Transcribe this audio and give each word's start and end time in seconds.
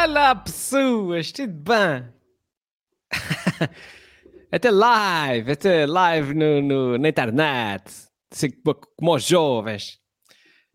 Olá, 0.00 0.32
pessoas, 0.32 1.32
tudo 1.32 1.52
bem? 1.52 2.08
até 4.52 4.70
live, 4.70 5.50
até 5.50 5.86
live 5.86 6.34
no, 6.34 6.62
no, 6.62 6.98
na 6.98 7.08
internet, 7.08 7.82
como 8.96 9.16
os 9.16 9.24
jovens. 9.24 9.98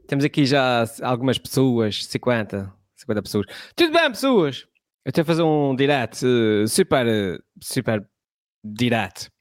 Temos 0.09 0.25
aqui 0.25 0.45
já 0.45 0.83
algumas 1.01 1.37
pessoas, 1.37 2.03
50, 2.03 2.73
50 2.97 3.21
pessoas. 3.21 3.45
Tudo 3.77 3.93
bem, 3.93 4.09
pessoas? 4.11 4.67
Eu 5.05 5.09
estou 5.09 5.21
a 5.21 5.25
fazer 5.25 5.43
um 5.43 5.73
direct 5.73 6.25
uh, 6.25 6.67
super, 6.67 7.41
super 7.61 8.05
direto. 8.61 9.31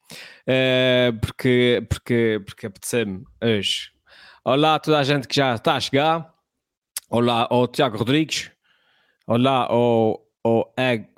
Uh, 0.46 1.18
porque, 1.20 1.84
porque, 1.90 2.40
porque 2.46 2.66
apeteceu-me 2.66 3.24
hoje. 3.42 3.90
Olá 4.44 4.76
a 4.76 4.78
toda 4.78 5.00
a 5.00 5.02
gente 5.02 5.26
que 5.26 5.34
já 5.34 5.56
está 5.56 5.74
a 5.74 5.80
chegar. 5.80 6.32
Olá 7.10 7.48
ao 7.50 7.66
Tiago 7.66 7.98
Rodrigues. 7.98 8.51
Olá 9.24 9.66
ao, 9.70 10.26
Egg 10.76 11.08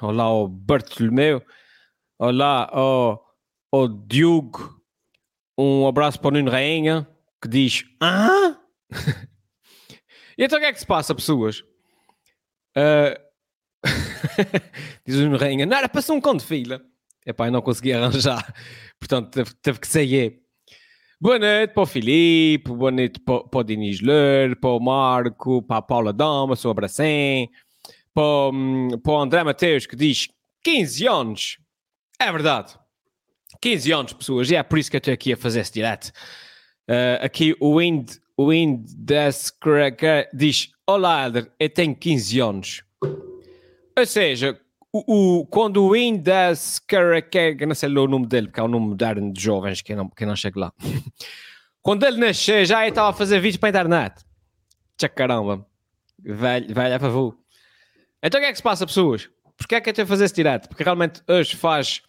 Olá 0.00 0.22
ao 0.22 0.46
Bartolomeu. 0.46 1.42
Olá 2.16 2.68
ao, 2.70 3.20
ao 3.72 3.88
Diogo. 3.88 4.80
Um 5.58 5.88
abraço 5.88 6.20
para 6.20 6.28
o 6.28 6.30
Nuno 6.30 6.48
Rainha 6.48 7.08
que 7.42 7.48
diz: 7.48 7.84
Ah? 8.00 8.56
e 10.38 10.44
então 10.44 10.58
o 10.58 10.60
que 10.60 10.66
é 10.68 10.72
que 10.72 10.78
se 10.78 10.86
passa, 10.86 11.12
pessoas? 11.12 11.60
Uh... 12.76 13.18
diz 15.04 15.16
o 15.16 15.22
Nuno 15.24 15.38
Rainha: 15.38 15.66
Não 15.66 15.76
era 15.76 15.88
para 15.88 16.02
ser 16.02 16.12
um 16.12 16.20
cão 16.20 16.36
de 16.36 16.44
fila. 16.44 16.80
Epá, 17.26 17.48
eu 17.48 17.52
não 17.52 17.62
consegui 17.62 17.92
arranjar. 17.92 18.54
Portanto, 19.00 19.30
teve, 19.32 19.54
teve 19.56 19.80
que 19.80 19.88
sair. 19.88 20.39
Boa 21.22 21.38
noite 21.38 21.74
para 21.74 21.82
o 21.82 21.86
Filipe, 21.86 22.70
boa 22.70 22.90
noite 22.90 23.20
para, 23.20 23.44
para 23.44 23.60
o 23.60 23.62
Diniz 23.62 24.00
Ler, 24.00 24.56
para 24.56 24.70
o 24.70 24.80
Marco, 24.80 25.60
para 25.60 25.76
a 25.76 25.82
Paula 25.82 26.14
Dama, 26.14 26.56
sou 26.56 26.70
abracém, 26.70 27.50
para, 28.14 28.50
para 29.02 29.12
o 29.12 29.20
André 29.20 29.44
Mateus 29.44 29.84
que 29.84 29.94
diz 29.94 30.28
15 30.64 31.06
anos. 31.06 31.58
É 32.18 32.32
verdade. 32.32 32.74
15 33.60 33.92
anos, 33.92 34.12
pessoas, 34.14 34.50
e 34.50 34.56
é 34.56 34.62
por 34.62 34.78
isso 34.78 34.90
que 34.90 34.96
eu 34.96 34.98
estou 34.98 35.12
aqui 35.12 35.34
a 35.34 35.36
fazer 35.36 35.60
esse 35.60 35.74
direto. 35.74 36.06
Uh, 36.88 37.20
aqui 37.20 37.54
o 37.60 37.78
Wind, 37.78 38.12
Wind 38.38 38.86
diz: 40.32 40.70
Olá, 40.86 41.26
Eder, 41.26 41.52
eu 41.60 41.68
tenho 41.68 41.94
15 41.94 42.40
anos. 42.40 42.82
Ou 43.02 44.06
seja, 44.06 44.58
o, 44.92 45.40
o, 45.40 45.46
quando 45.46 45.84
o 45.84 45.94
Indas 45.94 46.78
Karakeg, 46.80 47.64
não 47.64 47.74
sei 47.74 47.88
o 47.88 48.08
nome 48.08 48.26
dele, 48.26 48.48
porque 48.48 48.60
é 48.60 48.62
o 48.62 48.68
nome 48.68 48.88
moderno 48.88 49.32
de 49.32 49.40
jovens 49.40 49.82
que 49.82 49.94
não, 49.94 50.08
que 50.08 50.26
não 50.26 50.34
chega 50.34 50.58
lá. 50.58 50.72
quando 51.82 52.04
ele 52.04 52.18
nasceu, 52.18 52.64
já 52.64 52.86
estava 52.86 53.10
a 53.10 53.12
fazer 53.12 53.40
vídeos 53.40 53.58
para 53.58 53.68
a 53.68 53.70
internet. 53.70 54.24
Tchau 54.98 55.10
caramba. 55.14 55.66
Velho, 56.18 56.74
velho 56.74 56.94
é 56.94 56.98
favor. 56.98 57.38
Então 58.22 58.38
o 58.38 58.42
que 58.42 58.48
é 58.48 58.50
que 58.50 58.56
se 58.56 58.62
passa, 58.62 58.86
pessoas? 58.86 59.30
Porquê 59.56 59.76
é 59.76 59.80
que 59.80 59.90
eu 59.90 59.94
tenho 59.94 60.04
a 60.04 60.08
fazer 60.08 60.24
esse 60.24 60.34
direto? 60.34 60.68
Porque 60.68 60.82
realmente 60.82 61.22
hoje 61.28 61.54
faz 61.56 62.02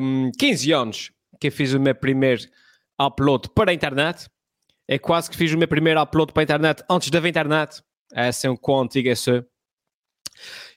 um, 0.00 0.30
15 0.38 0.72
anos 0.72 1.12
que 1.38 1.48
eu 1.48 1.52
fiz 1.52 1.74
o 1.74 1.80
meu 1.80 1.94
primeiro 1.94 2.42
upload 3.00 3.48
para 3.50 3.70
a 3.70 3.74
internet. 3.74 4.28
É 4.88 4.98
quase 4.98 5.30
que 5.30 5.36
fiz 5.36 5.52
o 5.52 5.58
meu 5.58 5.68
primeiro 5.68 6.00
upload 6.00 6.32
para 6.32 6.42
a 6.42 6.44
internet 6.44 6.82
antes 6.88 7.10
da 7.10 7.28
internet. 7.28 7.82
É 8.12 8.28
assim 8.28 8.48
um 8.48 8.56
quão 8.56 8.88
é 8.94 8.98
isso. 8.98 9.44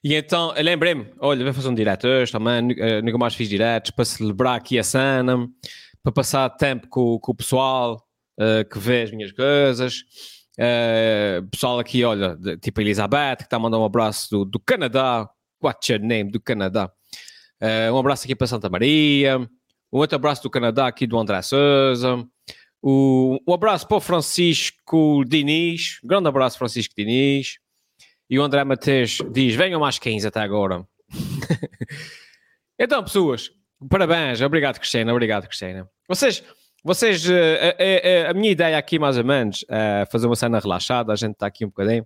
E 0.05 0.13
então, 0.13 0.53
lembrei-me, 0.55 1.11
olha, 1.17 1.43
vou 1.43 1.51
fazer 1.51 1.67
um 1.67 1.73
direto 1.73 2.05
hoje 2.05 2.31
também, 2.31 2.61
nunca 3.03 3.17
mais 3.17 3.33
fiz 3.33 3.49
diretos, 3.49 3.89
para 3.89 4.05
celebrar 4.05 4.55
aqui 4.55 4.77
a 4.77 4.83
cena, 4.83 5.49
para 6.03 6.11
passar 6.11 6.47
tempo 6.51 6.87
com, 6.89 7.17
com 7.17 7.31
o 7.31 7.35
pessoal 7.35 8.07
uh, 8.39 8.69
que 8.69 8.77
vê 8.77 9.01
as 9.01 9.09
minhas 9.09 9.31
coisas. 9.31 10.01
Uh, 10.59 11.49
pessoal 11.49 11.79
aqui, 11.79 12.03
olha, 12.03 12.35
de, 12.35 12.55
tipo 12.55 12.79
a 12.79 12.83
Elizabeth, 12.83 13.37
que 13.37 13.43
está 13.45 13.55
a 13.55 13.59
mandar 13.59 13.79
um 13.79 13.83
abraço 13.83 14.29
do, 14.29 14.45
do 14.45 14.59
Canadá, 14.59 15.27
what's 15.59 15.89
your 15.89 15.99
name, 15.99 16.29
do 16.29 16.39
Canadá. 16.39 16.91
Uh, 17.59 17.91
um 17.91 17.97
abraço 17.97 18.25
aqui 18.25 18.35
para 18.35 18.45
Santa 18.45 18.69
Maria, 18.69 19.39
um 19.39 19.97
outro 19.97 20.17
abraço 20.17 20.43
do 20.43 20.51
Canadá 20.51 20.85
aqui 20.85 21.07
do 21.07 21.17
André 21.17 21.41
Souza, 21.41 22.23
o, 22.79 23.39
um 23.47 23.53
abraço 23.55 23.87
para 23.87 23.97
o 23.97 24.01
Francisco 24.01 25.25
Diniz, 25.25 25.97
um 26.03 26.07
grande 26.07 26.27
abraço 26.27 26.59
Francisco 26.59 26.93
Diniz, 26.95 27.57
e 28.29 28.39
o 28.39 28.43
André 28.43 28.63
Mateus 28.63 29.19
diz: 29.31 29.55
venham 29.55 29.79
mais 29.79 29.99
15 29.99 30.27
até 30.27 30.39
agora. 30.39 30.85
então, 32.79 33.03
pessoas, 33.03 33.51
parabéns. 33.89 34.41
Obrigado, 34.41 34.79
Cristina. 34.79 35.11
Obrigado, 35.11 35.47
Cristina. 35.47 35.89
Vocês, 36.07 36.43
vocês, 36.83 37.29
a, 37.29 37.33
eh, 37.33 37.75
a, 37.79 37.83
eh, 37.83 38.01
eh, 38.03 38.27
a, 38.29 38.33
minha 38.33 38.51
ideia 38.51 38.77
aqui, 38.77 38.99
mais 38.99 39.17
ou 39.17 39.23
menos, 39.23 39.65
é 39.69 40.05
fazer 40.11 40.27
uma 40.27 40.35
cena 40.35 40.59
relaxada. 40.59 41.11
A 41.11 41.15
gente 41.15 41.33
está 41.33 41.47
aqui 41.47 41.65
um 41.65 41.69
bocadinho. 41.69 42.05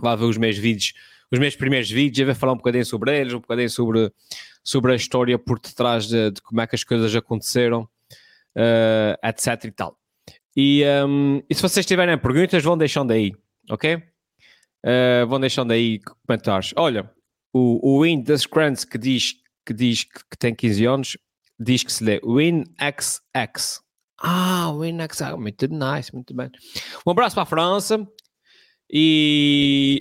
Vai 0.00 0.16
ver 0.16 0.24
os 0.24 0.36
meus 0.36 0.56
vídeos, 0.56 0.92
os 1.32 1.38
meus 1.38 1.56
primeiros 1.56 1.90
vídeos, 1.90 2.18
e 2.20 2.24
vai 2.24 2.34
falar 2.34 2.52
um 2.52 2.56
bocadinho 2.56 2.84
sobre 2.84 3.18
eles, 3.18 3.32
um 3.32 3.40
bocadinho 3.40 3.70
sobre, 3.70 4.12
sobre 4.62 4.92
a 4.92 4.94
história 4.94 5.38
por 5.38 5.58
detrás 5.58 6.06
de, 6.06 6.30
de 6.30 6.40
como 6.40 6.60
é 6.60 6.66
que 6.66 6.76
as 6.76 6.84
coisas 6.84 7.14
aconteceram, 7.16 7.88
uh, 8.56 9.26
etc 9.26 9.64
e 9.64 9.70
tal. 9.72 9.98
E, 10.56 10.84
um, 11.04 11.42
e 11.50 11.54
se 11.54 11.62
vocês 11.62 11.84
tiverem 11.84 12.16
perguntas, 12.18 12.62
vão 12.62 12.78
deixando 12.78 13.12
aí, 13.12 13.32
ok? 13.68 14.00
Uh, 14.84 15.26
vão 15.26 15.40
deixando 15.40 15.72
aí 15.72 16.00
comentários. 16.26 16.72
Olha, 16.76 17.10
o, 17.52 17.96
o 17.96 18.02
Win 18.02 18.22
das 18.22 18.46
Grants 18.46 18.84
que 18.84 18.98
diz, 18.98 19.34
que 19.66 19.74
diz 19.74 20.04
que, 20.04 20.20
que, 20.30 20.38
tem 20.38 20.54
15 20.54 20.84
anos, 20.86 21.18
diz 21.58 21.82
que 21.82 21.92
se 21.92 22.04
lê 22.04 22.20
WinXX. 22.24 23.80
Ah, 24.20 24.70
WinXX, 24.72 25.36
muito 25.38 25.68
nice, 25.68 26.14
muito 26.14 26.34
bem. 26.34 26.50
Um 27.06 27.10
abraço 27.10 27.34
para 27.34 27.42
a 27.42 27.46
França. 27.46 28.06
E, 28.90 29.98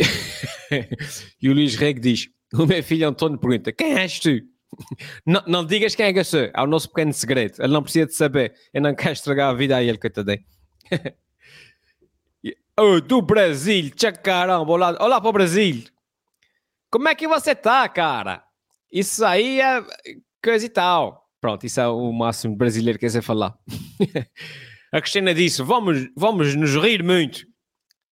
e 1.41 1.49
o 1.49 1.53
Luís 1.53 1.75
Reg 1.75 1.99
diz: 1.99 2.29
O 2.53 2.66
meu 2.66 2.81
filho 2.83 3.07
António 3.07 3.37
pergunta: 3.37 3.71
Quem 3.71 3.97
és 3.97 4.19
tu? 4.19 4.39
não, 5.25 5.43
não 5.47 5.66
digas 5.66 5.95
quem 5.95 6.05
é 6.05 6.13
que 6.13 6.19
eu 6.19 6.25
sou, 6.25 6.49
é 6.53 6.61
o 6.61 6.67
nosso 6.67 6.89
pequeno 6.89 7.13
segredo. 7.13 7.55
Ele 7.59 7.73
não 7.73 7.83
precisa 7.83 8.05
de 8.05 8.16
saber. 8.16 8.53
Eu 8.73 8.81
não 8.81 8.95
quero 8.95 9.13
estragar 9.13 9.49
a 9.49 9.53
vida 9.53 9.75
a 9.75 9.83
ele, 9.83 9.97
coitadinho. 9.97 10.43
Oh, 12.79 13.01
do 13.01 13.23
Brasil, 13.23 13.89
tchau 13.89 14.13
caramba, 14.21 14.71
olá, 14.71 14.95
olá 15.01 15.19
para 15.19 15.29
o 15.31 15.33
Brasil. 15.33 15.85
Como 16.91 17.07
é 17.09 17.15
que 17.15 17.27
você 17.27 17.55
tá, 17.55 17.89
cara? 17.89 18.43
Isso 18.93 19.25
aí 19.25 19.59
é 19.59 19.83
coisa 20.43 20.63
e 20.63 20.69
tal. 20.69 21.27
Pronto, 21.41 21.66
isso 21.66 21.81
é 21.81 21.87
o 21.87 22.11
máximo 22.11 22.55
brasileiro 22.55 22.99
que 22.99 23.09
quer 23.09 23.21
falar. 23.23 23.57
a 24.93 25.01
Cristina 25.01 25.33
disse: 25.33 25.63
vamos, 25.63 26.07
vamos 26.16 26.53
nos 26.53 26.75
rir 26.75 27.01
muito. 27.01 27.47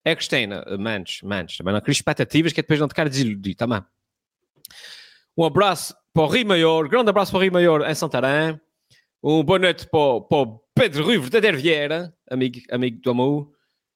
É 0.04 0.14
a 0.14 0.16
Cristina, 0.16 0.66
menos, 0.80 1.20
menos. 1.22 1.58
Também 1.58 1.72
não 1.72 1.80
cria 1.82 1.94
expectativas 1.94 2.52
que 2.52 2.64
depois 2.64 2.80
não 2.80 2.88
te 2.88 2.96
quero 2.96 3.10
desiludir, 3.10 3.56
também. 3.56 3.82
Tá 3.82 3.88
um 5.38 5.44
abraço 5.44 5.96
para 6.12 6.24
o 6.24 6.28
Rio 6.28 6.48
Maior, 6.48 6.88
grande 6.88 7.12
abraço 7.12 7.32
para 7.32 7.38
o 7.38 7.42
Rio 7.44 7.54
Maior 7.54 7.88
em 7.88 7.94
Santarém. 7.94 8.60
Um 9.22 9.44
boa 9.44 9.60
noite 9.60 9.88
para, 9.88 10.22
para 10.22 10.38
o 10.38 10.60
Pedro 10.74 11.06
Rui 11.06 11.20
Verdadeiro 11.20 11.60
Vieira, 11.60 12.12
amigo, 12.32 12.62
amigo 12.72 13.00
do 13.00 13.12
amor 13.12 13.55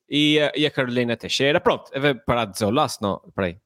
e, 0.10 0.40
e 0.56 0.66
a 0.66 0.72
Carolina 0.72 1.16
Teixeira. 1.16 1.60
Pronto, 1.60 1.92
vou 2.00 2.16
parar 2.26 2.46
de 2.46 2.54
dizer 2.54 2.66
olá, 2.66 2.88
senão. 2.88 3.22
Peraí. 3.36 3.58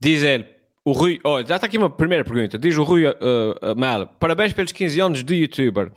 Diz 0.00 0.22
ele, 0.22 0.46
o 0.84 0.92
Rui. 0.92 1.20
Olha, 1.24 1.46
já 1.46 1.56
está 1.56 1.66
aqui 1.66 1.78
uma 1.78 1.90
primeira 1.90 2.24
pergunta. 2.24 2.58
Diz 2.58 2.76
o 2.76 2.82
Rui 2.82 3.06
uh, 3.06 3.12
uh, 3.12 3.76
Mel: 3.76 4.06
Parabéns 4.18 4.52
pelos 4.52 4.72
15 4.72 5.00
anos 5.00 5.24
de 5.24 5.34
youtuber. 5.34 5.90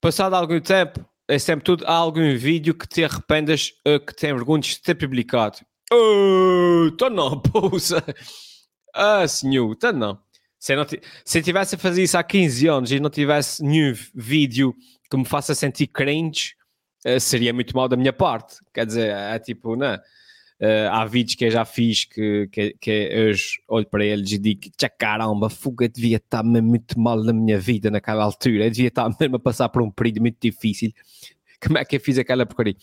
Passado 0.00 0.34
algum 0.34 0.60
tempo, 0.60 1.04
é 1.28 1.38
sempre 1.38 1.64
tudo. 1.64 1.84
Há 1.86 1.94
algum 1.94 2.36
vídeo 2.36 2.74
que 2.74 2.86
te 2.86 3.04
arrependas, 3.04 3.72
uh, 3.86 4.00
que 4.00 4.14
tem 4.14 4.34
vergonha 4.34 4.62
de 4.62 4.80
ter 4.82 4.94
publicado? 4.94 5.58
Oh, 5.92 6.88
então 6.92 7.10
não, 7.10 7.40
pousa. 7.40 8.04
Ah, 8.94 9.26
senhor, 9.28 9.72
então 9.72 9.92
não. 9.92 10.18
Se 10.58 10.72
eu, 10.72 10.78
não 10.78 10.86
se 11.24 11.42
tivesse 11.42 11.74
a 11.74 11.78
fazer 11.78 12.02
isso 12.02 12.16
há 12.16 12.22
15 12.22 12.66
anos 12.68 12.92
e 12.92 12.98
não 12.98 13.10
tivesse 13.10 13.62
nenhum 13.62 13.94
vídeo 14.14 14.74
que 15.10 15.16
me 15.16 15.24
faça 15.24 15.54
sentir 15.54 15.86
cringe, 15.88 16.54
uh, 16.54 16.63
seria 17.20 17.52
muito 17.52 17.76
mal 17.76 17.88
da 17.88 17.96
minha 17.96 18.12
parte. 18.12 18.56
Quer 18.72 18.86
dizer, 18.86 19.10
é 19.10 19.38
tipo, 19.38 19.76
não. 19.76 19.98
Uh, 20.60 20.88
há 20.92 21.04
vídeos 21.04 21.34
que 21.34 21.44
eu 21.44 21.50
já 21.50 21.64
fiz 21.64 22.04
que, 22.04 22.48
que, 22.50 22.76
que 22.80 22.90
eu 23.10 23.34
olho 23.68 23.86
para 23.86 24.04
eles 24.04 24.30
e 24.30 24.38
digo: 24.38 24.60
Tchá, 24.76 24.88
caramba, 24.88 25.50
fuga, 25.50 25.88
devia 25.88 26.16
estar 26.18 26.44
muito 26.44 26.98
mal 26.98 27.22
na 27.22 27.32
minha 27.32 27.58
vida 27.58 27.90
naquela 27.90 28.22
altura, 28.22 28.66
eu 28.66 28.70
devia 28.70 28.88
estar 28.88 29.10
mesmo 29.20 29.36
a 29.36 29.40
passar 29.40 29.68
por 29.68 29.82
um 29.82 29.90
período 29.90 30.20
muito 30.20 30.38
difícil. 30.40 30.92
Como 31.60 31.76
é 31.76 31.84
que 31.84 31.96
eu 31.96 32.00
fiz 32.00 32.18
aquela 32.18 32.46
porcaria? 32.46 32.76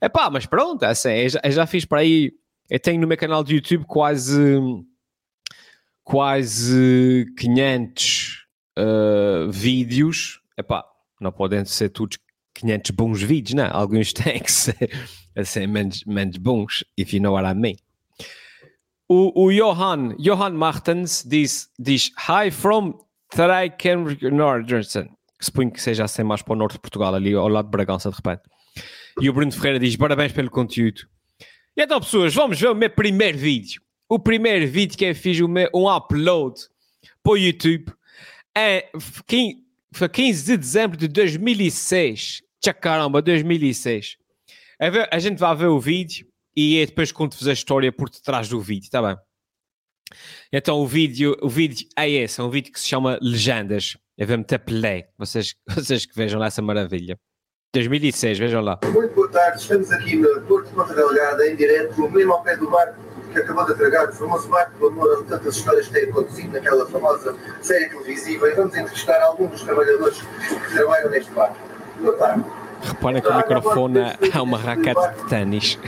É 0.00 0.08
pá, 0.08 0.28
mas 0.30 0.46
pronto, 0.46 0.84
é 0.84 0.88
assim, 0.88 1.10
eu, 1.10 1.28
já, 1.28 1.40
eu 1.44 1.50
já 1.52 1.66
fiz 1.66 1.84
para 1.84 2.00
aí. 2.00 2.32
Eu 2.68 2.80
tenho 2.80 3.00
no 3.00 3.06
meu 3.06 3.16
canal 3.16 3.44
de 3.44 3.54
YouTube 3.54 3.84
quase 3.86 4.34
quase 6.02 7.26
500 7.38 8.46
uh, 8.78 9.50
vídeos. 9.50 10.40
Epá, 10.58 10.84
não 11.20 11.30
podem 11.30 11.64
ser 11.64 11.90
todos 11.90 12.18
500 12.54 12.90
bons 12.92 13.22
vídeos, 13.22 13.54
não? 13.54 13.68
Alguns 13.72 14.12
têm 14.14 14.40
que 14.40 14.52
ser 14.52 14.90
assim, 15.36 15.66
menos, 15.66 16.04
menos 16.04 16.36
bons, 16.36 16.84
if 16.96 17.12
you 17.12 17.20
know 17.20 17.34
what 17.34 17.48
I 17.48 17.54
mean. 17.54 17.76
O, 19.08 19.46
o 19.46 19.52
Johan, 19.52 20.16
Johan 20.18 20.50
Martens 20.50 21.22
diz, 21.26 21.68
diz 21.78 22.10
Hi 22.28 22.50
from 22.50 22.98
Nordresen. 24.30 25.10
Suponho 25.40 25.70
que 25.70 25.82
seja 25.82 26.04
assim 26.04 26.22
mais 26.22 26.40
para 26.40 26.52
o 26.52 26.56
norte 26.56 26.74
de 26.74 26.80
Portugal, 26.80 27.14
ali 27.14 27.34
ao 27.34 27.48
lado 27.48 27.66
de 27.66 27.70
Bragança, 27.70 28.10
de 28.10 28.16
repente. 28.16 28.42
E 29.20 29.28
o 29.28 29.32
Bruno 29.32 29.52
Ferreira 29.52 29.78
diz: 29.78 29.96
Parabéns 29.96 30.32
pelo 30.32 30.50
conteúdo. 30.50 31.02
E 31.76 31.82
então, 31.82 32.00
pessoas, 32.00 32.34
vamos 32.34 32.60
ver 32.60 32.68
o 32.68 32.74
meu 32.74 32.90
primeiro 32.90 33.36
vídeo. 33.36 33.82
O 34.08 34.18
primeiro 34.18 34.66
vídeo 34.70 34.96
que 34.96 35.04
eu 35.04 35.14
fiz 35.14 35.38
um 35.40 35.96
upload 35.96 36.60
para 37.22 37.32
o 37.32 37.36
YouTube 37.36 37.92
é, 38.56 38.90
foi 39.92 40.08
15 40.08 40.44
de 40.44 40.56
dezembro 40.56 40.96
de 40.96 41.08
2006. 41.08 42.42
Tchau, 42.60 42.74
caramba, 42.74 43.20
2006. 43.20 44.16
A 45.10 45.18
gente 45.18 45.38
vai 45.38 45.54
ver 45.54 45.66
o 45.66 45.78
vídeo 45.78 46.26
e 46.56 46.84
depois 46.84 47.12
conto-vos 47.12 47.46
a 47.46 47.52
história 47.52 47.92
por 47.92 48.10
detrás 48.10 48.48
do 48.48 48.60
vídeo, 48.60 48.90
tá 48.90 49.02
bem? 49.02 49.16
Então 50.52 50.78
o 50.80 50.86
vídeo, 50.86 51.36
o 51.40 51.48
vídeo 51.48 51.86
é 51.96 52.08
esse, 52.08 52.40
é 52.40 52.44
um 52.44 52.50
vídeo 52.50 52.72
que 52.72 52.80
se 52.80 52.88
chama 52.88 53.18
Legendas. 53.20 53.96
É 54.18 54.26
ver 54.26 54.36
meter 54.36 54.58
play, 54.58 55.06
vocês, 55.18 55.54
vocês 55.68 56.04
que 56.04 56.14
vejam 56.14 56.38
lá 56.38 56.46
essa 56.46 56.60
maravilha. 56.60 57.18
2006, 57.74 58.38
vejam 58.38 58.60
lá. 58.60 58.78
Muito 58.84 59.14
boa 59.14 59.30
tarde, 59.30 59.60
estamos 59.60 59.90
aqui 59.90 60.16
no 60.16 60.42
Porto 60.42 60.68
de 60.68 60.74
Ponta 60.74 60.94
Delgada, 60.94 61.46
em 61.48 61.56
direto, 61.56 62.10
mesmo 62.10 62.32
ao 62.32 62.42
pé 62.42 62.56
do 62.56 62.70
barco 62.70 63.11
que 63.32 63.40
acabou 63.40 63.64
de 63.66 63.72
atragar, 63.72 64.08
o 64.08 64.12
famoso 64.12 64.48
barco 64.48 64.78
do 64.78 64.86
amor, 64.88 65.18
onde 65.18 65.28
tantas 65.28 65.56
histórias 65.56 65.88
têm 65.88 66.04
acontecido 66.04 66.52
naquela 66.52 66.86
famosa 66.86 67.34
série 67.60 67.88
televisiva, 67.88 68.48
e 68.48 68.54
vamos 68.54 68.76
entrevistar 68.76 69.20
alguns 69.22 69.50
dos 69.50 69.62
trabalhadores 69.62 70.20
que 70.20 70.74
trabalham 70.74 71.10
neste 71.10 71.30
barco. 71.32 71.56
Boa 72.00 72.16
tarde. 72.16 72.44
Reparem 72.82 73.22
que 73.22 73.28
o 73.28 73.36
microfone 73.36 74.00
é 74.34 74.40
uma 74.40 74.58
raquete 74.58 75.08
de 75.16 75.28
ténis. 75.28 75.78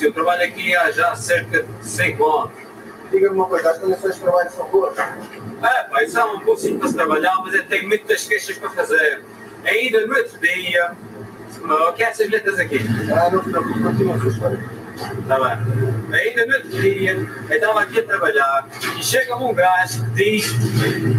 Eu 0.00 0.12
trabalho 0.12 0.44
aqui 0.44 0.76
há 0.76 0.90
já 0.92 1.14
cerca 1.16 1.62
de 1.62 1.86
5 1.86 2.24
anos. 2.24 2.52
Diga-me 3.10 3.36
uma 3.36 3.46
coisa, 3.46 3.70
as 3.70 3.78
condições 3.78 4.14
de 4.14 4.20
trabalho 4.20 4.50
são 4.50 4.66
boas? 4.68 4.96
É, 4.98 5.82
pá, 5.84 6.02
isso 6.02 6.18
é 6.18 6.24
um 6.24 6.40
pouquinho 6.40 6.78
para 6.78 6.88
se 6.88 6.94
trabalhar, 6.94 7.36
mas 7.42 7.54
eu 7.54 7.66
tenho 7.66 7.88
muitas 7.88 8.24
queixas 8.24 8.58
para 8.58 8.70
fazer. 8.70 9.24
Ainda 9.64 10.06
no 10.06 10.16
outro 10.16 10.38
dia, 10.38 10.92
o 11.62 11.92
que 11.92 12.04
é 12.04 12.10
essas 12.10 12.28
letras 12.30 12.58
aqui? 12.60 12.80
Ah, 13.12 13.30
não 13.30 13.42
se 13.42 13.50
preocupe, 13.50 13.80
continua 13.80 14.14
a 14.14 14.20
sua 14.20 14.28
história. 14.28 14.75
Tá 15.28 15.38
bem? 15.38 16.20
Ainda 16.20 16.46
no 16.46 16.54
outro 16.54 16.70
dia, 16.80 17.12
eu 17.12 17.54
estava 17.54 17.80
aqui 17.82 17.98
a 17.98 18.02
trabalhar 18.04 18.68
e 18.98 19.02
chega-me 19.02 19.44
um 19.44 19.54
gajo 19.54 20.04
que 20.06 20.10
diz: 20.10 20.46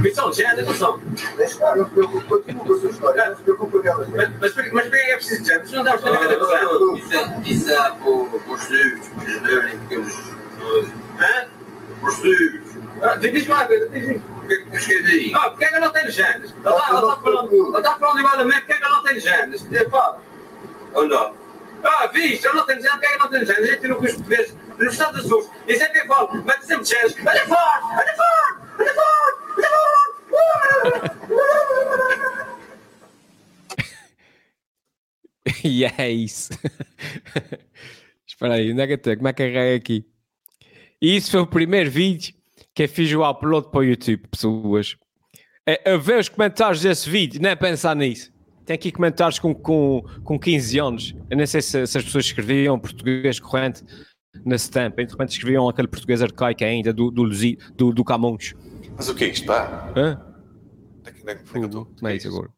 que 0.01 0.15
são 0.15 0.33
géneros, 0.33 0.65
não 0.65 0.73
são? 0.73 0.97
Deixa 1.35 1.53
estar, 1.53 1.75
não 1.75 1.85
se 1.85 1.91
preocupe, 1.91 2.25
continua 2.25 2.65
com 2.65 2.73
a 2.73 2.79
sua 2.79 2.89
história, 2.89 3.29
não 3.29 3.35
se 3.35 3.43
preocupe 3.43 3.71
com 3.71 3.77
aquela 3.79 4.07
Mas, 4.07 4.29
mas, 4.39 4.55
mas 4.55 4.83
por 4.87 4.91
que 4.91 4.97
é 4.97 5.15
preciso 5.15 5.41
de 5.43 5.47
géneros? 5.47 5.71
Não 5.71 5.83
dá 5.83 5.97
para 5.97 6.17
cada 6.17 6.33
Isso, 6.33 7.41
isso 7.45 7.69
é 7.71 7.75
para 7.75 8.09
os 8.09 8.61
estudos, 8.61 9.07
para 9.09 9.65
os 9.65 9.71
pequenos. 9.71 10.13
Hã? 11.19 11.47
Para 12.01 12.09
os. 12.09 12.67
Ah, 13.01 13.15
Diz-me 13.15 13.41
uma 13.53 13.65
coisa, 13.65 13.89
diz-me. 13.89 14.15
É? 14.15 15.35
Ah, 15.35 15.49
porque 15.49 15.65
é 15.65 15.67
que 15.67 15.75
eu 15.75 15.81
não 15.81 15.91
tenho 15.91 16.09
géneros? 16.09 16.51
Ele 16.51 16.59
está 16.59 17.17
falando, 17.17 17.77
está 17.77 17.95
falando 17.95 18.19
igualmente, 18.19 18.59
porque 18.61 18.73
é 18.73 18.75
que 18.77 18.89
não 18.89 19.03
tenho 19.03 19.19
géneros? 19.19 19.65
Fala. 19.91 20.21
Ou 20.93 21.07
não? 21.07 21.46
Ah, 21.83 22.07
viste, 22.07 22.45
eu 22.45 22.55
não 22.55 22.65
tenho 22.65 22.81
géneros, 22.81 22.99
porque 22.99 23.05
é 23.05 23.11
que 23.11 23.17
não 23.19 23.29
tenho 23.29 23.45
géneros? 23.45 23.69
A 23.69 23.71
gente 23.71 23.87
com 23.87 24.05
os 24.05 24.13
portugueses 24.13 24.55
nos 24.77 24.93
Estados 24.93 25.25
Unidos. 25.25 25.49
É 25.67 25.89
que 25.89 25.97
eu 25.97 26.07
falo, 26.07 26.43
mete 26.43 26.65
sempre 26.65 26.85
géneros. 26.85 27.15
Olha 27.25 27.45
fora, 27.45 27.81
olha 27.83 28.15
fora, 28.15 28.61
olha 28.79 28.93
fora, 28.93 29.37
olha 29.57 29.73
fora. 29.73 31.17
E 35.63 35.85
é 35.85 36.09
isso. 36.09 36.51
Espera 38.27 38.55
aí, 38.55 38.71
onde 38.71 38.81
é 38.81 38.87
que 38.87 38.93
eu 38.93 38.97
estou? 38.97 39.15
Como 39.15 39.27
é 39.27 39.33
que 39.33 39.51
carrega 39.51 39.75
aqui? 39.75 40.05
E 41.01 41.15
isso 41.15 41.31
foi 41.31 41.39
o 41.39 41.47
primeiro 41.47 41.89
vídeo 41.89 42.33
que 42.73 42.83
eu 42.83 42.89
fiz 42.89 43.11
o 43.13 43.27
upload 43.27 43.69
para 43.71 43.79
o 43.79 43.83
YouTube, 43.83 44.27
pessoas. 44.27 44.97
É, 45.65 45.93
a 45.93 45.97
ver 45.97 46.19
os 46.19 46.29
comentários 46.29 46.81
desse 46.81 47.09
vídeo, 47.09 47.41
não 47.41 47.49
é 47.49 47.55
pensar 47.55 47.95
nisso. 47.95 48.31
Tem 48.67 48.75
aqui 48.75 48.91
comentários 48.91 49.39
com, 49.39 49.55
com, 49.55 50.03
com 50.25 50.37
15 50.37 50.77
anos. 50.77 51.15
Eu 51.29 51.37
nem 51.37 51.47
sei 51.47 51.61
se, 51.61 51.87
se 51.87 51.97
as 51.97 52.03
pessoas 52.03 52.25
escreviam 52.25 52.77
português 52.77 53.39
corrente 53.39 53.81
nesse 54.43 54.69
tempo. 54.69 54.97
De 54.97 55.09
repente 55.09 55.29
escreviam 55.29 55.69
aquele 55.69 55.87
português 55.87 56.21
arcaico 56.21 56.65
ainda, 56.65 56.91
do, 56.91 57.09
do, 57.09 57.29
do, 57.77 57.93
do 57.93 58.03
Camões. 58.03 58.53
Mas 58.97 59.07
o 59.07 59.15
que 59.15 59.23
é 59.23 59.29
isto, 59.29 59.45
pá? 59.45 59.89
Hã? 59.95 60.21
Como 61.97 62.07
é 62.09 62.15
isso 62.17 62.27
agora? 62.27 62.49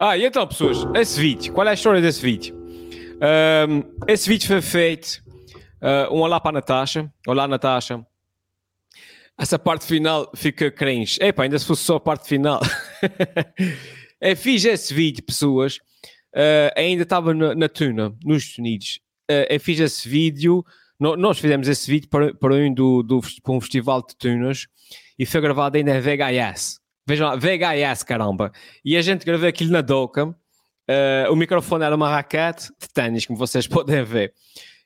Ah, 0.00 0.16
e 0.16 0.24
então, 0.24 0.46
pessoas, 0.46 0.86
esse 0.94 1.20
vídeo, 1.20 1.52
qual 1.52 1.66
é 1.66 1.72
a 1.72 1.74
história 1.74 2.00
desse 2.00 2.22
vídeo? 2.22 2.56
Um, 3.68 3.82
esse 4.06 4.26
vídeo 4.26 4.46
foi 4.46 4.62
feito. 4.62 5.22
Uh, 5.82 6.14
um 6.14 6.20
olá 6.20 6.40
para 6.40 6.52
a 6.52 6.54
Natasha. 6.54 7.12
Olá, 7.26 7.46
Natasha. 7.46 8.02
Essa 9.36 9.58
parte 9.58 9.84
final 9.84 10.30
fica 10.34 10.70
cringe. 10.70 11.18
Epá, 11.20 11.42
ainda 11.42 11.58
se 11.58 11.66
fosse 11.66 11.82
só 11.82 11.96
a 11.96 12.00
parte 12.00 12.26
final. 12.26 12.62
eu 14.20 14.36
fiz 14.36 14.64
esse 14.64 14.92
vídeo, 14.92 15.22
pessoas. 15.22 15.76
Uh, 16.34 16.70
ainda 16.76 17.02
estava 17.02 17.32
na, 17.32 17.54
na, 17.54 17.68
Tuna, 17.68 18.14
nos 18.24 18.42
Estados 18.44 18.58
Unidos. 18.58 19.00
Uh, 19.30 19.46
eu 19.50 19.60
fiz 19.60 19.80
esse 19.80 20.08
vídeo. 20.08 20.64
No, 20.98 21.16
nós 21.16 21.38
fizemos 21.38 21.68
esse 21.68 21.90
vídeo 21.90 22.08
para, 22.08 22.34
para, 22.34 22.54
um, 22.54 22.72
do, 22.72 23.02
do, 23.02 23.20
para 23.42 23.52
um 23.52 23.60
festival 23.60 24.04
de 24.06 24.16
tunas 24.16 24.66
e 25.18 25.24
foi 25.24 25.40
gravado 25.40 25.76
ainda 25.76 25.96
em 25.96 26.00
VHS. 26.00 26.80
Vejam 27.06 27.28
lá, 27.28 27.36
VHS, 27.36 28.02
caramba. 28.02 28.52
E 28.84 28.96
a 28.96 29.02
gente 29.02 29.24
gravou 29.24 29.48
aquilo 29.48 29.70
na 29.70 29.80
doca. 29.80 30.26
Uh, 30.26 31.32
o 31.32 31.36
microfone 31.36 31.84
era 31.84 31.94
uma 31.94 32.08
raquete 32.08 32.68
de 32.80 32.88
ténis, 32.92 33.26
como 33.26 33.38
vocês 33.38 33.66
podem 33.68 34.02
ver. 34.04 34.34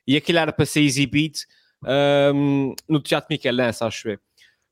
E 0.07 0.15
aquilo 0.15 0.39
era 0.39 0.51
para 0.51 0.65
ser 0.65 0.81
exibido 0.81 1.39
um, 2.33 2.73
no 2.87 3.01
Teatro 3.01 3.27
Michelense, 3.29 3.83
acho 3.83 4.09
eu. 4.09 4.19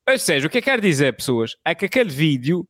Ou 0.10 0.18
seja, 0.18 0.48
o 0.48 0.50
que 0.50 0.58
eu 0.58 0.62
quero 0.62 0.82
dizer, 0.82 1.16
pessoas, 1.16 1.56
é 1.64 1.76
que 1.76 1.86
aquele 1.86 2.10
vídeo 2.10 2.68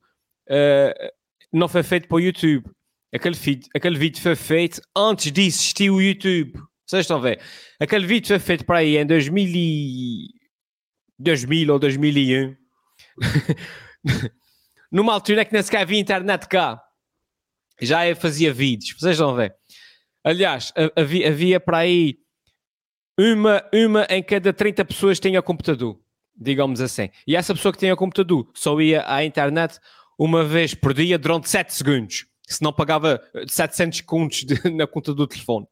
uh, 0.50 1.12
não 1.52 1.68
foi 1.68 1.84
feito 1.84 2.08
para 2.08 2.16
o 2.16 2.20
YouTube. 2.20 2.70
Aquele, 3.14 3.36
vídeo, 3.36 3.70
aquele 3.76 3.98
vídeo 3.98 4.22
foi 4.22 4.36
feito 4.36 4.82
antes 4.96 5.32
de 5.32 5.42
existir 5.42 5.90
o 5.90 6.02
YouTube. 6.02 6.54
Vocês 6.86 7.02
estão 7.02 7.18
a 7.18 7.22
ver? 7.22 7.42
Aquele 7.80 8.06
vídeo 8.06 8.28
foi 8.28 8.40
feito 8.40 8.66
para 8.66 8.80
aí 8.80 8.98
em 8.98 9.06
2000, 9.06 9.46
e... 9.54 10.28
2000 11.20 11.74
ou 11.74 11.80
2001. 11.80 12.56
numa 14.92 15.14
altura 15.14 15.46
que 15.46 15.54
nem 15.54 15.64
sequer 15.64 15.82
havia 15.82 16.00
internet 16.00 16.48
cá. 16.48 16.82
Já 17.82 18.16
fazia 18.16 18.54
vídeos, 18.54 18.96
vocês 19.00 19.18
vão 19.18 19.34
ver. 19.34 19.56
Aliás, 20.24 20.72
havia, 20.96 21.30
havia 21.30 21.60
para 21.60 21.80
aí 21.80 22.18
uma, 23.18 23.64
uma 23.74 24.06
em 24.10 24.22
cada 24.22 24.54
30 24.54 24.86
pessoas 24.86 25.20
tinha 25.20 25.42
computador, 25.42 26.00
digamos 26.36 26.80
assim. 26.82 27.10
E 27.26 27.36
essa 27.36 27.56
pessoa 27.56 27.72
que 27.72 27.80
tinha 27.80 27.96
computador 27.96 28.52
só 28.54 28.80
ia 28.80 29.04
à 29.08 29.24
internet 29.24 29.80
uma 30.24 30.44
vez 30.44 30.76
por 30.76 30.94
dia 30.94 31.18
durante 31.18 31.50
7 31.50 31.74
segundos. 31.74 32.28
Se 32.48 32.62
não 32.62 32.72
pagava 32.72 33.20
700 33.48 33.98
segundos 33.98 34.44
de, 34.44 34.56
na 34.70 34.86
conta 34.86 35.16
do 35.16 35.26
telefone. 35.26 35.66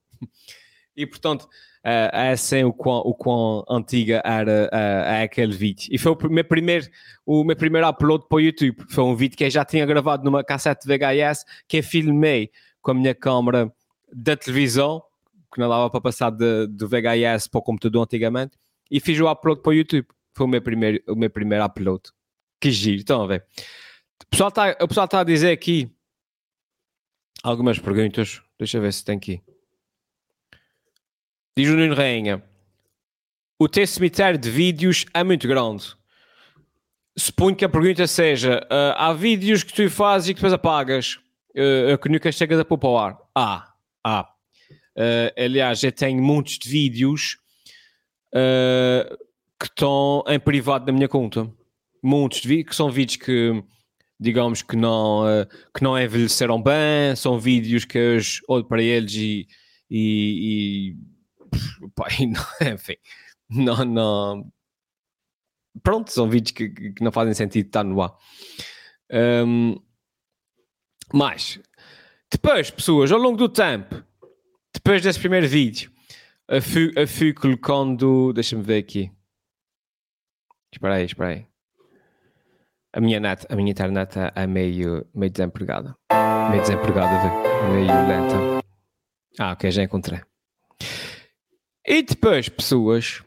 E 0.97 1.05
portanto, 1.05 1.43
uh, 1.43 2.09
é 2.11 2.31
assim 2.31 2.63
o 2.63 2.73
quão, 2.73 2.97
o 3.01 3.13
quão 3.13 3.63
antiga 3.69 4.23
era 4.25 4.67
uh, 4.73 5.23
aquele 5.23 5.55
vídeo. 5.55 5.87
E 5.91 5.99
foi 5.99 6.13
o 6.13 6.29
meu 6.31 6.43
primeiro, 6.43 6.87
o 7.27 7.43
meu 7.43 7.55
primeiro 7.55 7.87
upload 7.87 8.25
para 8.27 8.37
o 8.37 8.41
YouTube. 8.41 8.85
Foi 8.89 9.03
um 9.03 9.15
vídeo 9.15 9.37
que 9.37 9.43
eu 9.43 9.51
já 9.51 9.63
tinha 9.63 9.85
gravado 9.85 10.23
numa 10.23 10.43
cassete 10.43 10.87
VHS 10.87 11.45
que 11.67 11.77
eu 11.77 11.83
filmei 11.83 12.49
com 12.81 12.89
a 12.89 12.93
minha 12.95 13.13
câmera 13.13 13.71
da 14.11 14.35
televisão, 14.35 15.03
que 15.53 15.59
não 15.59 15.69
dava 15.69 15.91
para 15.91 16.01
passar 16.01 16.31
do 16.31 16.87
VHS 16.87 17.47
para 17.47 17.59
o 17.59 17.61
computador 17.61 18.01
antigamente, 18.03 18.57
e 18.89 18.99
fiz 18.99 19.19
o 19.19 19.29
upload 19.29 19.61
para 19.61 19.69
o 19.69 19.73
YouTube. 19.73 20.07
Foi 20.33 20.47
o 20.47 20.49
meu 20.49 20.61
primeiro, 20.61 21.03
o 21.07 21.15
meu 21.15 21.29
primeiro 21.29 21.63
upload. 21.63 22.01
Que 22.59 22.71
giro, 22.71 22.97
estão 22.97 23.21
a 23.21 23.27
ver? 23.27 23.45
O 24.25 24.29
pessoal 24.29 24.49
está 24.49 25.07
tá 25.07 25.19
a 25.21 25.23
dizer 25.23 25.51
aqui 25.51 25.89
algumas 27.43 27.79
perguntas. 27.79 28.41
Deixa 28.57 28.77
eu 28.77 28.81
ver 28.81 28.93
se 28.93 29.03
tem 29.03 29.17
aqui. 29.17 29.41
Diz 31.57 31.69
o 31.69 31.75
Nuno 31.75 31.95
Rainha. 31.95 32.43
O 33.57 33.67
teu 33.67 33.85
cemitério 33.85 34.39
de 34.39 34.49
vídeos 34.49 35.05
é 35.13 35.23
muito 35.23 35.47
grande. 35.47 35.93
Suponho 37.17 37.55
que 37.55 37.65
a 37.65 37.69
pergunta 37.69 38.07
seja: 38.07 38.65
uh, 38.71 38.95
há 38.95 39.13
vídeos 39.13 39.63
que 39.63 39.73
tu 39.73 39.89
fazes 39.89 40.29
e 40.29 40.33
que 40.33 40.39
depois 40.39 40.53
apagas, 40.53 41.19
uh, 41.51 41.97
que 41.97 42.07
nunca 42.07 42.31
chegas 42.31 42.59
a 42.59 42.65
pôr 42.65 42.77
para 42.77 42.89
o 42.89 42.97
ar? 42.97 43.17
Ah, 43.35 43.73
ah. 44.03 44.33
Uh, 44.95 45.43
aliás, 45.43 45.83
eu 45.83 45.91
tenho 45.91 46.21
muitos 46.21 46.57
de 46.57 46.69
vídeos 46.69 47.37
que 49.59 49.65
estão 49.65 50.23
em 50.27 50.39
privado 50.39 50.85
na 50.85 50.91
minha 50.93 51.09
conta. 51.09 51.51
Muitos 52.01 52.41
de 52.41 52.47
vídeos 52.47 52.69
que 52.69 52.75
são 52.75 52.91
vídeos 52.91 53.17
que, 53.17 53.63
digamos, 54.19 54.61
que 54.61 54.75
não, 54.75 55.23
uh, 55.23 55.47
que 55.73 55.83
não 55.83 55.97
envelheceram 55.97 56.61
bem, 56.61 57.15
são 57.15 57.39
vídeos 57.39 57.85
que 57.85 57.97
eu 57.97 58.19
olho 58.47 58.65
para 58.65 58.81
eles 58.81 59.13
e, 59.13 59.47
e, 59.89 60.93
e 60.93 61.89
pai, 61.95 62.25
não, 62.25 62.43
enfim, 62.73 62.95
não, 63.49 63.85
não. 63.85 64.53
Pronto, 65.81 66.11
são 66.11 66.29
vídeos 66.29 66.51
que, 66.51 66.69
que 66.69 67.03
não 67.03 67.11
fazem 67.11 67.33
sentido 67.33 67.67
estar 67.67 67.83
no 67.83 68.01
ar. 68.01 68.13
Um, 69.11 69.75
mas, 71.13 71.59
depois, 72.31 72.69
pessoas, 72.69 73.11
ao 73.11 73.19
longo 73.19 73.37
do 73.37 73.49
tempo, 73.49 74.03
depois 74.73 75.01
desse 75.01 75.19
primeiro 75.19 75.47
vídeo, 75.47 75.91
eu 76.47 76.61
fui, 76.61 76.91
eu 76.95 77.07
fui 77.07 77.33
colocando. 77.33 78.33
Deixa-me 78.33 78.63
ver 78.63 78.79
aqui. 78.79 79.11
Espera 80.73 80.95
aí, 80.95 81.05
espera 81.05 81.29
aí. 81.29 81.47
A 82.91 82.99
minha, 82.99 83.19
net, 83.19 83.45
a 83.47 83.55
minha 83.55 83.71
internet 83.71 84.17
é 84.35 84.47
meio, 84.47 85.05
meio 85.13 85.31
desempregada. 85.31 85.95
Meio 86.49 86.61
desempregada, 86.61 87.29
meio 87.71 87.85
lenta. 87.85 88.65
Ah, 89.39 89.51
ok, 89.51 89.69
já 89.69 89.83
encontrei. 89.83 90.21
E 91.85 92.01
depois, 92.01 92.49
pessoas, 92.49 93.23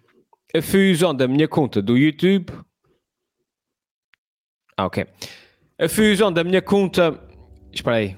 eu 0.52 0.62
fui 0.62 0.90
usando 0.90 1.22
a 1.22 1.28
minha 1.28 1.46
conta 1.46 1.80
do 1.80 1.96
YouTube. 1.96 2.52
Ah, 4.76 4.86
ok. 4.86 5.06
Eu 5.78 5.88
fui 5.88 6.12
usando 6.12 6.38
a 6.38 6.44
minha 6.44 6.60
conta. 6.60 7.18
Espera 7.72 7.96
aí. 7.96 8.16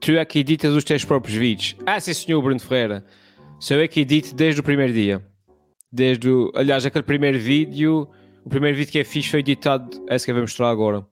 Tu 0.00 0.12
é 0.12 0.24
que 0.24 0.38
editas 0.38 0.72
os 0.72 0.84
teus 0.84 1.04
próprios 1.04 1.36
vídeos. 1.36 1.76
Ah, 1.84 1.98
sim, 1.98 2.14
senhor 2.14 2.40
Bruno 2.40 2.60
Ferreira. 2.60 3.04
Sou 3.58 3.76
eu 3.76 3.88
que 3.88 4.00
edito 4.00 4.34
desde 4.34 4.60
o 4.60 4.64
primeiro 4.64 4.92
dia. 4.92 5.20
Desde 5.90 6.30
o. 6.30 6.52
Aliás, 6.54 6.86
aquele 6.86 7.04
primeiro 7.04 7.38
vídeo. 7.40 8.08
O 8.48 8.50
primeiro 8.50 8.78
vídeo 8.78 8.90
que 8.90 8.98
é 8.98 9.04
fixe 9.04 9.28
foi 9.28 9.40
editado. 9.40 10.06
Esse 10.08 10.24
que 10.24 10.30
eu 10.30 10.34
vou 10.36 10.40
mostrar 10.40 10.70
agora. 10.70 11.06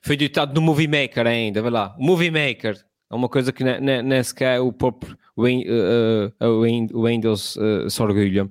Foi 0.00 0.14
editado 0.14 0.54
no 0.54 0.62
Movie 0.62 0.88
Maker 0.88 1.26
ainda, 1.26 1.60
vai 1.60 1.70
lá. 1.70 1.94
Movie 1.98 2.30
Maker. 2.30 2.82
É 3.12 3.14
uma 3.14 3.28
coisa 3.28 3.52
que 3.52 3.62
nem, 3.62 4.22
sequer 4.24 4.58
o 4.58 4.72
próprio 4.72 5.18
Win- 5.36 5.66
uh, 5.68 6.32
uh, 6.42 6.48
o 6.48 6.62
Win- 6.62 6.88
o 6.94 7.06
Windows 7.06 7.56
uh, 7.56 7.90
se 7.90 8.00
orgulha. 8.00 8.48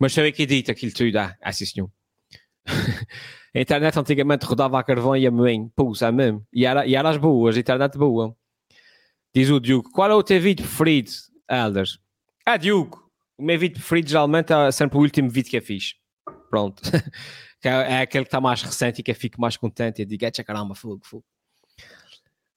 Mas 0.00 0.16
eu 0.16 0.32
que 0.32 0.44
edito 0.44 0.70
aquilo 0.70 0.90
tudo. 0.94 1.18
Ah, 1.18 1.36
ah 1.42 1.52
sim, 1.52 1.66
senhor. 1.66 1.90
a 3.54 3.60
internet 3.60 3.98
antigamente 3.98 4.46
rodava 4.46 4.80
a 4.80 4.82
carvão 4.82 5.14
e 5.18 5.26
a 5.26 5.30
moinho. 5.30 5.70
Pulsa 5.76 6.10
mesmo. 6.10 6.46
E 6.50 6.64
era, 6.64 6.86
e 6.86 6.96
era 6.96 7.10
as 7.10 7.18
boas, 7.18 7.58
a 7.58 7.60
internet 7.60 7.98
boa. 7.98 8.34
Diz 9.34 9.50
o 9.50 9.60
Diogo, 9.60 9.90
qual 9.90 10.10
é 10.10 10.14
o 10.14 10.22
teu 10.22 10.40
vídeo 10.40 10.64
preferido, 10.64 11.10
Elder? 11.46 11.84
Ah, 12.46 12.56
Diogo, 12.56 13.06
o 13.36 13.42
meu 13.42 13.58
vídeo 13.58 13.74
preferido 13.74 14.08
geralmente 14.08 14.50
é 14.50 14.72
sempre 14.72 14.96
o 14.96 15.02
último 15.02 15.28
vídeo 15.28 15.50
que 15.50 15.58
eu 15.58 15.62
fiz. 15.62 15.94
Pronto. 16.50 16.82
É, 17.64 17.68
é 17.94 18.00
aquele 18.02 18.22
que 18.24 18.28
está 18.28 18.40
mais 18.40 18.62
recente 18.62 19.00
e 19.00 19.02
que 19.02 19.10
eu 19.10 19.14
fico 19.14 19.40
mais 19.40 19.56
contente 19.56 20.00
eu 20.00 20.06
digo, 20.06 20.24
"Echa, 20.24 20.44
caramba, 20.44 20.72
fogo, 20.76 21.00
fogo. 21.04 21.24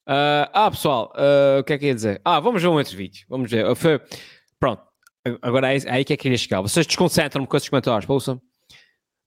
Ah, 0.05 0.49
ah, 0.53 0.69
pessoal, 0.71 1.11
ah, 1.15 1.57
o 1.59 1.63
que 1.63 1.73
é 1.73 1.77
que 1.79 1.85
ia 1.87 1.95
dizer? 1.95 2.21
Ah, 2.23 2.39
vamos 2.39 2.61
ver 2.61 2.67
um 2.67 2.73
outro 2.75 2.95
vídeo. 2.95 3.25
Vamos 3.27 3.49
ver. 3.49 3.75
Foi- 3.75 3.99
Pronto, 4.59 4.83
agora 5.41 5.73
é 5.73 5.77
é 5.77 5.91
aí 5.93 6.05
que 6.05 6.13
é 6.13 6.17
que 6.17 6.27
eu 6.27 6.31
ia 6.31 6.37
chegar. 6.37 6.61
Vocês 6.61 6.85
desconcentram-me 6.85 7.47
com 7.47 7.57
esses 7.57 7.69
comentários, 7.69 8.05
poçam. 8.05 8.39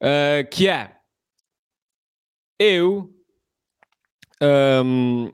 Ah, 0.00 0.44
que 0.48 0.68
é 0.68 0.94
eu 2.60 3.10
ahm, 4.40 5.30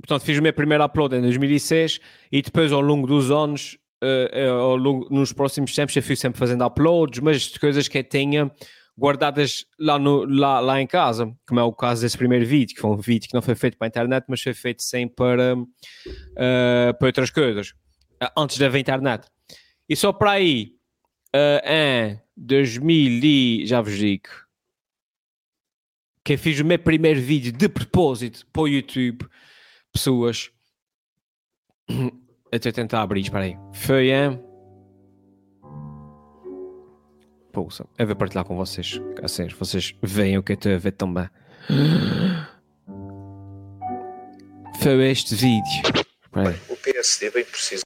portanto 0.00 0.24
fiz 0.26 0.38
o 0.38 0.42
meu 0.42 0.52
primeiro 0.52 0.84
upload 0.84 1.16
em 1.16 1.22
2006 1.22 2.00
e 2.30 2.42
depois 2.42 2.72
ao 2.72 2.80
longo 2.80 3.06
dos 3.06 3.30
anos 3.30 3.78
eh, 4.02 4.48
ao 4.48 4.76
longo, 4.76 5.08
nos 5.10 5.32
próximos 5.32 5.74
tempos 5.74 5.94
eu 5.96 6.02
fui 6.02 6.16
sempre 6.16 6.38
fazendo 6.38 6.64
uploads 6.64 7.20
mas 7.20 7.56
coisas 7.56 7.88
que 7.88 7.98
eu 7.98 8.04
tinha 8.04 8.50
guardadas 8.98 9.64
lá, 9.78 9.98
no, 9.98 10.24
lá, 10.24 10.60
lá 10.60 10.80
em 10.80 10.86
casa 10.86 11.32
como 11.46 11.60
é 11.60 11.62
o 11.62 11.72
caso 11.72 12.02
desse 12.02 12.18
primeiro 12.18 12.44
vídeo 12.44 12.74
que 12.74 12.80
foi 12.80 12.90
um 12.90 12.96
vídeo 12.96 13.28
que 13.28 13.34
não 13.34 13.42
foi 13.42 13.54
feito 13.54 13.78
para 13.78 13.86
a 13.86 13.88
internet 13.88 14.24
mas 14.28 14.42
foi 14.42 14.54
feito 14.54 14.82
sem 14.82 15.08
para 15.08 15.56
eh, 16.36 16.92
para 16.98 17.06
outras 17.06 17.30
coisas 17.30 17.72
antes 18.36 18.58
da 18.58 18.78
internet 18.78 19.26
e 19.88 19.96
só 19.96 20.12
para 20.12 20.32
aí 20.32 20.72
eh, 21.34 22.10
em 22.10 22.20
2000 22.36 23.24
e 23.24 23.66
já 23.66 23.80
vos 23.80 23.96
digo 23.96 24.28
que 26.24 26.34
eu 26.34 26.38
fiz 26.38 26.60
o 26.60 26.64
meu 26.64 26.78
primeiro 26.78 27.20
vídeo 27.20 27.52
de 27.52 27.68
propósito 27.68 28.46
para 28.52 28.62
o 28.62 28.68
YouTube, 28.68 29.26
pessoas. 29.92 30.50
Eu 32.52 32.56
estou 32.56 32.68
a 32.68 32.72
tentar 32.74 33.00
abrir, 33.00 33.22
espera 33.22 33.44
aí. 33.44 33.56
Foi 33.72 34.10
em. 34.10 34.38
Eu 37.98 38.06
vou 38.06 38.14
partilhar 38.14 38.44
com 38.44 38.54
vocês. 38.54 39.00
Assim, 39.22 39.48
vocês 39.48 39.94
veem 40.02 40.36
o 40.36 40.42
que 40.42 40.52
eu 40.52 40.54
estou 40.54 40.74
a 40.74 40.76
ver 40.76 40.92
também. 40.92 41.30
Foi 44.82 45.10
este 45.10 45.34
vídeo. 45.34 45.82
O 46.68 46.76
PSD 46.76 47.30
bem 47.30 47.44
precisa. 47.44 47.82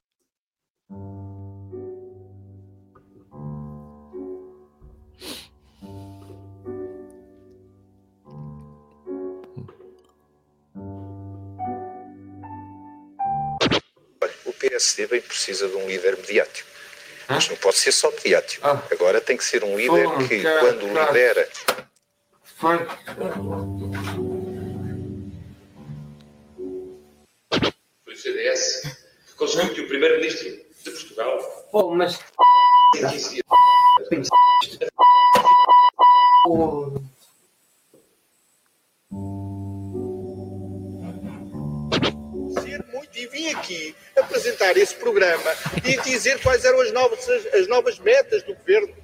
PSD 14.68 15.06
bem 15.06 15.20
precisa 15.20 15.68
de 15.68 15.76
um 15.76 15.86
líder 15.86 16.16
mediático. 16.16 16.68
Mas 17.28 17.48
não 17.48 17.56
pode 17.56 17.76
ser 17.76 17.92
só 17.92 18.10
mediático. 18.10 18.66
Ah. 18.66 18.82
Agora 18.90 19.20
tem 19.20 19.36
que 19.36 19.44
ser 19.44 19.64
um 19.64 19.76
líder 19.76 20.04
Pô, 20.04 20.18
que, 20.28 20.42
cara, 20.42 20.60
quando 20.60 20.92
cara. 20.94 21.06
lidera, 21.06 21.48
Foi. 22.56 22.78
Foi 28.04 28.14
o 28.14 28.16
CDS 28.16 28.82
que 29.26 29.34
conseguiu 29.34 29.74
que 29.74 29.80
o 29.82 29.88
primeiro-ministro 29.88 30.48
de 30.48 30.90
Portugal 30.90 31.66
Pô, 31.70 31.94
mas. 31.94 32.18
disse 33.10 33.42
e 43.26 43.28
vim 43.28 43.48
aqui 43.48 43.94
apresentar 44.16 44.76
esse 44.76 44.94
programa 44.94 45.52
e 45.84 46.00
dizer 46.02 46.40
quais 46.40 46.64
eram 46.64 46.80
as 46.80 46.92
novas, 46.92 47.28
as 47.28 47.66
novas 47.68 47.98
metas 47.98 48.42
do 48.44 48.54
governo. 48.54 48.94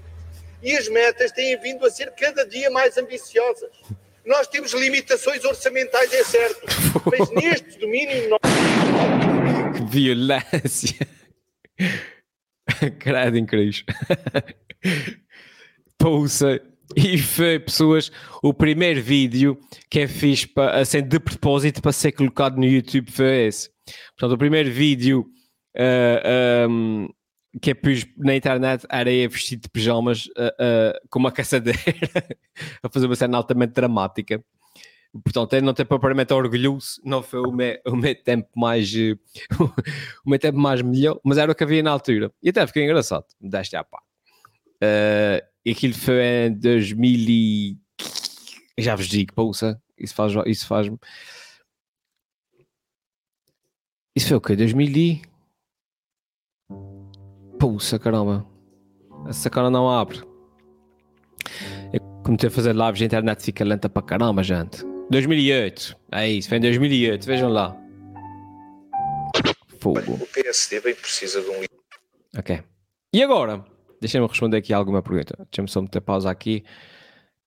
E 0.62 0.76
as 0.76 0.88
metas 0.88 1.32
têm 1.32 1.58
vindo 1.60 1.84
a 1.84 1.90
ser 1.90 2.12
cada 2.12 2.46
dia 2.46 2.70
mais 2.70 2.96
ambiciosas. 2.96 3.70
Nós 4.24 4.46
temos 4.46 4.72
limitações 4.72 5.44
orçamentais, 5.44 6.12
é 6.12 6.22
certo, 6.22 6.64
mas 7.10 7.30
neste 7.34 7.78
domínio 7.80 8.28
nós 8.28 8.38
Que 9.76 9.84
violência. 9.84 11.06
Credo 13.00 13.36
em 13.36 13.44
Cristo. 13.44 13.92
Pousa. 15.98 16.60
E 16.96 17.18
foi, 17.18 17.58
pessoas, 17.58 18.10
o 18.42 18.52
primeiro 18.52 19.02
vídeo 19.02 19.58
que 19.88 20.00
eu 20.00 20.08
fiz 20.08 20.44
pa, 20.44 20.70
assim, 20.72 21.02
de 21.02 21.18
propósito 21.18 21.80
para 21.80 21.92
ser 21.92 22.12
colocado 22.12 22.56
no 22.56 22.64
YouTube 22.64 23.10
foi 23.10 23.46
esse. 23.46 23.70
Portanto, 24.16 24.34
o 24.34 24.38
primeiro 24.38 24.70
vídeo 24.70 25.26
ah, 25.76 26.64
ahm, 26.66 27.08
que 27.60 27.70
eu 27.70 27.76
pus 27.76 28.06
na 28.16 28.34
internet 28.34 28.86
era 28.90 29.10
eu 29.10 29.28
vestido 29.28 29.62
de 29.62 29.68
pijamas 29.68 30.28
ah, 30.36 30.54
ah, 30.58 31.00
com 31.10 31.18
uma 31.18 31.32
caçadeira 31.32 31.78
a 32.82 32.88
fazer 32.88 33.06
uma 33.06 33.16
cena 33.16 33.36
altamente 33.36 33.72
dramática. 33.72 34.42
Portanto, 35.24 35.60
não 35.60 35.74
tem 35.74 35.84
propriamente 35.84 36.32
orgulhoso, 36.32 36.98
não 37.04 37.22
foi 37.22 37.40
o 37.40 37.52
meu, 37.52 37.78
o 37.86 37.94
meu 37.94 38.14
tempo 38.14 38.48
mais 38.56 38.90
o 40.24 40.30
meu 40.30 40.38
tempo 40.38 40.58
mais 40.58 40.80
melhor, 40.80 41.20
mas 41.22 41.36
era 41.36 41.52
o 41.52 41.54
que 41.54 41.64
havia 41.64 41.82
na 41.82 41.90
altura. 41.90 42.32
E 42.42 42.48
até 42.48 42.66
ficou 42.66 42.82
engraçado, 42.82 43.26
deste 43.38 43.76
à 43.76 43.84
pá. 43.84 44.00
Eh, 44.80 45.44
e 45.64 45.70
aquilo 45.70 45.94
foi 45.94 46.46
em 46.46 46.54
2000 46.54 47.26
e... 47.28 47.78
Já 48.78 48.96
vos 48.96 49.06
digo, 49.06 49.32
pousa, 49.32 49.80
isso 49.96 50.14
faz 50.14 50.32
isso 50.46 50.66
faz 50.66 50.88
Isso 54.16 54.28
foi 54.28 54.36
o 54.36 54.40
quê? 54.40 54.56
2000 54.56 54.96
e... 54.96 55.22
Pousa, 57.58 57.98
caramba. 57.98 58.46
Essa 59.28 59.48
cara 59.48 59.70
não 59.70 59.88
abre. 59.88 60.18
Eu 61.92 62.00
comecei 62.24 62.48
a 62.48 62.52
fazer 62.52 62.74
lives 62.74 63.00
na 63.00 63.06
internet, 63.06 63.42
fica 63.42 63.64
lenta 63.64 63.88
para 63.88 64.02
caramba, 64.02 64.42
gente. 64.42 64.84
2008. 65.10 65.96
É 66.10 66.28
isso, 66.28 66.48
foi 66.48 66.58
em 66.58 66.62
2008, 66.62 67.24
vejam 67.24 67.48
lá. 67.48 67.76
Fogo. 69.78 70.14
o 70.14 70.26
PSD 70.26 70.80
bem 70.80 70.94
precisa 70.94 71.40
de 71.40 71.48
um. 71.50 71.64
Ok. 72.38 72.62
E 73.12 73.22
agora? 73.22 73.64
Deixem-me 74.02 74.26
responder 74.26 74.56
aqui 74.56 74.72
alguma 74.72 75.00
pergunta. 75.00 75.36
Deixem-me 75.48 75.68
só 75.68 75.80
meter 75.80 76.00
pausa 76.00 76.28
aqui, 76.28 76.64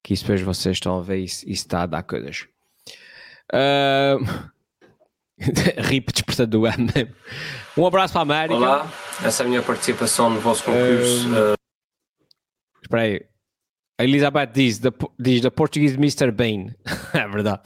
que 0.02 0.14
isso 0.14 0.24
depois 0.24 0.42
vocês 0.42 0.78
estão 0.78 0.98
a 0.98 1.02
ver 1.02 1.18
isso, 1.18 1.44
isso 1.44 1.66
está 1.66 1.82
a 1.82 1.86
dar 1.86 2.02
coisas. 2.04 2.48
Rip 5.38 6.14
despertador. 6.14 6.74
é 6.74 6.78
mesmo. 6.78 7.14
Um 7.78 7.86
abraço 7.86 8.14
para 8.14 8.22
a 8.22 8.24
América. 8.24 8.56
Olá, 8.56 8.90
essa 9.22 9.44
é 9.44 9.46
a 9.46 9.50
minha 9.50 9.62
participação 9.62 10.30
no 10.30 10.40
vosso 10.40 10.64
concurso. 10.64 11.28
Um, 11.28 11.56
Espera 12.82 13.02
aí. 13.02 13.22
A 14.00 14.06
Elizabeth 14.06 14.48
diz, 14.54 14.80
da, 14.80 14.94
diz 15.20 15.42
da 15.42 15.52
Portuguese 15.52 15.96
Mr. 15.96 16.32
Bean. 16.32 16.74
é 17.14 17.28
verdade. 17.28 17.64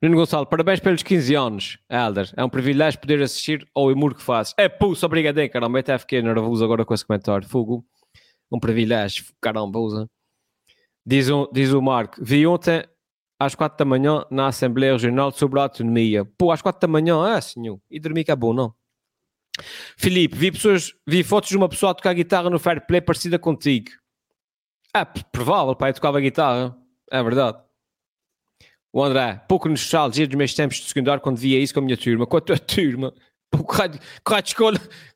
Nuno 0.00 0.16
Gonçalo, 0.16 0.46
parabéns 0.46 0.80
pelos 0.80 1.02
15 1.02 1.34
anos, 1.34 1.78
Elder. 1.90 2.32
É 2.36 2.44
um 2.44 2.48
privilégio 2.48 3.00
poder 3.00 3.20
assistir 3.20 3.68
ao 3.74 3.88
humor 3.88 4.14
que 4.14 4.22
fazes. 4.22 4.54
É 4.56 4.68
pulso, 4.68 5.04
obrigadinho, 5.04 5.50
caramba. 5.50 5.80
Até 5.80 5.98
fiquei 5.98 6.22
nervoso 6.22 6.64
agora 6.64 6.84
com 6.86 6.94
esse 6.94 7.04
comentário. 7.04 7.46
Fogo. 7.46 7.84
Um 8.50 8.58
privilégio, 8.58 9.26
caramba, 9.40 9.78
usa. 9.78 10.08
Diz, 11.06 11.28
um, 11.30 11.46
diz 11.52 11.72
o 11.72 11.80
Marco, 11.80 12.16
vi 12.22 12.46
ontem 12.46 12.84
às 13.38 13.54
4 13.54 13.78
da 13.78 13.84
manhã 13.84 14.24
na 14.30 14.48
Assembleia 14.48 14.92
Regional 14.92 15.30
sobre 15.32 15.60
a 15.60 15.62
autonomia. 15.64 16.24
Pô, 16.24 16.50
às 16.50 16.60
4 16.60 16.80
da 16.80 16.88
manhã, 16.88 17.36
é 17.36 17.40
senhor. 17.40 17.80
E 17.90 18.00
dormir 18.00 18.24
que 18.24 18.30
é 18.30 18.36
bom, 18.36 18.52
não? 18.52 18.74
Filipe, 19.96 20.36
vi, 20.36 20.52
pessoas, 20.52 20.92
vi 21.06 21.22
fotos 21.22 21.50
de 21.50 21.56
uma 21.56 21.68
pessoa 21.68 21.92
a 21.92 21.94
tocar 21.94 22.12
guitarra 22.14 22.50
no 22.50 22.58
Fair 22.58 22.86
Play 22.86 23.00
parecida 23.00 23.38
contigo. 23.38 23.90
É 24.94 25.04
provável, 25.04 25.74
pai, 25.74 25.92
tocava 25.92 26.20
guitarra. 26.20 26.76
É 27.10 27.22
verdade. 27.22 27.58
O 28.92 29.02
André, 29.02 29.36
pouco 29.48 29.68
nostalgia 29.68 30.26
dos 30.26 30.36
meus 30.36 30.54
tempos 30.54 30.78
de 30.78 30.88
secundário 30.88 31.22
quando 31.22 31.36
via 31.36 31.58
isso 31.58 31.74
com 31.74 31.80
a 31.80 31.82
minha 31.82 31.96
turma. 31.96 32.26
Com 32.26 32.36
a 32.36 32.40
tua 32.40 32.58
turma. 32.58 33.12
Raio, 33.70 33.92
que 33.92 34.32
raio 34.32 34.42
de 34.42 34.54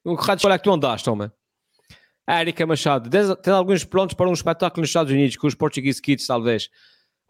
o 0.05 0.15
raio 0.15 0.37
de 0.37 0.41
escolha 0.41 0.55
é 0.55 0.59
que 0.59 0.65
tu 0.65 0.73
andaste, 0.73 1.09
homem? 1.09 1.31
Érica 2.29 2.64
Machado, 2.67 3.11
tens 3.11 3.49
alguns 3.49 3.85
planos 3.85 4.14
para 4.14 4.29
um 4.29 4.33
espetáculo 4.33 4.81
nos 4.83 4.91
Estados 4.91 5.12
Unidos 5.12 5.37
com 5.37 5.47
os 5.47 5.55
Portuguese 5.55 6.00
Kids, 6.00 6.26
talvez? 6.26 6.69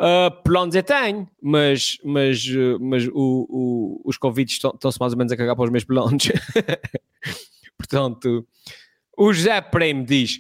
Uh, 0.01 0.43
planos 0.43 0.75
eu 0.75 0.83
tenho, 0.83 1.29
mas, 1.41 1.97
mas, 2.05 2.45
mas 2.81 3.07
o, 3.09 3.13
o- 3.15 4.03
os 4.05 4.17
convites 4.19 4.55
estão- 4.57 4.73
estão-se 4.75 4.99
mais 4.99 5.13
ou 5.13 5.19
menos 5.19 5.33
a 5.33 5.37
cagar 5.37 5.55
para 5.55 5.65
os 5.65 5.71
meus 5.71 5.85
planos. 5.85 6.25
Portanto, 7.79 8.47
o 9.17 9.33
José 9.33 9.61
Prêmio 9.61 10.05
diz: 10.05 10.39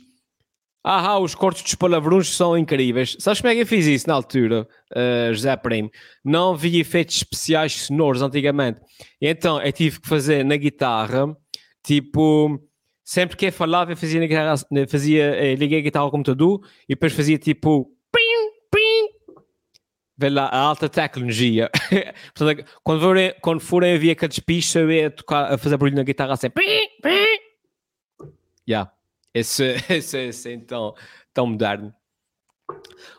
Ah, 0.84 1.18
os 1.18 1.34
cortes 1.34 1.62
dos 1.62 1.74
palavruns 1.74 2.34
são 2.34 2.56
incríveis. 2.56 3.16
Sabes 3.20 3.40
como 3.40 3.52
é 3.52 3.54
que 3.54 3.62
eu 3.62 3.66
fiz 3.66 3.86
isso 3.86 4.08
na 4.08 4.14
altura, 4.14 4.66
uh, 4.92 5.32
José 5.34 5.54
Prêmio? 5.56 5.90
Não 6.24 6.56
vi 6.56 6.78
efeitos 6.80 7.16
especiais 7.16 7.72
sonoros 7.86 8.22
antigamente. 8.22 8.80
Então 9.20 9.60
eu 9.60 9.72
tive 9.72 10.00
que 10.00 10.08
fazer 10.08 10.44
na 10.44 10.56
guitarra, 10.56 11.36
tipo, 11.84 12.60
sempre 13.04 13.36
que 13.36 13.46
eu 13.46 13.52
falava, 13.52 13.92
eu 13.92 13.96
fazia, 13.96 14.26
guitarra, 14.26 14.54
fazia 14.88 15.24
eh, 15.36 15.54
liguei 15.54 15.78
a 15.78 15.82
guitarra 15.82 16.04
ao 16.04 16.10
computador 16.10 16.60
e 16.88 16.94
depois 16.94 17.12
fazia 17.12 17.38
tipo. 17.38 17.84
Pim, 18.12 18.50
pim, 18.70 19.42
Vê 20.16 20.28
lá 20.28 20.46
a 20.46 20.58
alta 20.58 20.88
tecnologia. 20.88 21.70
Portanto, 22.34 22.64
quando 22.84 23.00
forem, 23.00 23.34
quando 23.40 23.60
forem 23.60 23.98
ver 23.98 24.12
aqueles 24.12 24.38
pisos, 24.38 24.74
eu 24.74 24.90
ia 24.90 25.10
tocar, 25.10 25.52
a 25.52 25.58
fazer 25.58 25.76
barulho 25.76 25.96
na 25.96 26.02
guitarra 26.02 26.34
assim. 26.34 26.50
Pim, 26.50 26.88
pim. 27.02 28.30
Yeah. 28.68 28.92
Esse, 29.34 29.76
esse, 29.88 30.18
esse 30.18 30.50
é 30.50 30.52
então 30.52 30.94
tão 31.32 31.46
moderno. 31.46 31.94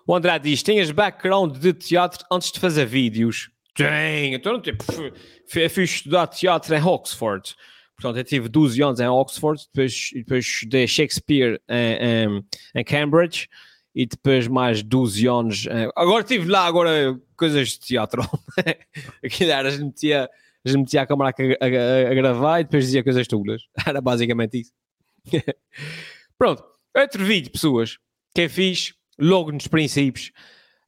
O 0.07 0.15
André 0.15 0.37
diz: 0.39 0.63
Tinhas 0.63 0.91
background 0.91 1.57
de 1.57 1.73
teatro 1.73 2.25
antes 2.31 2.51
de 2.51 2.59
fazer 2.59 2.85
vídeos? 2.85 3.49
Tenho. 3.75 4.35
Então, 4.35 4.61
tipo, 4.61 4.83
fui, 4.83 5.13
fui, 5.47 5.69
fui 5.69 5.83
estudar 5.83 6.27
teatro 6.27 6.75
em 6.75 6.83
Oxford. 6.83 7.55
Portanto, 7.95 8.17
eu 8.17 8.23
tive 8.23 8.49
12 8.49 8.81
anos 8.81 8.99
em 8.99 9.07
Oxford, 9.07 9.61
depois, 9.73 10.09
depois 10.13 10.45
estudei 10.45 10.87
Shakespeare 10.87 11.61
em, 11.69 11.97
em, 12.35 12.45
em 12.75 12.83
Cambridge 12.83 13.47
e 13.95 14.05
depois 14.05 14.47
mais 14.47 14.81
12 14.83 15.27
anos. 15.27 15.67
agora 15.95 16.21
estive 16.23 16.49
lá, 16.49 16.65
agora 16.65 17.19
coisas 17.37 17.69
de 17.69 17.79
teatro. 17.79 18.23
Aquilo 19.23 19.51
era, 19.51 19.67
a 19.67 19.71
gente 19.71 19.83
metia, 19.83 20.29
a 20.65 20.69
gente 20.69 20.79
metia 20.79 21.01
a 21.03 21.07
câmera 21.07 21.29
a, 21.29 21.65
a- 21.65 22.11
a 22.11 22.13
gravar 22.15 22.59
e 22.59 22.63
depois 22.63 22.85
dizia 22.85 23.03
coisas 23.03 23.27
tulas. 23.27 23.61
Era 23.85 24.01
basicamente 24.01 24.61
isso. 24.61 24.71
Pronto, 26.37 26.63
outro 26.95 27.23
vídeo, 27.23 27.51
pessoas, 27.51 27.97
que 28.35 28.41
eu 28.41 28.49
fiz 28.49 28.93
logo 29.19 29.51
nos 29.51 29.67
princípios. 29.67 30.31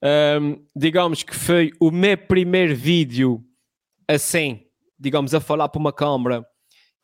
Ahm, 0.02 0.56
digamos 0.76 1.24
que 1.24 1.36
foi 1.36 1.72
o 1.80 1.92
meu 1.92 2.18
primeiro 2.18 2.76
vídeo 2.76 3.44
assim, 4.08 4.62
digamos, 5.00 5.34
a 5.34 5.40
falar 5.40 5.70
para 5.70 5.80
uma 5.80 5.94
câmera 5.94 6.46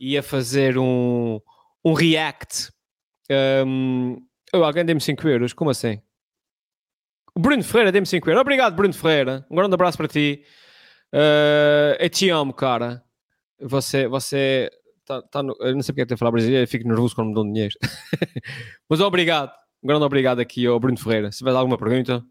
e 0.02 0.18
a 0.18 0.24
fazer 0.24 0.80
um, 0.80 1.40
um 1.86 1.94
react. 1.94 2.70
Ahm, 3.30 4.18
oh, 4.52 4.64
alguém 4.64 4.84
dê-me 4.84 5.00
5 5.00 5.28
euros, 5.28 5.54
como 5.54 5.70
assim? 5.70 6.02
O 7.36 7.40
Bruno 7.40 7.64
Ferreira 7.64 7.92
dê-me 7.92 8.08
5 8.08 8.28
euros. 8.30 8.42
Obrigado, 8.42 8.76
Bruno 8.76 8.94
Ferreira. 8.94 9.46
Um 9.50 9.56
grande 9.56 9.76
abraço 9.76 9.98
para 9.98 10.08
ti. 10.08 10.44
Ah, 11.14 11.96
eu 12.00 12.10
te 12.10 12.30
amo, 12.30 12.52
cara. 12.52 13.04
Você, 13.62 14.08
você 14.08 14.72
tá, 15.06 15.22
tá 15.22 15.44
no- 15.44 15.56
eu 15.60 15.76
não 15.76 15.84
sei 15.84 15.94
porque 15.94 16.02
é 16.02 16.06
que 16.08 16.18
falar 16.18 16.32
brasileiro, 16.32 16.68
fico 16.68 16.88
nervoso 16.88 17.14
quando 17.14 17.28
me 17.30 17.34
dão 17.36 17.46
dinheiro. 17.46 17.76
Mas 18.90 19.00
obrigado, 19.02 19.52
um 19.84 19.88
grande 19.88 20.04
obrigado 20.04 20.40
aqui 20.40 20.66
ao 20.66 20.80
Bruno 20.80 20.98
Ferreira. 20.98 21.32
Se 21.32 21.38
tiver 21.38 21.52
alguma 21.52 21.78
pergunta, 21.78 22.24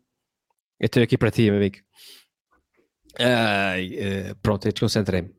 eu 0.81 0.87
estou 0.87 1.03
aqui 1.03 1.17
para 1.17 1.31
ti, 1.31 1.43
meu 1.43 1.57
amigo. 1.57 1.77
Ai, 3.19 3.91
eh, 3.97 4.35
pronto, 4.43 4.67
eu 4.67 4.73
desconcentrei-me. 4.73 5.31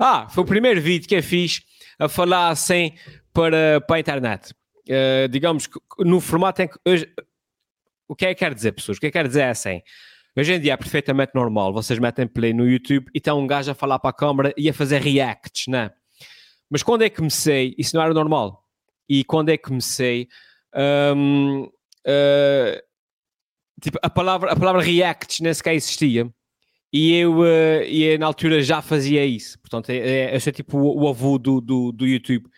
Ah, 0.00 0.28
foi 0.28 0.42
o 0.44 0.46
primeiro 0.46 0.80
vídeo 0.80 1.08
que 1.08 1.14
eu 1.14 1.22
fiz 1.22 1.60
a 1.98 2.08
falar 2.08 2.48
assim 2.48 2.92
para, 3.32 3.80
para 3.80 3.96
a 3.96 4.00
internet. 4.00 4.54
Eh, 4.88 5.28
digamos 5.28 5.66
que 5.66 5.78
no 5.98 6.20
formato 6.20 6.62
em 6.62 6.68
que 6.68 6.78
hoje. 6.86 7.06
O 8.08 8.16
que 8.16 8.24
é 8.24 8.34
que 8.34 8.38
quer 8.38 8.54
dizer, 8.54 8.72
pessoas? 8.72 8.96
O 8.96 9.00
que 9.00 9.06
é 9.06 9.10
que 9.10 9.18
quer 9.18 9.28
dizer 9.28 9.42
é 9.42 9.50
assim? 9.50 9.82
Hoje 10.34 10.54
em 10.54 10.60
dia 10.60 10.72
é 10.72 10.76
perfeitamente 10.76 11.32
normal. 11.34 11.74
Vocês 11.74 11.98
metem 11.98 12.26
play 12.26 12.54
no 12.54 12.66
YouTube 12.66 13.10
e 13.14 13.18
está 13.18 13.34
um 13.34 13.46
gajo 13.46 13.70
a 13.70 13.74
falar 13.74 13.98
para 13.98 14.10
a 14.10 14.14
câmara 14.14 14.54
e 14.56 14.68
a 14.68 14.72
fazer 14.72 15.02
reacts, 15.02 15.66
né? 15.66 15.90
Mas 16.70 16.82
quando 16.82 17.02
é 17.02 17.10
que 17.10 17.16
comecei, 17.16 17.74
isso 17.76 17.94
não 17.94 18.02
era 18.02 18.14
normal. 18.14 18.64
E 19.08 19.24
quando 19.24 19.50
é 19.50 19.58
que 19.58 19.64
comecei, 19.64 20.28
hum, 21.14 21.68
eh, 22.06 22.82
tipo, 23.82 23.98
a 24.02 24.08
palavra, 24.08 24.52
a 24.52 24.56
palavra 24.56 24.80
reacts 24.80 25.40
nem 25.40 25.52
sequer 25.52 25.74
existia. 25.74 26.32
E 26.92 27.14
eu, 27.14 27.44
eh, 27.44 27.86
e 27.88 28.18
na 28.18 28.26
altura 28.26 28.62
já 28.62 28.80
fazia 28.80 29.24
isso. 29.24 29.58
Portanto, 29.60 29.90
é, 29.90 29.96
é, 29.96 30.34
eu 30.34 30.40
sou 30.40 30.52
tipo 30.52 30.78
o, 30.78 31.02
o 31.02 31.08
avô 31.08 31.38
do, 31.38 31.60
do, 31.60 31.92
do 31.92 32.06
YouTube. 32.06 32.48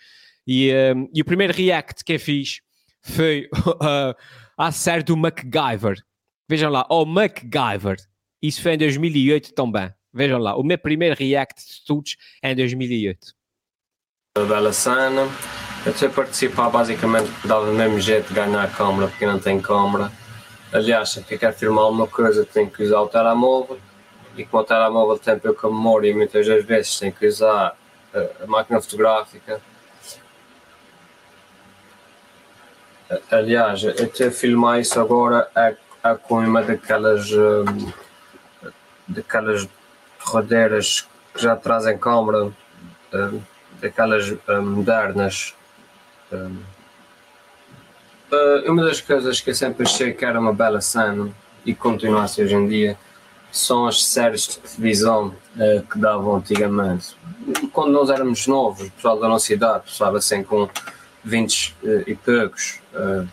E, 0.46 0.72
hum, 0.94 1.08
e 1.12 1.20
o 1.20 1.24
primeiro 1.24 1.52
react 1.52 2.04
que 2.04 2.12
eu 2.12 2.20
fiz 2.20 2.60
foi 3.02 3.48
uh, 3.54 4.14
à 4.56 4.70
série 4.70 5.02
do 5.02 5.16
MacGyver. 5.16 6.00
Vejam 6.48 6.70
lá, 6.70 6.86
o 6.88 7.04
MacGyver. 7.04 7.96
Isso 8.42 8.62
foi 8.62 8.74
em 8.74 8.78
2008 8.78 9.52
também. 9.52 9.92
Vejam 10.12 10.38
lá, 10.38 10.56
o 10.56 10.62
meu 10.62 10.78
primeiro 10.78 11.16
react 11.16 11.64
de 11.64 11.72
estudos 11.72 12.16
é 12.42 12.52
em 12.52 12.56
2008. 12.56 13.18
Uma 14.38 14.46
bela 14.46 14.72
cena. 14.72 15.28
Eu 15.84 16.08
a 16.08 16.12
participar 16.12 16.68
basicamente 16.70 17.30
porque 17.30 17.48
dava 17.48 17.70
o 17.70 17.74
mesmo 17.74 17.98
jeito 18.00 18.28
de 18.28 18.34
ganhar 18.34 18.62
a 18.62 18.68
câmera 18.68 19.08
porque 19.08 19.26
não 19.26 19.38
tem 19.38 19.60
câmera. 19.60 20.12
Aliás, 20.72 21.10
se 21.10 21.24
eu 21.28 21.38
quero 21.38 21.54
filmar 21.54 21.84
alguma 21.84 22.06
coisa 22.06 22.44
tenho 22.44 22.70
que 22.70 22.82
usar 22.82 23.00
o 23.00 23.08
telemóvel 23.08 23.80
e 24.36 24.44
como 24.44 24.62
o 24.62 24.66
telemóvel 24.66 25.18
tem 25.18 25.38
pouca 25.38 25.68
memória 25.68 26.14
muitas 26.14 26.46
das 26.46 26.64
vezes 26.64 26.98
tenho 26.98 27.12
que 27.12 27.26
usar 27.26 27.76
a, 28.14 28.44
a 28.44 28.46
máquina 28.46 28.80
fotográfica. 28.80 29.60
A- 33.10 33.36
Aliás, 33.36 33.82
eu 33.82 34.28
a 34.28 34.30
filmar 34.30 34.80
isso 34.80 35.00
agora 35.00 35.48
é, 35.54 35.76
é 36.04 36.14
com 36.14 36.38
uma 36.38 36.62
daquelas 36.62 37.30
hum, 37.32 37.92
daquelas 39.06 39.68
rodeiras 40.20 41.08
que 41.34 41.42
já 41.42 41.56
trazem 41.56 41.98
câmera 41.98 42.52
hum, 43.12 43.40
daquelas 43.80 44.30
hum, 44.30 44.62
modernas. 44.62 45.54
Hum. 46.32 46.62
Uh, 48.30 48.70
uma 48.70 48.84
das 48.84 49.00
coisas 49.00 49.40
que 49.40 49.50
eu 49.50 49.54
sempre 49.56 49.82
achei 49.82 50.12
que 50.12 50.24
era 50.24 50.38
uma 50.38 50.52
bela 50.52 50.80
cena 50.80 51.32
e 51.66 51.74
continua 51.74 52.22
a 52.22 52.28
ser 52.28 52.44
hoje 52.44 52.54
em 52.54 52.68
dia 52.68 52.96
são 53.52 53.86
as 53.86 54.04
séries 54.04 54.46
de 54.46 54.58
televisão 54.58 55.34
uh, 55.56 55.82
que 55.86 55.98
davam 55.98 56.36
antigamente. 56.36 57.16
Quando 57.72 57.92
nós 57.92 58.10
éramos 58.10 58.46
novos, 58.46 58.86
o 58.86 58.90
pessoal 58.90 59.18
da 59.18 59.28
nossa 59.28 59.52
idade, 59.52 59.84
pessoal 59.84 60.14
assim 60.16 60.42
com 60.42 60.68
20 61.24 61.76
uh, 61.82 61.86
e 62.06 62.14
poucos, 62.14 62.80
uh, 62.94 63.26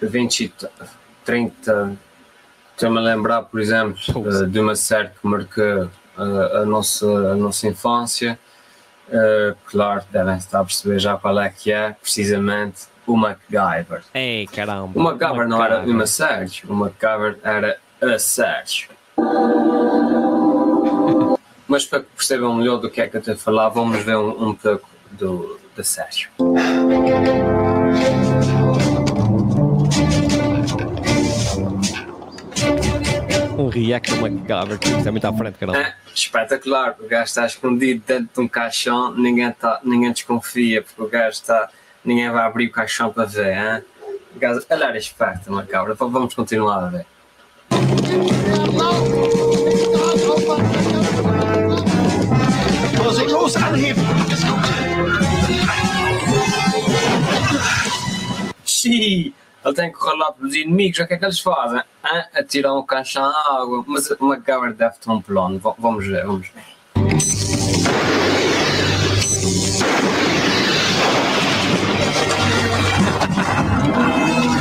20 0.00 0.40
e 0.44 0.48
t- 0.48 0.68
30. 1.24 1.96
Estou-me 2.72 2.98
a 2.98 3.00
lembrar, 3.00 3.42
por 3.42 3.60
exemplo, 3.60 3.96
uh, 4.16 4.46
de 4.46 4.60
uma 4.60 4.74
série 4.74 5.08
que 5.08 5.26
marcou 5.26 5.90
a, 6.16 6.64
nossa, 6.64 7.06
a 7.06 7.34
nossa 7.34 7.66
infância. 7.66 8.38
Claro, 9.66 10.02
devem 10.10 10.36
estar 10.36 10.60
a 10.60 10.64
perceber 10.64 10.98
já 10.98 11.16
qual 11.16 11.38
é 11.40 11.48
que 11.50 11.70
é, 11.70 11.90
precisamente 12.00 12.82
o 13.06 13.16
MacGyver. 13.16 14.02
Ei, 14.14 14.46
caramba. 14.46 14.98
O 14.98 15.02
MacGyver 15.02 15.48
não 15.48 15.62
era 15.62 15.80
uma 15.80 16.06
série, 16.06 16.50
o 16.66 16.74
MacGyver 16.74 17.38
era 17.42 17.78
a 18.00 18.18
série. 18.18 18.88
Mas 21.68 21.86
para 21.86 22.00
que 22.00 22.06
percebam 22.16 22.54
melhor 22.54 22.78
do 22.78 22.90
que 22.90 23.00
é 23.00 23.08
que 23.08 23.16
eu 23.16 23.20
estou 23.20 23.34
a 23.34 23.36
falar, 23.36 23.68
vamos 23.70 24.02
ver 24.02 24.16
um, 24.16 24.48
um 24.48 24.54
pouco 24.54 24.88
do, 25.10 25.58
da 25.74 25.82
série. 25.82 26.26
Um 33.58 33.68
react 33.68 34.14
MacGyver, 34.16 34.78
que 34.78 35.08
é 35.08 35.10
muito 35.10 35.26
à 35.26 35.32
frente, 35.32 35.58
caramba. 35.58 35.78
É, 35.78 35.94
espetacular, 36.14 36.96
o 36.98 37.06
gajo 37.06 37.24
está 37.24 37.46
escondido 37.46 38.02
dentro 38.06 38.28
de 38.34 38.40
um 38.40 38.48
caixão, 38.48 39.14
ninguém, 39.14 39.50
tá, 39.52 39.80
ninguém 39.84 40.12
desconfia, 40.12 40.82
porque 40.82 41.02
o 41.02 41.08
gajo 41.08 41.30
está. 41.30 41.70
Ninguém 42.04 42.30
vai 42.30 42.44
abrir 42.44 42.66
o 42.66 42.72
caixão 42.72 43.12
para 43.12 43.24
ver, 43.24 43.56
hein? 43.56 43.82
O 44.34 44.38
gajo, 44.38 44.60
olha, 44.68 44.84
era 44.84 44.98
esperto, 44.98 45.52
macabra. 45.52 45.94
Vamos 45.94 46.34
continuar 46.34 46.84
a 46.84 46.88
ver. 46.88 47.06
Vorsichtlos 52.96 53.56
anheben! 53.56 54.04
Xiii, 58.64 59.34
ele 59.64 59.74
tem 59.74 59.92
que 59.92 59.98
correr 59.98 60.16
lá 60.16 60.32
para 60.32 60.46
os 60.46 60.54
inimigos, 60.54 60.98
o 60.98 61.06
que 61.06 61.14
é 61.14 61.18
que 61.18 61.24
eles 61.24 61.40
fazem? 61.40 61.82
Hã? 62.04 62.24
Atiram 62.34 62.78
o 62.78 62.84
caixão 62.84 63.24
à 63.24 63.60
água, 63.62 63.84
mas 63.86 64.10
o 64.10 64.24
MacGyver 64.26 64.72
deve 64.74 64.94
ter 64.98 65.10
um 65.10 65.20
plano, 65.20 65.58
V- 65.58 65.74
vamos 65.78 66.06
ver, 66.06 66.24
vamos 66.26 66.48
ver. 66.48 66.62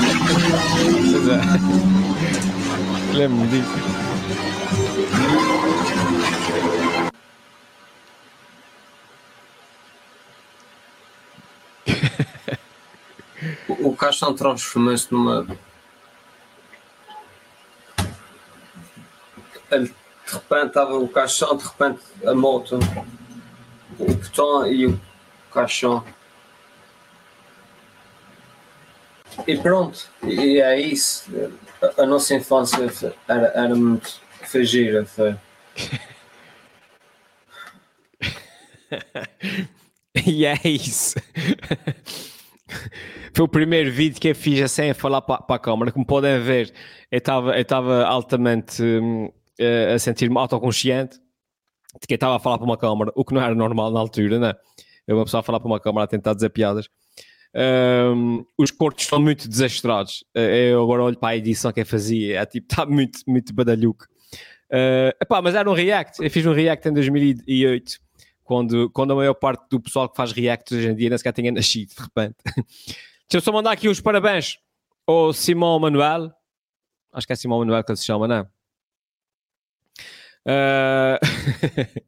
Pois 0.02 1.28
é. 1.28 1.91
Lembro-me 3.14 3.48
disso. 3.48 3.72
O, 13.68 13.96
caixão 13.96 14.34
transformou-se 14.34 15.12
numa. 15.12 15.46
De 19.70 19.94
repente 20.34 20.68
estava 20.68 20.98
o 20.98 21.08
caixão, 21.08 21.58
de 21.58 21.64
repente 21.64 22.00
a 22.26 22.34
moto, 22.34 22.80
o 24.00 24.06
botão 24.06 24.68
e 24.68 24.86
o 24.86 25.00
caixão. 25.52 26.06
E 29.48 29.58
pronto, 29.58 30.10
e 30.24 30.60
é 30.62 30.80
isso. 30.80 31.26
A, 31.98 32.06
nossa 32.06 32.36
infância 32.36 33.14
era, 33.28 33.48
era 33.48 33.76
muito. 33.76 34.22
Foi 34.44 34.66
foi. 35.06 35.36
E 40.28 40.46
é 40.46 40.60
isso. 40.66 41.16
Foi 43.34 43.46
o 43.46 43.48
primeiro 43.48 43.90
vídeo 43.92 44.20
que 44.20 44.28
eu 44.28 44.36
fiz 44.36 44.62
assim 44.62 44.90
a 44.90 44.94
falar 44.94 45.22
para, 45.22 45.42
para 45.42 45.56
a 45.56 45.60
câmara. 45.60 45.92
Como 45.92 46.06
podem 46.06 46.40
ver, 46.42 46.74
eu 47.10 47.18
estava 47.18 47.58
eu 47.58 48.06
altamente 48.06 48.84
hum, 48.84 49.32
eh, 49.58 49.94
a 49.94 50.00
sentir-me 50.00 50.38
autoconsciente 50.38 51.18
de 52.00 52.08
que 52.08 52.14
eu 52.14 52.16
estava 52.16 52.36
a 52.36 52.40
falar 52.40 52.58
para 52.58 52.66
uma 52.66 52.78
câmara, 52.78 53.12
o 53.16 53.24
que 53.26 53.34
não 53.34 53.42
era 53.42 53.56
normal 53.56 53.92
na 53.92 54.00
altura, 54.00 54.40
né? 54.40 54.54
Eu 55.08 55.18
uma 55.18 55.26
pessoa 55.26 55.40
a 55.42 55.44
falar 55.44 55.60
para 55.60 55.68
uma 55.68 55.80
câmara 55.80 56.06
a 56.06 56.08
tentar 56.08 56.34
dizer 56.34 56.50
piadas. 56.50 56.90
Hum, 57.54 58.46
os 58.58 58.72
cortes 58.72 59.06
estão 59.06 59.20
muito 59.20 59.48
desastrados. 59.50 60.24
Eh, 60.34 60.72
Eu 60.72 60.84
agora 60.84 61.04
olho 61.04 61.18
para 61.18 61.30
a 61.30 61.38
edição 61.38 61.72
que 61.72 61.82
eu 61.82 61.86
fazia, 61.86 62.40
é 62.42 62.46
tipo, 62.46 62.68
está 62.72 62.86
muito, 62.88 63.20
muito 63.28 63.54
badalhuco. 63.54 64.06
Eh, 64.70 65.16
epá, 65.22 65.42
mas 65.42 65.54
era 65.56 65.70
um 65.70 65.74
react. 65.74 66.24
Eu 66.24 66.32
fiz 66.32 66.46
um 66.46 66.54
react 66.54 66.88
em 66.88 66.94
2008 66.94 68.00
quando, 68.44 68.90
quando 68.92 69.12
a 69.14 69.16
maior 69.16 69.34
parte 69.34 69.66
do 69.70 69.80
pessoal 69.82 70.08
que 70.10 70.16
faz 70.16 70.32
reacts 70.32 70.78
hoje 70.78 70.88
em 70.90 70.96
dia 70.96 71.10
nem 71.10 71.18
sequer 71.18 71.34
tinha 71.34 71.52
nascido, 71.52 71.90
de 71.96 72.02
repente. 72.02 72.36
Deixa 72.86 73.38
eu 73.38 73.42
só 73.42 73.52
mandar 73.52 73.72
aqui 73.72 73.88
uns 73.90 74.02
parabéns 74.02 74.58
ao 75.08 75.34
Simão 75.34 75.80
Manuel. 75.80 76.34
Acho 77.14 77.28
que 77.28 77.34
é 77.34 77.36
Simão 77.36 77.60
Manuel 77.60 77.84
que 77.84 77.92
ele 77.92 77.98
se 77.98 78.06
chama, 78.06 78.28
não 78.28 78.36
é? 78.38 78.48
Ah, 80.46 81.20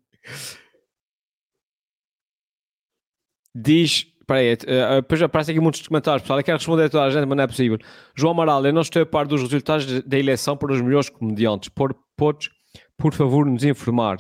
Diz, 3.56 4.08
espera 4.24 4.40
aí, 4.40 4.48
eh, 4.66 4.96
depois 5.02 5.22
aparece 5.22 5.52
aqui 5.52 5.60
muitos 5.60 5.88
comentários, 5.88 6.22
pessoal. 6.24 6.40
Eu 6.40 6.44
quero 6.44 6.58
responder 6.58 6.84
a 6.86 6.90
toda 6.90 7.04
a 7.04 7.10
gente, 7.12 7.26
mas 7.26 7.38
não 7.38 7.44
é 7.44 7.48
possível. 7.48 7.78
João 8.16 8.34
Amaral, 8.34 8.66
eu 8.66 8.74
não 8.74 8.82
estou 8.82 9.02
a 9.02 9.06
par 9.06 9.28
dos 9.28 9.42
resultados 9.42 10.02
da 10.04 10.18
eleição 10.18 10.58
para 10.58 10.74
os 10.74 10.82
melhores 10.82 11.10
comediantes. 11.10 11.70
Por, 11.70 11.96
podes, 12.18 12.50
por 12.98 13.14
favor, 13.14 13.46
nos 13.46 13.64
informar? 13.64 14.18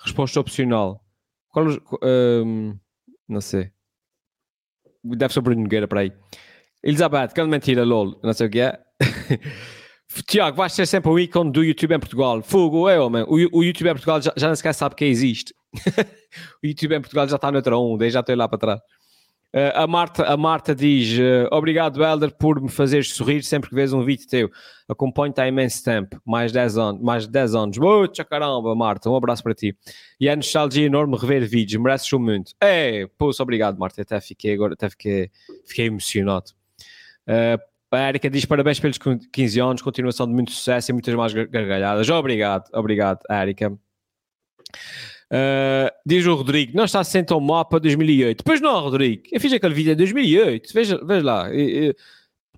Resposta 0.00 0.40
opcional. 0.40 1.00
Qual 1.50 1.66
os, 1.66 1.78
qu- 1.78 1.98
ahm, 2.02 2.74
não 3.28 3.40
sei. 3.40 3.70
Deve 5.02 5.32
ser 5.32 5.40
o 5.40 5.42
Bruno 5.42 5.62
Nogueira 5.62 5.86
para 5.88 6.00
aí. 6.00 6.12
Elizabeth, 6.82 7.28
grande 7.34 7.50
mentira, 7.50 7.84
lol. 7.84 8.18
Não 8.22 8.32
sei 8.32 8.46
o 8.46 8.50
que 8.50 8.60
é. 8.60 8.78
Tiago, 10.28 10.56
vais 10.56 10.72
ser 10.72 10.86
sempre 10.86 11.10
o 11.10 11.18
ícone 11.18 11.50
do 11.50 11.64
YouTube 11.64 11.94
em 11.94 11.98
Portugal. 11.98 12.42
Fogo, 12.42 12.88
é, 12.88 13.00
homem. 13.00 13.22
O, 13.24 13.58
o 13.58 13.64
YouTube 13.64 13.88
em 13.88 13.92
Portugal 13.94 14.22
já, 14.22 14.32
já 14.36 14.46
nem 14.46 14.56
sequer 14.56 14.72
sabe 14.74 14.94
que 14.94 15.04
existe. 15.04 15.52
o 16.62 16.66
YouTube 16.66 16.94
em 16.94 17.00
Portugal 17.00 17.26
já 17.28 17.36
está 17.36 17.50
noutra 17.50 17.76
onda, 17.76 18.08
já 18.08 18.20
estou 18.20 18.36
lá 18.36 18.48
para 18.48 18.58
trás. 18.58 18.80
Eh, 19.56 19.72
a, 19.72 19.86
Marta, 19.86 20.24
a 20.24 20.36
Marta 20.36 20.74
diz: 20.74 21.16
eh, 21.16 21.46
Obrigado, 21.52 22.02
Helder, 22.04 22.32
por 22.34 22.60
me 22.60 22.68
fazeres 22.68 23.12
sorrir 23.14 23.44
sempre 23.44 23.68
que 23.68 23.74
vês 23.76 23.92
um 23.92 24.02
vídeo 24.02 24.26
teu. 24.26 24.50
Acompanho-te 24.88 25.40
há 25.40 25.46
imenso 25.46 25.84
tempo, 25.84 26.20
mais 26.26 26.50
10 26.50 26.76
anos. 26.76 27.00
Mais 27.00 27.26
10 27.28 27.54
anos. 27.54 27.78
Muita 27.78 28.24
caramba, 28.24 28.74
Marta, 28.74 29.08
um 29.08 29.14
abraço 29.14 29.44
para 29.44 29.54
ti. 29.54 29.76
E 30.18 30.28
é 30.28 30.34
nostalgia 30.34 30.84
enorme 30.86 31.16
rever 31.16 31.48
vídeos, 31.48 31.80
mereces 31.80 32.12
um 32.12 32.18
muito. 32.18 32.52
É, 32.60 33.06
poço, 33.16 33.40
obrigado, 33.44 33.78
Marta. 33.78 34.02
Até 34.02 34.20
fiquei 34.20 34.54
agora, 34.54 34.74
até 34.74 34.90
fiquei, 34.90 35.30
fiquei 35.64 35.86
emocionado. 35.86 36.50
Eh, 37.26 37.56
a 37.92 38.08
Erika 38.08 38.28
diz 38.28 38.44
parabéns 38.44 38.80
pelos 38.80 38.98
15 39.32 39.60
anos, 39.60 39.82
continuação 39.82 40.26
de 40.26 40.32
muito 40.32 40.50
sucesso 40.50 40.90
e 40.90 40.92
muitas 40.92 41.14
mais 41.14 41.32
gar- 41.32 41.46
gargalhadas. 41.46 42.08
Obrigado, 42.10 42.64
obrigado, 42.72 43.20
Erika. 43.30 43.72
Uh, 45.32 45.90
diz 46.06 46.24
o 46.26 46.34
Rodrigo, 46.34 46.76
não 46.76 46.84
está 46.84 47.02
sentar 47.02 47.36
o 47.36 47.40
mapa 47.40 47.80
2008. 47.80 48.44
Pois 48.44 48.60
não, 48.60 48.80
Rodrigo, 48.80 49.22
eu 49.32 49.40
fiz 49.40 49.52
aquele 49.52 49.74
vídeo 49.74 49.92
em 49.92 49.96
2008. 49.96 50.72
Veja, 50.72 51.04
veja 51.04 51.24
lá, 51.24 51.52
E- 51.54 51.88
e- 51.90 51.96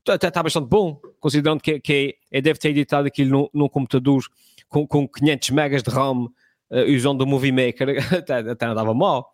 até 0.08 0.28
está 0.28 0.42
bastante 0.42 0.68
bom, 0.68 1.00
considerando 1.18 1.60
que, 1.60 1.80
que 1.80 2.16
eu 2.30 2.40
deve 2.42 2.58
ter 2.60 2.68
editado 2.68 3.08
aquilo 3.08 3.50
num, 3.52 3.62
num 3.62 3.68
computador 3.68 4.22
com, 4.68 4.86
com 4.86 5.08
500 5.08 5.50
megas 5.50 5.82
de 5.82 5.90
RAM, 5.90 6.26
uh, 6.26 6.94
usando 6.94 7.22
o 7.22 7.26
Movie 7.26 7.50
Maker, 7.52 7.96
até, 8.22 8.38
até 8.50 8.66
não 8.66 8.74
dava 8.74 8.94
mal. 8.94 9.32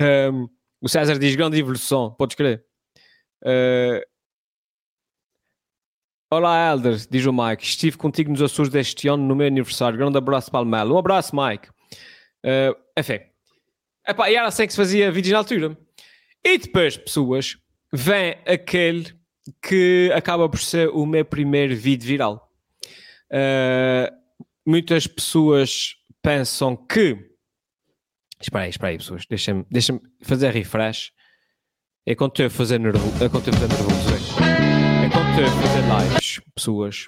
Um, 0.00 0.48
o 0.80 0.88
César 0.88 1.18
diz 1.18 1.36
grande 1.36 1.58
evolução, 1.58 2.10
podes 2.12 2.34
crer. 2.34 2.64
Uh, 3.42 4.00
Olá, 6.32 6.70
Elder, 6.70 6.96
diz 7.10 7.26
o 7.26 7.32
Mike. 7.32 7.64
Estive 7.64 7.96
contigo 7.96 8.30
nos 8.30 8.40
Açores 8.40 8.70
deste 8.70 9.08
ano 9.08 9.26
no 9.26 9.34
meu 9.34 9.48
aniversário. 9.48 9.98
Grande 9.98 10.16
abraço 10.16 10.48
para 10.50 10.60
o 10.60 10.64
Melo. 10.64 10.94
Um 10.94 10.98
abraço, 10.98 11.34
Mike. 11.34 11.68
Uh, 12.44 12.74
enfim. 12.98 13.20
Epá, 14.06 14.30
e 14.30 14.34
era 14.34 14.46
assim 14.46 14.66
que 14.66 14.72
se 14.72 14.76
fazia 14.76 15.10
vídeos 15.12 15.32
na 15.32 15.38
altura. 15.38 15.76
E 16.44 16.58
depois, 16.58 16.96
pessoas, 16.96 17.56
vem 17.92 18.36
aquele 18.46 19.12
que 19.62 20.10
acaba 20.14 20.48
por 20.48 20.60
ser 20.60 20.88
o 20.88 21.04
meu 21.06 21.24
primeiro 21.24 21.76
vídeo 21.76 22.06
viral. 22.06 22.50
Uh, 23.30 24.14
muitas 24.66 25.06
pessoas 25.06 25.94
pensam 26.22 26.76
que. 26.76 27.16
Espera 28.40 28.64
aí, 28.64 28.70
espera 28.70 28.88
aí, 28.90 28.98
pessoas. 28.98 29.26
Deixa-me 29.28 29.64
deixa 29.70 30.00
fazer 30.22 30.50
refresh. 30.50 31.12
É 32.06 32.14
quando 32.14 32.30
estou 32.30 32.46
a 32.46 32.50
fazer 32.50 32.80
nervoso. 32.80 33.24
É 33.24 33.28
quando 33.28 33.48
estou 33.48 33.54
a 33.54 33.56
fazer 33.58 33.68
nervoso. 33.68 34.10
É 35.04 35.10
quando 35.10 35.28
estou 35.30 35.44
a 35.44 35.62
fazer 35.62 36.08
lives, 36.08 36.40
pessoas. 36.54 37.06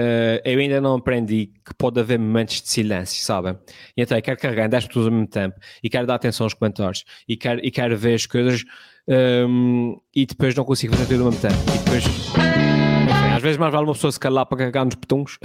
Uh, 0.00 0.42
eu 0.44 0.58
ainda 0.58 0.80
não 0.80 0.96
aprendi 0.96 1.52
que 1.64 1.72
pode 1.78 2.00
haver 2.00 2.18
momentos 2.18 2.60
de 2.60 2.68
silêncio, 2.68 3.22
sabem? 3.24 3.56
E 3.96 4.02
então 4.02 4.18
eu 4.18 4.22
quero 4.22 4.38
carregar 4.40 4.66
em 4.66 4.68
10 4.68 4.88
pessoas 4.88 5.06
ao 5.06 5.12
mesmo 5.12 5.28
tempo 5.28 5.54
e 5.82 5.88
quero 5.88 6.06
dar 6.06 6.16
atenção 6.16 6.46
aos 6.46 6.54
comentários 6.54 7.04
e 7.28 7.36
quero, 7.36 7.60
e 7.64 7.70
quero 7.70 7.96
ver 7.96 8.14
as 8.14 8.26
coisas 8.26 8.64
um, 9.08 9.96
e 10.14 10.26
depois 10.26 10.54
não 10.56 10.64
consigo 10.64 10.96
fazer 10.96 11.06
tudo 11.14 11.24
ao 11.26 11.30
mesmo 11.30 11.48
tempo. 11.48 11.54
E 11.54 11.78
depois, 11.78 12.04
enfim, 12.04 13.34
às 13.36 13.42
vezes 13.42 13.56
mais 13.56 13.72
vale 13.72 13.84
uma 13.86 13.92
pessoa 13.92 14.10
se 14.10 14.18
calar 14.18 14.46
para 14.46 14.58
carregar 14.58 14.84
nos 14.84 14.96
botões 14.96 15.38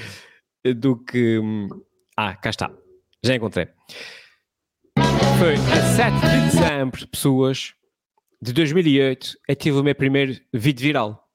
do 0.76 0.96
que. 0.96 1.38
hum, 1.38 1.68
Ah, 2.16 2.34
cá 2.34 2.48
está. 2.50 2.70
Já 3.22 3.34
encontrei. 3.34 3.68
Foi 5.38 5.54
a 5.54 5.82
7 5.96 6.14
de 6.14 6.50
dezembro, 6.56 7.08
pessoas, 7.08 7.74
de 8.40 8.52
2008, 8.52 9.36
eu 9.48 9.56
tive 9.56 9.78
o 9.78 9.82
meu 9.82 9.94
primeiro 9.94 10.34
vídeo 10.52 10.82
viral. 10.82 11.28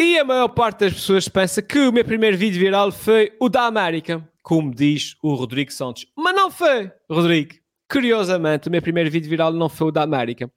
E 0.00 0.18
a 0.18 0.24
maior 0.24 0.48
parte 0.48 0.80
das 0.80 0.94
pessoas 0.94 1.28
pensa 1.28 1.60
que 1.60 1.78
o 1.78 1.92
meu 1.92 2.02
primeiro 2.02 2.34
vídeo 2.34 2.58
viral 2.58 2.90
foi 2.90 3.36
o 3.38 3.50
da 3.50 3.66
América, 3.66 4.26
como 4.42 4.74
diz 4.74 5.14
o 5.22 5.34
Rodrigo 5.34 5.70
Santos. 5.70 6.06
Mas 6.16 6.34
não 6.34 6.50
foi, 6.50 6.90
Rodrigo. 7.06 7.56
Curiosamente, 7.86 8.68
o 8.68 8.70
meu 8.70 8.80
primeiro 8.80 9.10
vídeo 9.10 9.28
viral 9.28 9.52
não 9.52 9.68
foi 9.68 9.88
o 9.88 9.90
da 9.90 10.02
América. 10.02 10.50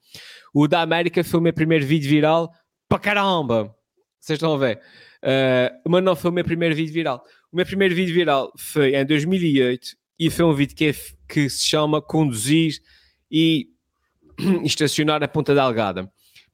O 0.53 0.65
da 0.65 0.81
América 0.81 1.21
foi 1.25 1.41
o 1.41 1.43
meu 1.43 1.51
primeiro 1.51 1.85
vídeo 1.85 2.09
viral 2.09 2.49
para 2.87 2.99
caramba. 2.99 3.75
Vocês 4.17 4.37
estão 4.37 4.53
a 4.53 4.57
ver? 4.57 4.79
Uh, 5.21 5.89
mas 5.89 6.01
não 6.01 6.15
foi 6.15 6.31
o 6.31 6.33
meu 6.33 6.45
primeiro 6.45 6.73
vídeo 6.73 6.93
viral. 6.93 7.21
O 7.51 7.57
meu 7.57 7.65
primeiro 7.65 7.93
vídeo 7.93 8.15
viral 8.15 8.49
foi 8.57 8.95
em 8.95 9.05
2008 9.05 9.89
e 10.19 10.29
foi 10.29 10.45
um 10.45 10.53
vídeo 10.53 10.73
que, 10.73 10.85
é- 10.85 10.95
que 11.27 11.49
se 11.49 11.65
chama 11.65 12.01
Conduzir 12.01 12.75
e 13.29 13.67
estacionar 14.63 15.19
na 15.19 15.27
Ponta 15.27 15.53
Delgada. 15.53 16.09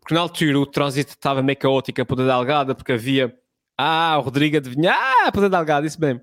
Porque 0.09 0.15
na 0.15 0.21
altura 0.21 0.59
o 0.59 0.65
trânsito 0.65 1.11
estava 1.11 1.43
meio 1.43 1.55
caótico 1.55 2.01
a 2.01 2.05
Ponta 2.05 2.25
Delgada, 2.25 2.73
porque 2.73 2.93
havia. 2.93 3.31
Ah, 3.77 4.17
o 4.17 4.21
Rodrigo 4.21 4.57
adivinha. 4.57 4.91
Ah, 4.91 5.31
Ponta 5.31 5.47
Delgada, 5.47 5.85
isso 5.85 6.01
mesmo. 6.01 6.21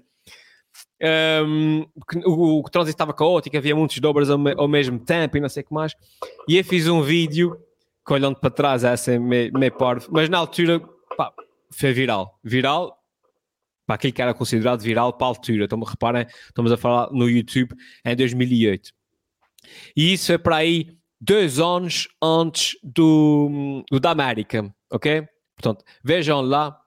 Um, 1.01 1.87
o, 2.25 2.64
o 2.64 2.68
trânsito 2.68 2.96
estava 2.96 3.14
caótico, 3.14 3.57
havia 3.57 3.77
muitos 3.77 3.96
dobras 4.01 4.29
ao, 4.29 4.37
me- 4.38 4.55
ao 4.59 4.66
mesmo 4.66 4.99
tempo 4.99 5.37
e 5.37 5.40
não 5.40 5.49
sei 5.49 5.62
o 5.62 5.66
que 5.66 5.72
mais. 5.72 5.94
E 6.49 6.57
eu 6.59 6.64
fiz 6.64 6.88
um 6.88 7.01
vídeo 7.01 7.57
que 8.05 8.12
olhando 8.12 8.40
para 8.40 8.51
trás 8.51 8.83
é 8.83 8.88
assim 8.90 9.20
meio, 9.20 9.53
meio 9.57 9.70
parvo, 9.72 10.09
mas 10.11 10.29
na 10.29 10.38
altura 10.38 10.81
pá, 11.16 11.33
foi 11.70 11.92
viral. 11.92 12.40
Viral 12.42 12.99
para 13.87 13.94
aquilo 13.94 14.12
que 14.14 14.20
era 14.20 14.35
considerado 14.35 14.81
viral 14.81 15.12
para 15.12 15.29
a 15.29 15.31
altura. 15.31 15.66
Então, 15.66 15.79
reparem, 15.79 16.27
estamos 16.49 16.72
a 16.72 16.77
falar 16.77 17.09
no 17.12 17.31
YouTube 17.31 17.72
em 18.05 18.16
2008. 18.16 18.90
E 19.96 20.12
isso 20.12 20.33
é 20.33 20.38
para 20.38 20.57
aí 20.57 20.96
dois 21.21 21.59
anos 21.59 22.09
antes 22.23 22.79
do, 22.83 23.85
do 23.91 23.99
da 24.01 24.11
América, 24.11 24.75
ok? 24.91 25.27
Portanto, 25.57 25.85
vejam 26.03 26.41
lá 26.41 26.79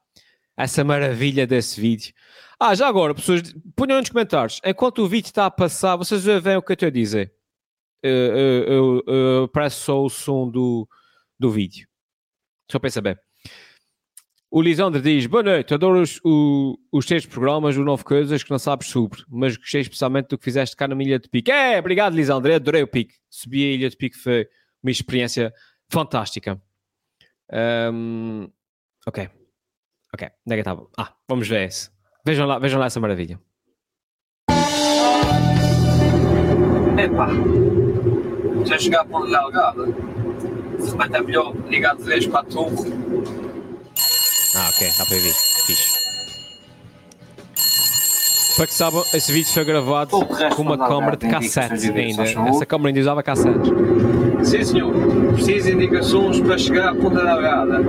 essa 0.57 0.83
maravilha 0.83 1.47
desse 1.47 1.79
vídeo. 1.79 2.13
Ah, 2.59 2.75
já 2.75 2.87
agora, 2.87 3.15
pessoas, 3.15 3.41
ponham 3.75 3.99
nos 3.99 4.09
comentários. 4.09 4.59
Enquanto 4.65 4.99
o 4.99 5.07
vídeo 5.07 5.27
está 5.27 5.45
a 5.45 5.51
passar, 5.51 5.95
vocês 5.95 6.23
veem 6.23 6.57
o 6.57 6.61
que 6.61 6.71
eu 6.71 6.73
estou 6.73 6.87
a 6.87 6.91
dizer. 6.91 7.33
Eu, 8.03 8.11
eu, 8.11 9.03
eu, 9.07 9.49
eu 9.55 9.69
só 9.71 10.03
o 10.03 10.09
som 10.09 10.49
do, 10.49 10.87
do 11.39 11.49
vídeo. 11.49 11.87
Só 12.69 12.77
para 12.77 12.89
saber. 12.89 13.28
O 14.51 14.61
Lisandro 14.61 15.01
diz: 15.01 15.25
Boa 15.27 15.43
noite, 15.43 15.73
adoro 15.73 16.01
os, 16.01 16.19
o- 16.23 16.75
os 16.91 17.05
teus 17.05 17.25
programas, 17.25 17.77
o 17.77 17.83
Novo 17.83 18.03
Coisas 18.03 18.41
que 18.41 18.49
não 18.49 18.57
sabes 18.57 18.87
sobre, 18.87 19.23
mas 19.29 19.55
gostei 19.55 19.81
especialmente 19.81 20.29
do 20.29 20.37
que 20.37 20.43
fizeste 20.43 20.75
cá 20.75 20.87
na 20.87 20.95
Ilha 21.01 21.19
de 21.19 21.29
Pique. 21.29 21.51
É, 21.51 21.77
obrigado, 21.79 22.15
Lisandro, 22.15 22.53
adorei 22.53 22.81
o 22.81 22.87
Pique. 22.87 23.13
Subir 23.29 23.71
a 23.71 23.75
Ilha 23.75 23.89
de 23.89 23.97
Pique 23.97 24.17
foi 24.17 24.47
uma 24.81 24.89
experiência 24.91 25.53
fantástica. 25.91 26.59
Ahm, 27.51 28.47
ok. 29.07 29.29
Ok, 30.13 30.27
onde 30.47 30.53
é 30.53 30.55
que 30.55 30.61
estava? 30.61 30.87
Ah, 30.97 31.13
vamos 31.27 31.47
ver 31.47 31.67
esse. 31.67 31.91
Vejam 32.25 32.47
lá, 32.47 32.57
vejam 32.57 32.79
lá 32.79 32.87
essa 32.87 32.99
maravilha. 32.99 33.39
Epá, 36.97 37.29
já 38.65 38.77
chegar 38.79 39.01
a 39.01 39.05
Ponte 39.05 39.29
Delgada, 39.29 39.85
de 39.85 40.89
repente 40.91 41.15
é 41.15 41.21
melhor 41.21 41.55
ligar 41.67 41.95
de 41.95 42.03
vez 42.03 42.25
para 42.27 42.39
a 42.39 42.43
torre. 42.43 42.89
Ah, 44.55 44.69
ok, 44.73 44.91
dá 44.97 45.05
para 45.05 45.17
ver. 45.17 45.33
Fixe. 45.33 45.99
Para 48.57 48.67
que 48.67 48.73
saibam, 48.73 49.03
esse 49.13 49.31
vídeo 49.31 49.49
foi 49.53 49.63
gravado 49.63 50.11
com 50.55 50.61
uma 50.61 50.77
câmara 50.77 51.15
de 51.15 51.29
cassete 51.29 51.91
ainda. 51.91 52.23
Essa 52.23 52.65
câmara 52.65 52.89
ainda 52.89 52.99
usava 52.99 53.23
cassetes. 53.23 53.69
Sim, 54.43 54.63
senhor. 54.63 54.93
Preciso 55.33 55.67
de 55.67 55.73
indicações 55.75 56.39
para 56.41 56.57
chegar 56.57 56.89
a 56.89 56.95
Ponta 56.95 57.23
Delgada. 57.23 57.79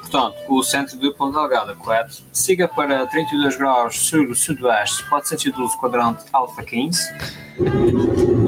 Portanto, 0.00 0.34
o 0.48 0.62
centro 0.62 0.98
de 0.98 1.12
Ponta 1.12 1.38
Delgada, 1.40 1.74
correto? 1.76 2.22
Siga 2.32 2.66
para 2.66 3.06
32 3.06 3.56
graus 3.56 3.96
sul-sudoeste, 4.08 5.04
412 5.08 5.78
quadrante 5.78 6.24
alfa 6.32 6.62
15. 6.64 6.98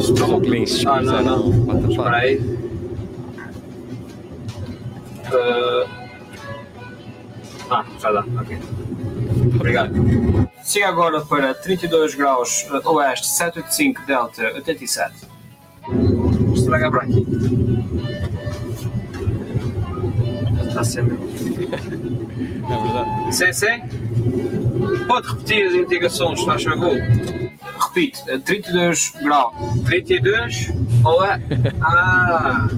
Só 0.01 0.41
que 0.41 0.51
nem 0.51 0.67
se 0.67 0.87
Ah, 0.89 1.01
não, 1.01 1.23
não. 1.51 1.91
Espera 1.91 2.17
aí. 2.17 2.41
Ah, 7.71 7.85
já 8.01 8.13
dá, 8.13 8.25
ok. 8.41 8.59
Obrigado. 9.57 9.93
Siga 10.63 10.89
agora 10.89 11.21
para 11.21 11.55
32 11.55 12.15
graus 12.15 12.67
eh, 12.71 12.89
oeste, 12.89 13.27
785 13.27 14.07
delta 14.07 14.43
87. 14.55 15.15
Estraga 16.55 16.91
para 16.91 17.03
aqui. 17.03 17.27
Está 20.69 20.85
sempre. 20.85 21.19
É 22.69 22.83
verdade. 22.83 23.35
Sim, 23.35 23.53
sim. 23.55 25.07
Pode 25.07 25.27
repetir 25.29 25.67
as 25.69 25.73
indicações, 25.75 26.43
faz 26.43 26.63
favor. 26.63 26.93
Repite, 27.81 28.23
eh, 28.29 28.39
32 28.39 29.15
graus. 29.23 29.55
32 29.87 30.73
ou 31.03 31.25
é? 31.25 31.41
Ah! 31.81 32.69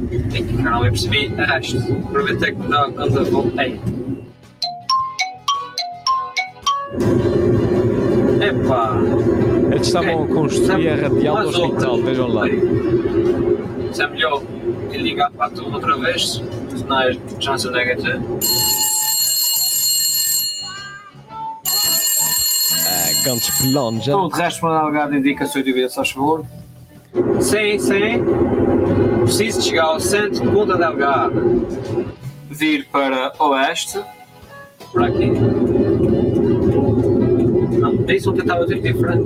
Caramba, 0.63 0.87
eu 0.87 0.93
percebi 0.93 1.33
este. 1.59 1.77
Aproveitei 1.79 2.53
que 2.55 2.69
dá 2.69 2.85
anda 2.85 3.25
bom. 3.25 3.51
Ei. 3.59 3.81
Epá! 8.51 8.97
Eles 9.73 9.87
estavam 9.87 10.25
a 10.25 10.27
construir 10.27 10.89
a 10.89 10.97
radial 10.97 11.43
do 11.43 11.49
hospital, 11.49 12.03
vejam 12.03 12.27
lá. 12.29 12.47
Se 13.93 14.03
é 14.03 14.09
melhor 14.09 14.43
ligar 14.91 15.31
para 15.31 15.47
a 15.47 15.51
turma 15.51 15.77
outra 15.77 15.97
vez, 15.99 16.43
senão 16.77 16.99
a 16.99 17.13
chance 17.41 17.71
negativa. 17.71 18.21
Ah, 22.87 23.23
Gantes 23.25 23.51
pelonja. 23.61 24.13
Todo 24.13 24.25
o 24.33 24.37
resto 24.37 24.61
para 24.61 24.81
alugado 24.81 25.17
indica 25.17 25.45
a 25.45 25.47
sua 25.47 25.63
dívida, 25.63 25.89
se 25.89 25.95
faz 25.95 26.11
favor. 26.11 26.45
Sim, 27.41 27.79
sim. 27.79 28.25
Preciso 29.25 29.61
de 29.61 29.67
chegar 29.67 29.85
ao 29.85 30.01
centro 30.01 30.41
de 30.45 30.49
Ponta 30.51 30.77
Delgada. 30.77 31.33
Vir 32.51 32.87
para 32.91 33.33
oeste. 33.39 34.01
Por 34.93 35.05
aqui. 35.05 35.31
Não, 38.11 38.17
isso 38.17 38.33
vou 38.33 38.35
tentar 38.35 38.59
outro 38.59 38.81
diferente. 38.81 39.25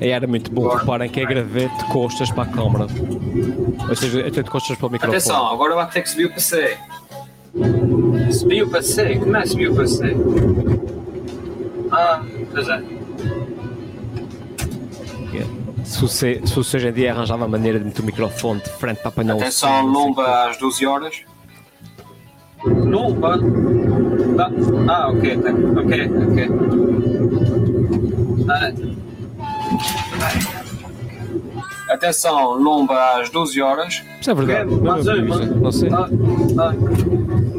E 0.00 0.08
era 0.08 0.26
muito 0.26 0.50
bom. 0.50 0.66
Agora. 0.66 0.80
Reparem 0.80 1.10
que 1.10 1.20
é 1.20 1.24
gravete 1.24 1.76
de 1.78 1.84
costas 1.84 2.30
para 2.30 2.42
a 2.42 2.46
câmara. 2.46 2.86
Ou 3.88 3.94
seja, 3.94 4.26
até 4.26 4.42
de 4.42 4.50
costas 4.50 4.76
para 4.76 4.86
o 4.88 4.90
microfone. 4.90 5.16
Atenção, 5.16 5.46
agora 5.46 5.76
vai 5.76 5.88
ter 5.90 6.02
que 6.02 6.10
subir 6.10 6.26
o 6.26 6.32
passeio. 6.32 6.76
Subir 8.32 8.62
o 8.64 8.70
passeio? 8.70 9.20
Como 9.20 9.36
é 9.36 9.46
subir 9.46 9.70
o 9.70 9.76
passeio? 9.76 10.16
Ah, 11.92 12.22
pois 12.52 12.68
é. 12.68 12.82
Se 15.84 16.00
fosse, 16.00 16.40
se 16.44 16.52
fosse 16.52 16.76
hoje 16.76 16.88
em 16.88 16.92
dia 16.92 17.12
arranjava 17.12 17.44
a 17.44 17.48
maneira 17.48 17.78
de 17.78 17.84
meter 17.84 18.02
o 18.02 18.04
microfone 18.04 18.60
de 18.60 18.70
frente 18.70 18.98
para 18.98 19.08
apanhar 19.08 19.36
o 19.36 19.38
Atenção, 19.38 19.70
não 19.86 19.92
sei 19.92 20.02
lomba 20.02 20.48
às 20.48 20.56
12 20.56 20.84
horas. 20.84 21.22
Lomba? 22.64 23.38
Ah, 24.38 24.50
ah, 24.88 25.08
ok, 25.10 25.36
tá. 25.38 25.50
ok, 25.80 26.10
ok. 26.30 26.48
Ah. 28.50 28.72
Atenção, 31.92 32.54
lomba 32.54 33.20
às 33.20 33.30
12 33.30 33.60
horas. 33.62 34.02
Isso 34.20 34.30
é 34.30 34.34
verdade. 34.34 34.74
Ok, 34.74 34.76
Não, 34.78 34.92
mais 34.92 35.04
não, 35.06 35.14
uma. 35.24 35.36
não 35.46 35.72
sei. 35.72 35.88
Ah, 35.92 36.08
ah, 36.58 36.74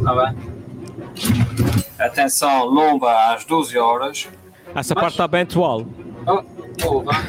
ah, 0.05 0.15
bem. 0.15 0.35
Atenção, 1.99 2.65
lomba 2.65 3.33
às 3.33 3.45
12 3.45 3.77
horas. 3.77 4.27
Essa 4.75 4.93
Mas- 4.93 5.01
parte 5.01 5.13
está 5.13 5.27
bem 5.27 5.41
atual. 5.41 5.85
Oh, 6.27 6.41
oh, 6.85 7.01
vá. 7.01 7.23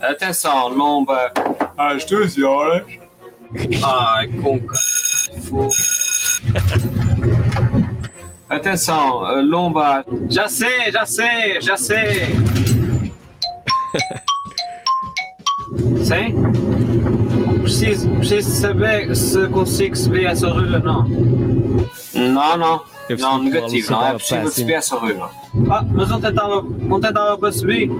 Atenção, 0.00 0.68
lomba 0.68 1.32
às 1.76 2.04
12 2.04 2.44
horas. 2.44 2.84
Ai. 3.82 4.28
Fogo. 5.42 5.68
Atenção, 8.48 9.42
lomba. 9.42 10.04
Já 10.28 10.48
sei, 10.48 10.90
já 10.90 11.06
sei, 11.06 11.60
já 11.60 11.76
sei. 11.76 12.26
Sim? 16.04 16.34
Preciso, 17.60 18.08
preciso 18.16 18.50
saber 18.50 19.14
se 19.14 19.46
consigo 19.48 19.96
subir 19.96 20.26
essa 20.26 20.48
rua. 20.48 20.78
Não. 20.78 21.06
Não, 22.14 22.56
não. 22.56 22.82
Não, 23.16 23.38
ser 23.38 23.44
negativo. 23.44 23.92
Não 23.92 24.06
é 24.06 24.12
possível 24.12 24.50
subir 24.50 24.72
essa 24.74 24.96
rua. 24.96 25.30
Ah, 25.70 25.82
mas 25.82 26.10
ontem 26.10 26.28
estava 26.28 26.58
ontem 26.58 27.08
estava 27.08 27.38
para 27.38 27.52
subir. 27.52 27.90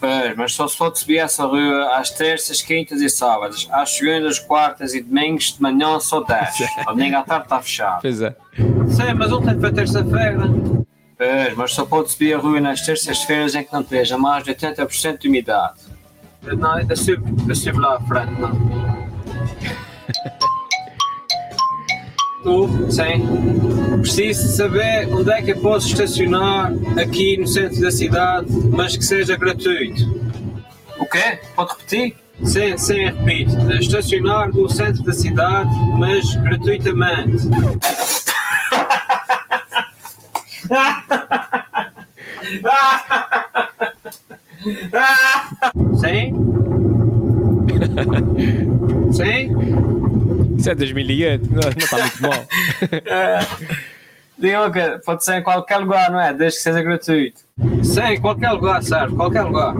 Pois, 0.00 0.34
mas 0.34 0.54
só 0.54 0.66
se 0.66 0.76
pode 0.76 0.98
subir 0.98 1.18
essa 1.18 1.44
rua 1.44 1.98
às 1.98 2.10
terças, 2.10 2.62
quintas 2.62 3.02
e 3.02 3.10
sábados. 3.10 3.68
Às 3.70 3.90
segundas, 3.90 4.38
quartas 4.38 4.94
e 4.94 5.02
domingos 5.02 5.52
de 5.52 5.60
manhã 5.60 6.00
só 6.00 6.22
10. 6.22 6.56
Ao 6.86 6.94
domingo 6.94 7.16
à 7.16 7.22
tarde 7.22 7.44
está 7.44 7.60
fechado. 7.60 8.00
Pois 8.00 8.22
é. 8.22 8.34
Sim, 8.88 9.14
mas 9.14 9.30
ontem 9.30 9.60
foi 9.60 9.72
terça-feira. 9.72 10.38
Pois, 11.18 11.54
mas 11.54 11.74
só 11.74 11.84
pode 11.84 12.10
subir 12.10 12.32
a 12.32 12.38
rua 12.38 12.60
nas 12.60 12.80
terças-feiras 12.80 13.54
em 13.54 13.62
que 13.62 13.72
não 13.72 13.82
esteja 13.82 14.16
mais 14.16 14.42
de 14.42 14.54
80% 14.54 15.18
de 15.18 15.28
umidade. 15.28 15.80
Não, 16.42 16.80
eu 16.80 16.96
subo, 16.96 17.50
eu 17.50 17.54
subo 17.54 17.80
lá 17.80 17.96
à 17.96 18.00
frente, 18.00 18.40
não. 18.40 18.50
Tu, 22.42 22.90
sim. 22.90 23.98
Preciso 24.00 24.48
saber 24.56 25.06
onde 25.12 25.30
é 25.30 25.42
que 25.42 25.52
eu 25.52 25.60
posso 25.60 25.88
estacionar 25.88 26.72
aqui 26.98 27.36
no 27.36 27.46
centro 27.46 27.78
da 27.80 27.90
cidade, 27.90 28.50
mas 28.70 28.96
que 28.96 29.04
seja 29.04 29.36
gratuito. 29.36 30.02
O 30.98 31.04
quê? 31.06 31.38
Pode 31.54 31.72
repetir? 31.72 32.16
Sim, 32.42 32.78
sim, 32.78 33.04
repito. 33.04 33.52
Estacionar 33.72 34.50
no 34.54 34.68
centro 34.70 35.02
da 35.02 35.12
cidade, 35.12 35.68
mas 35.98 36.34
gratuitamente. 36.36 37.46
Sim? 46.00 46.34
Sim? 49.12 49.50
Isso 50.60 50.70
é 50.70 50.74
2008, 50.74 51.46
não, 51.46 51.54
não 51.54 51.70
está 51.70 51.96
muito 51.96 52.22
mal. 52.22 52.46
Que 54.72 54.98
pode 55.04 55.22
ser 55.22 55.36
em 55.36 55.42
qualquer 55.42 55.76
lugar, 55.76 56.10
não 56.10 56.18
é? 56.18 56.32
Desde 56.32 56.56
que 56.58 56.62
seja 56.62 56.82
gratuito. 56.82 57.42
Sim, 57.84 58.00
em 58.00 58.18
qualquer 58.18 58.52
lugar, 58.52 58.82
serve, 58.82 59.14
qualquer 59.14 59.42
lugar. 59.42 59.74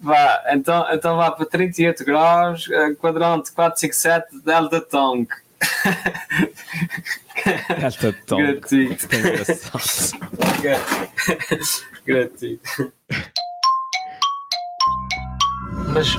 Vá, 0.00 0.40
então, 0.52 0.86
então 0.92 1.16
vá 1.16 1.32
para 1.32 1.44
38 1.44 2.04
graus, 2.04 2.68
eh, 2.70 2.94
quadrante 2.94 3.50
457, 3.50 4.40
Delta 4.44 4.80
Tongue. 4.80 5.26
Esta 7.82 8.12
tom. 8.24 8.36
Gratuito. 8.36 9.08
Gratuito. 12.06 12.92
Mas 15.88 16.16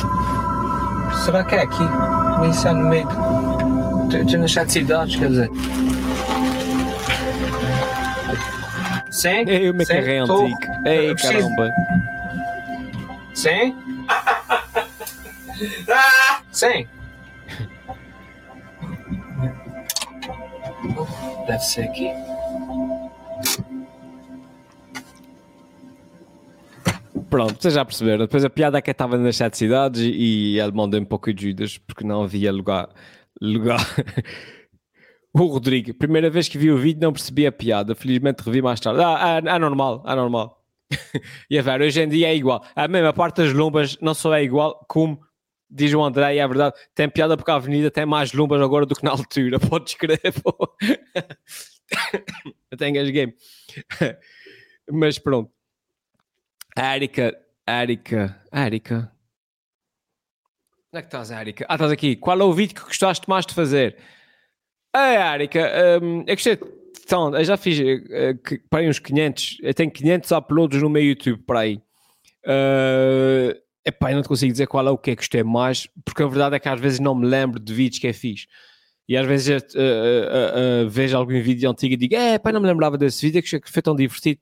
será 1.24 1.46
que 1.46 1.56
é 1.56 1.62
aqui? 1.62 1.84
Isso 2.50 2.68
é 2.68 2.74
no 2.74 2.90
meio. 2.90 3.08
Estou 4.14 4.40
nas 4.40 4.52
sete 4.52 4.72
cidades, 4.74 5.16
quer 5.16 5.30
dizer. 5.30 5.50
Sim? 9.12 9.46
Ei, 9.48 9.68
é 9.70 10.26
tô- 10.26 10.44
antigo. 10.46 10.60
Ei, 10.86 11.10
eu 11.10 11.16
preciso- 11.16 11.34
caramba. 11.56 11.74
Sim? 13.34 13.76
Sim. 16.52 16.88
Deve 21.48 21.60
ser 21.64 21.82
aqui. 21.84 22.12
pronto, 27.30 27.62
vocês 27.62 27.74
já 27.74 27.84
perceberam. 27.84 28.20
Depois 28.26 28.46
a 28.46 28.50
piada 28.50 28.78
é 28.78 28.82
que 28.82 28.92
estava 28.92 29.18
nas 29.18 29.36
sete 29.36 29.58
cidades 29.58 30.02
e, 30.02 30.10
e 30.56 30.60
ele 30.60 30.72
mandou 30.72 31.00
um 31.00 31.06
pouco 31.06 31.34
de 31.34 31.50
Judas 31.50 31.78
porque 31.78 32.04
não 32.06 32.24
havia 32.24 32.52
lugar. 32.52 32.88
Lugar. 33.42 33.80
o 35.34 35.46
Rodrigo, 35.46 35.94
primeira 35.94 36.30
vez 36.30 36.48
que 36.48 36.58
vi 36.58 36.72
o 36.72 36.78
vídeo 36.78 37.02
não 37.02 37.14
percebi 37.14 37.46
a 37.46 37.52
piada. 37.52 37.96
Felizmente 37.96 38.44
revi 38.44 38.62
mais 38.62 38.80
tarde. 38.80 39.02
Ah, 39.02 39.42
é, 39.44 39.50
é 39.50 39.60
normal, 39.60 40.04
é 40.08 40.16
normal. 40.16 40.64
e 41.50 41.58
a 41.58 41.62
ver, 41.62 41.82
hoje 41.82 42.02
em 42.02 42.08
dia 42.08 42.30
é 42.30 42.36
igual. 42.36 42.64
A 42.76 42.88
mesma 42.88 43.14
parte 43.14 43.38
das 43.38 43.54
lombas 43.54 43.98
não 44.02 44.14
só 44.14 44.34
é 44.34 44.44
igual, 44.44 44.86
como 44.88 45.20
diz 45.70 45.94
o 45.94 46.04
André, 46.04 46.36
e 46.36 46.40
é 46.40 46.48
verdade, 46.48 46.76
tem 46.94 47.10
piada 47.10 47.36
porque 47.36 47.52
a 47.52 47.56
avenida 47.56 47.92
tem 47.92 48.06
mais 48.06 48.34
lombas 48.34 48.62
agora 48.62 48.86
do 48.86 48.96
que 48.96 49.04
na 49.04 49.12
altura. 49.12 49.60
Podes 49.60 49.96
crer, 49.96 50.22
as 52.72 53.10
game. 53.10 53.34
Mas 54.92 55.20
pronto. 55.20 55.52
A 56.78 56.96
Erika, 56.96 57.36
Erika, 57.68 58.42
Erika. 58.54 59.15
Onde 60.96 61.00
é 61.00 61.02
que 61.02 61.08
estás, 61.08 61.30
Erika? 61.30 61.66
Ah, 61.68 61.76
estás 61.76 61.92
aqui. 61.92 62.16
Qual 62.16 62.40
é 62.40 62.44
o 62.46 62.54
vídeo 62.54 62.74
que 62.74 62.84
gostaste 62.84 63.28
mais 63.28 63.46
de 63.46 63.54
fazer? 63.54 63.98
Ah, 64.94 65.36
Erika, 65.36 65.60
um, 66.02 66.24
eu 66.26 66.34
gostei. 66.34 66.58
Então, 67.04 67.36
eu 67.36 67.44
já 67.44 67.58
fiz 67.58 67.78
uh, 67.78 68.38
que, 68.42 68.60
para 68.70 68.80
aí 68.80 68.88
uns 68.88 68.98
500. 68.98 69.58
Eu 69.62 69.74
tenho 69.74 69.92
500 69.92 70.32
uploads 70.32 70.82
no 70.82 70.90
meu 70.90 71.04
YouTube 71.04 71.44
para 71.46 71.60
aí. 71.60 71.82
Uh, 72.46 73.60
epá, 73.86 74.10
eu 74.10 74.16
não 74.16 74.22
te 74.22 74.30
consigo 74.30 74.54
dizer 74.54 74.68
qual 74.68 74.88
é 74.88 74.90
o 74.90 74.98
que 74.98 75.12
é 75.12 75.16
que 75.18 75.22
gostei 75.22 75.44
mais, 75.44 75.86
porque 76.06 76.24
a 76.24 76.28
verdade 76.28 76.56
é 76.56 76.60
que 76.60 76.70
às 76.70 76.80
vezes 76.80 77.02
não 77.02 77.14
me 77.14 77.28
lembro 77.28 77.60
de 77.60 77.74
vídeos 77.74 78.00
que 78.00 78.08
eu 78.08 78.14
fiz. 78.14 78.48
E 79.06 79.18
às 79.18 79.28
vezes 79.28 79.50
uh, 79.50 79.78
uh, 79.78 80.86
uh, 80.86 80.90
vejo 80.90 81.18
algum 81.18 81.34
vídeo 81.42 81.70
antigo 81.70 81.96
e 81.96 81.98
digo, 81.98 82.16
é, 82.16 82.40
pá, 82.40 82.54
não 82.54 82.62
me 82.62 82.68
lembrava 82.68 82.98
desse 82.98 83.30
vídeo, 83.30 83.44
que 83.44 83.70
foi 83.70 83.82
tão 83.82 83.98
divertido. 83.98 84.40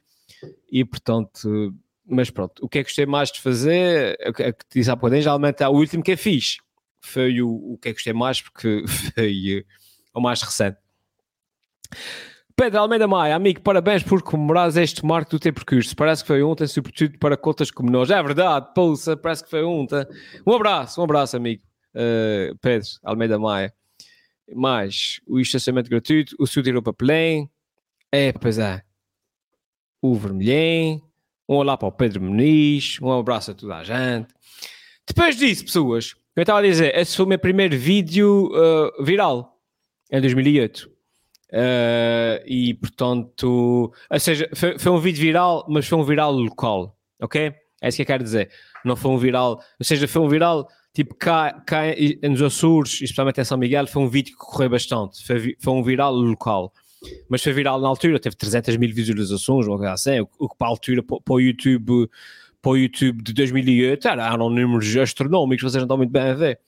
E 0.71 0.85
portanto, 0.85 1.73
mas 2.05 2.29
pronto, 2.29 2.63
o 2.63 2.69
que 2.69 2.79
é 2.79 2.83
que 2.83 2.89
gostei 2.89 3.05
mais 3.05 3.31
de 3.31 3.41
fazer, 3.41 4.17
é 4.19 4.29
o 4.29 4.33
que 4.33 4.53
disse 4.73 4.91
há 4.91 4.97
pouco, 4.97 5.15
geralmente 5.15 5.63
é 5.63 5.67
o 5.67 5.71
último 5.71 6.03
que 6.03 6.11
eu 6.11 6.17
fiz. 6.17 6.57
Foi 7.01 7.41
o, 7.41 7.49
o 7.49 7.77
que 7.77 7.89
é 7.89 7.91
que 7.91 7.97
gostei 7.97 8.13
mais, 8.13 8.41
porque 8.41 8.85
foi 9.15 9.65
o 10.13 10.21
mais 10.21 10.41
recente. 10.41 10.77
Pedro 12.55 12.81
Almeida 12.81 13.07
Maia, 13.07 13.35
amigo, 13.35 13.61
parabéns 13.61 14.03
por 14.03 14.21
comemorares 14.21 14.77
este 14.77 15.03
marco 15.03 15.31
do 15.31 15.39
teu 15.39 15.51
percurso. 15.51 15.95
Parece 15.95 16.21
que 16.23 16.27
foi 16.27 16.43
ontem, 16.43 16.67
sobretudo 16.67 17.17
para 17.17 17.35
contas 17.35 17.71
como 17.71 17.89
nós. 17.89 18.11
É 18.11 18.21
verdade, 18.21 18.73
pulsa, 18.75 19.17
parece 19.17 19.43
que 19.43 19.49
foi 19.49 19.63
ontem. 19.63 20.05
Um 20.45 20.53
abraço, 20.53 21.01
um 21.01 21.03
abraço, 21.03 21.35
amigo. 21.35 21.63
Uh, 21.95 22.55
Pedro 22.61 22.87
Almeida 23.03 23.39
Maia. 23.39 23.73
Mais 24.53 25.19
o 25.25 25.39
estacionamento 25.39 25.89
gratuito, 25.89 26.35
o 26.37 26.45
Sud 26.45 26.67
Europa 26.69 26.93
Plane. 26.93 27.49
É, 28.11 28.31
pois 28.31 28.59
é. 28.59 28.83
O 29.99 30.13
Vermelhem. 30.13 31.01
Um 31.47 31.55
olá 31.55 31.75
para 31.75 31.89
o 31.89 31.91
Pedro 31.91 32.21
Muniz. 32.21 32.97
Um 33.01 33.11
abraço 33.11 33.51
a 33.51 33.53
toda 33.53 33.75
a 33.75 33.83
gente. 33.83 34.33
Depois 35.05 35.35
disso, 35.35 35.65
pessoas, 35.65 36.15
eu 36.35 36.41
estava 36.41 36.59
a 36.59 36.61
dizer, 36.61 36.97
esse 36.97 37.17
foi 37.17 37.25
o 37.25 37.27
meu 37.27 37.37
primeiro 37.37 37.77
vídeo 37.77 38.49
uh, 38.53 39.03
viral 39.03 39.59
em 40.09 40.21
2008. 40.21 40.89
Uh, 41.51 42.41
e 42.47 42.73
portanto, 42.75 43.93
ou 44.09 44.19
seja, 44.19 44.49
foi, 44.55 44.79
foi, 44.79 44.91
um 44.91 44.99
vídeo 44.99 45.19
viral, 45.19 45.65
mas 45.69 45.85
foi 45.85 45.97
um 45.99 46.03
viral 46.03 46.31
local, 46.31 46.97
ok? 47.21 47.53
É 47.81 47.89
isso 47.89 47.97
que 47.97 48.03
eu 48.03 48.07
quero 48.07 48.23
dizer. 48.23 48.49
Não 48.85 48.95
foi 48.95 49.11
um 49.11 49.17
viral, 49.17 49.61
ou 49.79 49.85
seja, 49.85 50.07
foi 50.07 50.21
um 50.21 50.29
viral 50.29 50.67
tipo 50.93 51.13
cá, 51.13 51.61
cá 51.67 51.81
nos 52.23 52.41
Açores, 52.41 53.01
especialmente 53.01 53.41
em 53.41 53.43
São 53.43 53.57
Miguel, 53.57 53.85
foi 53.85 54.01
um 54.01 54.07
vídeo 54.07 54.31
que 54.31 54.37
correu 54.37 54.69
bastante. 54.69 55.23
Foi, 55.25 55.57
foi 55.59 55.73
um 55.73 55.83
viral 55.83 56.13
local, 56.13 56.71
mas 57.27 57.43
foi 57.43 57.53
viral 57.53 57.79
na 57.79 57.87
altura, 57.87 58.19
teve 58.19 58.35
300 58.35 58.77
mil 58.77 58.93
visualizações, 58.93 59.65
coisa 59.65 59.91
assim, 59.91 60.19
o, 60.39 60.49
que 60.49 60.57
para 60.57 60.67
a 60.67 60.69
altura, 60.69 61.03
para, 61.03 61.33
o 61.33 61.39
YouTube. 61.39 62.09
Para 62.61 62.71
o 62.71 62.77
YouTube 62.77 63.21
de 63.21 63.33
2008 63.33 64.07
era, 64.07 64.25
eram 64.25 64.49
números 64.49 64.95
astronómicos, 64.95 65.63
vocês 65.63 65.81
não 65.81 65.83
estão 65.83 65.97
muito 65.97 66.11
bem 66.11 66.21
a 66.21 66.33
ver. 66.33 66.59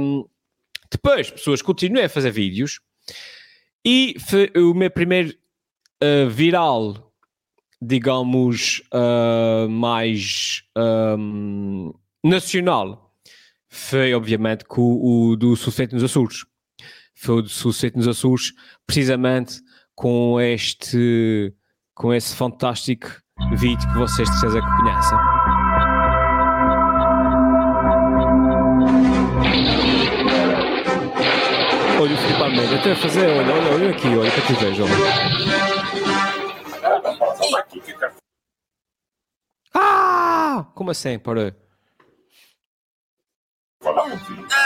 Um, 0.00 0.24
depois, 0.90 1.30
pessoas 1.30 1.62
continuem 1.62 2.06
a 2.06 2.08
fazer 2.08 2.32
vídeos, 2.32 2.80
e 3.84 4.16
o 4.56 4.74
meu 4.74 4.90
primeiro 4.90 5.32
uh, 6.02 6.28
viral, 6.28 7.12
digamos, 7.80 8.82
uh, 8.92 9.68
mais 9.68 10.64
um, 10.76 11.92
nacional 12.22 13.14
foi, 13.68 14.12
obviamente, 14.12 14.64
com 14.64 14.82
o, 14.82 15.28
o 15.28 15.36
do 15.36 15.54
Sucesso 15.56 15.94
nos 15.94 16.02
Açores. 16.02 16.44
Foi 17.22 17.36
o 17.36 17.42
do 17.42 17.50
Sucesso 17.50 17.98
nos 17.98 18.08
Açores, 18.08 18.54
precisamente 18.86 19.60
com 19.94 20.40
este, 20.40 21.54
com 21.94 22.14
esse 22.14 22.34
fantástico 22.34 23.08
vídeo 23.52 23.86
que 23.92 23.98
vocês 23.98 24.26
de 24.30 24.40
certeza 24.40 24.62
que 24.62 24.76
conhecem. 24.78 25.18
Olha 32.00 32.14
o 32.14 32.16
Filipe 32.16 32.42
Almeida, 32.42 32.76
até 32.76 32.94
fazer, 32.94 33.26
olha, 33.28 33.52
olha, 33.52 33.74
olha 33.74 33.90
aqui, 33.90 34.08
olha 34.08 34.30
para 34.30 34.46
tu 34.46 34.54
vejo. 34.54 34.84
Ah! 39.74 40.72
Como 40.74 40.90
assim, 40.90 41.18
para? 41.18 41.54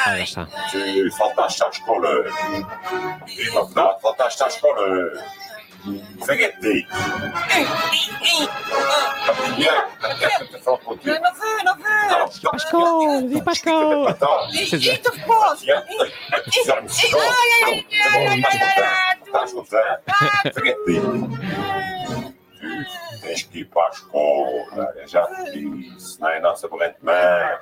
Ah, 0.06 0.16
já 0.18 0.24
está. 0.24 0.46
Tu 0.70 1.12
faltaste 1.16 1.64
à 1.64 1.68
escola. 1.68 2.08
E 3.26 3.50
na 3.54 3.62
verdade, 3.62 4.00
faltaste 4.02 4.42
à 4.42 4.46
escola. 4.48 5.24
Spaghetti. 6.22 6.86
Não 10.66 10.76
veux, 11.34 11.64
non 11.64 11.76
veux. 11.76 12.50
Pascal, 12.50 13.22
dis 13.28 13.40
Pascal. 13.42 14.16
Eat 14.52 15.06
of 15.08 15.18
course. 15.26 15.64
Spaghetti. 20.50 21.00
Tens 23.24 23.42
que 23.42 23.60
ir 23.60 23.64
para 23.64 23.87
a 23.87 23.90
escola, 23.90 24.92
eu 24.96 25.08
já 25.08 25.26
te 25.26 25.52
disse, 25.52 26.20
não 26.20 26.28
é 26.28 26.40
nossa 26.40 26.68
corrente 26.68 26.96
mãe. 27.02 27.58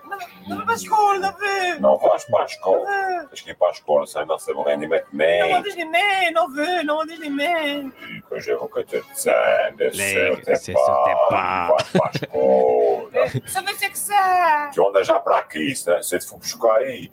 Não 0.49 0.57
vou 0.57 0.65
para 0.65 0.75
a 0.75 0.77
escola, 0.77 1.19
não 1.21 1.33
veux. 1.37 1.81
Não 1.81 1.99
vais 1.99 2.25
para 2.25 2.43
a 2.43 2.47
escola, 2.47 3.27
tens 3.29 3.41
que 3.43 3.51
ir 3.51 3.55
para 3.55 3.69
a 3.69 3.71
escola, 3.71 4.07
sem 4.07 4.27
nossa 4.27 4.53
corrente 4.53 4.89
mãe. 5.13 5.41
Não 5.41 5.51
vou 5.51 5.63
deslimer, 5.63 6.33
não 6.33 6.53
veux, 6.53 6.85
não 6.85 6.97
vou 6.97 7.07
deslimer. 7.07 7.87
E 7.87 8.23
que 8.43 8.51
eu 8.51 8.59
vou 8.59 8.85
te 8.85 9.01
dizer, 9.01 9.33
Lembra, 9.79 10.43
é 10.53 10.55
c'est 10.57 10.73
sur 10.73 11.05
tes 11.05 11.15
pá, 11.31 11.69
vais 11.69 11.91
para 11.93 12.07
a 12.07 12.11
escola. 12.15 13.29
Ça 13.47 13.61
veut 13.63 13.79
ser 13.79 13.91
que 13.91 13.99
ça. 13.99 14.71
Tu 14.75 14.85
andas 14.87 15.07
já 15.07 15.21
para 15.21 15.39
aqui, 15.39 15.75
se 15.77 16.03
se 16.03 16.19
te 16.19 16.27
for 16.27 16.39
buscar 16.39 16.79
aí. 16.79 17.11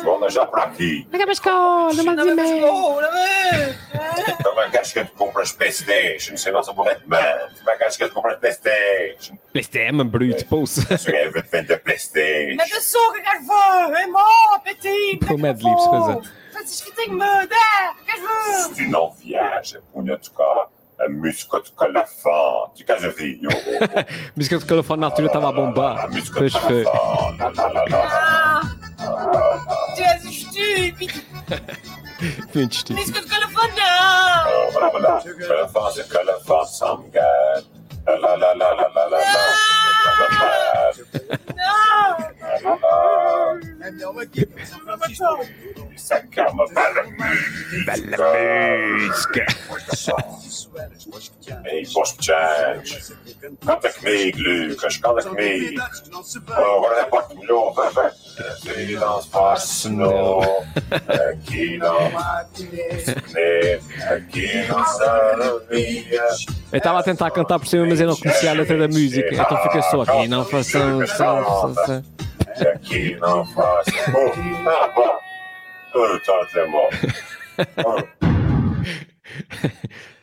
Tu 0.00 0.14
andas 0.14 0.32
já 0.32 0.46
para 0.46 0.64
aqui. 0.64 1.06
Liga 1.12 1.26
Pascal, 1.26 1.94
não 1.94 2.04
manda 2.04 2.22
a 2.22 2.26
e-mail. 2.26 2.66
Também 4.42 4.70
queres 4.70 4.92
que 4.92 4.98
eu 4.98 5.04
te 5.04 5.12
compre 5.12 5.42
as 5.42 5.52
Playstation, 5.52 6.36
sem 6.36 6.52
nossa 6.52 6.74
corrente 6.74 7.02
mãe. 7.06 7.22
Também 7.58 7.78
queres 7.78 7.96
que 7.96 8.04
eu 8.04 8.08
te 8.08 8.14
compre 8.14 8.32
as 8.32 8.38
Playstation. 8.38 9.38
PlayStation. 9.52 10.04
Se 10.98 11.10
eu 11.10 11.32
vou 11.32 11.42
te 11.42 11.48
vender 11.50 11.78
Playstation. 11.78 12.56
Mas 12.56 12.70
eu 12.70 12.80
sou 12.80 13.12
que 13.12 13.20
quero 13.20 13.40
ver. 13.40 14.02
É 14.02 14.06
mó, 14.06 14.58
petit. 14.64 15.18
Pô, 15.26 15.38
Mad 15.38 15.60
Libs, 15.60 15.86
coisa. 15.86 16.22
Francisco, 16.52 16.92
tenho 16.94 17.12
medo. 17.14 17.54
Ah, 17.54 17.94
quero 18.04 18.22
ver. 18.22 18.54
Se 18.54 18.74
tu 18.74 18.90
não 18.90 19.10
viajas, 19.12 19.82
punha 19.92 20.14
a 20.14 20.18
tocar 20.96 21.04
a 21.04 21.08
música 21.08 21.60
do 21.60 21.72
calafão. 21.72 22.70
Tu 22.76 22.84
queres 22.84 23.04
ouvir? 23.04 23.40
Eu- 23.42 23.50
Música 24.36 24.58
do 24.58 24.66
telefone 24.66 25.00
na 25.00 25.06
altura 25.08 25.26
estava 25.28 25.48
a 25.48 25.52
bombar. 25.52 26.04
A 26.04 26.08
música 26.08 26.38
Pois 26.38 26.52
do 26.52 26.60
foi. 26.60 26.84
calafão. 26.84 27.36
Lá, 27.38 27.52
lá, 27.56 27.68
lá, 27.72 27.84
lá. 27.90 28.60
Ah, 28.98 29.94
tu 29.96 30.02
és 30.02 30.24
estúpido. 30.24 31.22
Muito 32.54 32.72
estúpido. 32.76 33.00
Música 33.00 33.20
de 33.20 33.28
telefone, 33.28 33.72
não. 33.76 34.80
Lá, 34.80 34.90
lá, 34.92 34.98
lá. 34.98 35.22
Calafão, 36.08 36.64
c'est 38.04 38.12
calafão, 38.12 38.12
some 38.12 38.12
guy. 38.12 38.12
Lá, 38.12 38.16
lá, 38.16 38.36
lá, 38.36 38.52
lá, 38.54 38.72
lá, 38.74 38.88
lá, 38.88 39.06
lá, 39.06 39.18
lá. 39.18 39.20
Não. 41.56 42.34
Isso 45.94 46.14
aqui 46.14 46.40
é 46.40 46.46
uma 46.48 46.66
bela 46.66 47.02
música. 48.98 49.46
Música. 49.68 50.66
Ei, 51.64 51.86
boas 51.92 52.12
pechantes. 52.12 53.12
Canta 53.64 53.92
comigo, 53.92 54.38
Lucas, 54.68 54.96
canta 54.98 55.22
comigo. 55.22 55.82
Oh, 56.48 56.76
agora 56.76 56.98
é 56.98 57.02
a 57.02 57.06
Aqui 58.40 58.94
não. 59.94 60.34
Aqui 61.28 61.78
não. 61.78 62.06
Aqui 64.12 64.68
não 64.68 64.84
estava 66.78 66.98
a 66.98 67.02
tentar 67.02 67.30
cantar 67.30 67.58
por 67.58 67.66
cima, 67.68 67.86
mas 67.86 68.00
eu 68.00 68.08
não 68.08 68.16
conhecia 68.16 68.50
a 68.50 68.54
letra 68.54 68.76
da 68.78 68.88
música. 68.88 69.28
Então 69.32 69.62
fica 69.62 69.82
só 69.82 70.02
aqui. 70.02 70.28
Não 70.28 70.44
só- 70.62 72.02
Aqui 72.72 73.16
não 73.16 73.44
faz. 73.46 73.86
Oh, 74.14 74.68
ah, 74.68 74.88
bom. 74.94 75.18
Tá 76.24 76.44
dizer 76.46 76.66
mal. 76.68 76.88
Oh. 77.84 78.02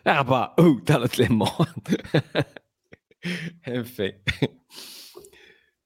Ah, 0.04 0.26
pá. 0.26 0.54
Uh, 0.60 0.78
está 0.80 1.00
no 1.00 1.08
telemóvel. 1.08 1.66
Enfim. 3.68 4.14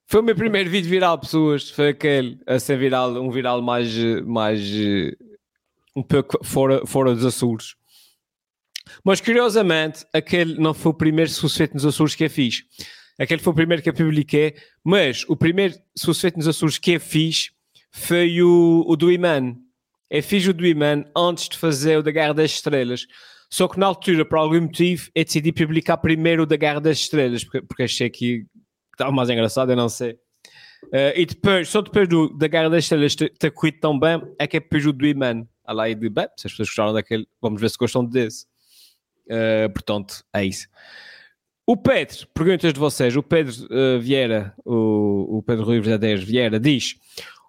Foi 0.08 0.20
o 0.20 0.22
meu 0.22 0.36
primeiro 0.36 0.70
vídeo 0.70 0.88
viral, 0.88 1.18
pessoas. 1.18 1.68
Foi 1.68 1.88
aquele 1.88 2.38
a 2.46 2.60
ser 2.60 2.78
viral, 2.78 3.20
um 3.20 3.28
viral 3.28 3.60
mais, 3.60 3.92
mais 4.24 4.60
um 5.96 6.02
pouco 6.02 6.38
fora, 6.44 6.86
fora 6.86 7.12
dos 7.12 7.24
Açores. 7.24 7.74
Mas 9.04 9.20
curiosamente, 9.20 10.04
aquele 10.12 10.58
não 10.60 10.72
foi 10.72 10.92
o 10.92 10.94
primeiro 10.94 11.30
sucesso 11.30 11.74
nos 11.74 11.84
Açores 11.84 12.14
que 12.14 12.24
eu 12.24 12.30
fiz. 12.30 12.62
Aquele 13.18 13.42
foi 13.42 13.52
o 13.52 13.56
primeiro 13.56 13.82
que 13.82 13.88
eu 13.88 13.94
publiquei, 13.94 14.54
mas 14.84 15.24
o 15.26 15.36
primeiro 15.36 15.74
sucesso 15.96 16.36
nos 16.36 16.46
Açores 16.46 16.78
que 16.78 16.92
eu 16.92 17.00
fiz 17.00 17.50
foi 17.90 18.40
o, 18.42 18.84
o 18.86 18.94
do 18.94 19.10
Iman. 19.10 19.56
Eu 20.08 20.22
fiz 20.22 20.46
o 20.46 20.52
do 20.52 20.64
Iman 20.64 21.04
antes 21.16 21.48
de 21.48 21.58
fazer 21.58 21.98
o 21.98 22.02
da 22.02 22.12
Guerra 22.12 22.34
das 22.34 22.52
Estrelas. 22.52 23.06
Só 23.50 23.66
que 23.66 23.78
na 23.78 23.86
altura, 23.86 24.24
por 24.24 24.38
algum 24.38 24.60
motivo, 24.60 25.08
eu 25.14 25.24
decidi 25.24 25.50
publicar 25.50 25.96
primeiro 25.96 26.44
o 26.44 26.46
da 26.46 26.56
Guerra 26.56 26.80
das 26.80 26.98
Estrelas, 26.98 27.42
porque, 27.42 27.62
porque 27.62 27.82
achei 27.82 28.08
que 28.08 28.46
estava 28.96 29.12
mais 29.12 29.30
engraçado, 29.30 29.70
eu 29.70 29.76
não 29.76 29.88
sei. 29.88 30.18
Eh, 30.92 31.22
e 31.22 31.26
depois, 31.26 31.68
só 31.68 31.82
depois 31.82 32.08
do, 32.08 32.28
da 32.36 32.48
Guerra 32.48 32.70
das 32.70 32.84
Estrelas 32.84 33.14
ter, 33.14 33.30
ter 33.30 33.50
corrido 33.50 33.78
tão 33.80 33.98
bem, 33.98 34.20
é 34.38 34.46
que 34.46 34.56
é 34.56 34.60
depois 34.60 34.86
o 34.86 34.92
do 34.92 35.06
Iman. 35.06 35.46
Ah 35.64 35.72
lá, 35.72 35.88
e 35.88 35.94
de, 35.94 36.08
bem, 36.08 36.28
se 36.36 36.46
as 36.46 36.52
pessoas 36.52 36.68
gostaram 36.68 36.92
daquele, 36.92 37.26
vamos 37.40 37.60
ver 37.60 37.68
se 37.70 37.76
gostam 37.76 38.04
desse. 38.04 38.46
Eh, 39.28 39.68
portanto, 39.68 40.24
é 40.32 40.44
isso. 40.44 40.66
O 41.66 41.76
Pedro, 41.76 42.28
perguntas 42.32 42.72
de 42.72 42.78
vocês, 42.78 43.16
o 43.16 43.22
Pedro 43.22 43.52
eh, 43.70 43.98
Vieira, 43.98 44.54
o, 44.64 45.38
o 45.38 45.42
Pedro 45.42 45.64
Rui 45.64 45.80
Verdadeiros 45.80 46.24
Vieira, 46.24 46.60
diz: 46.60 46.94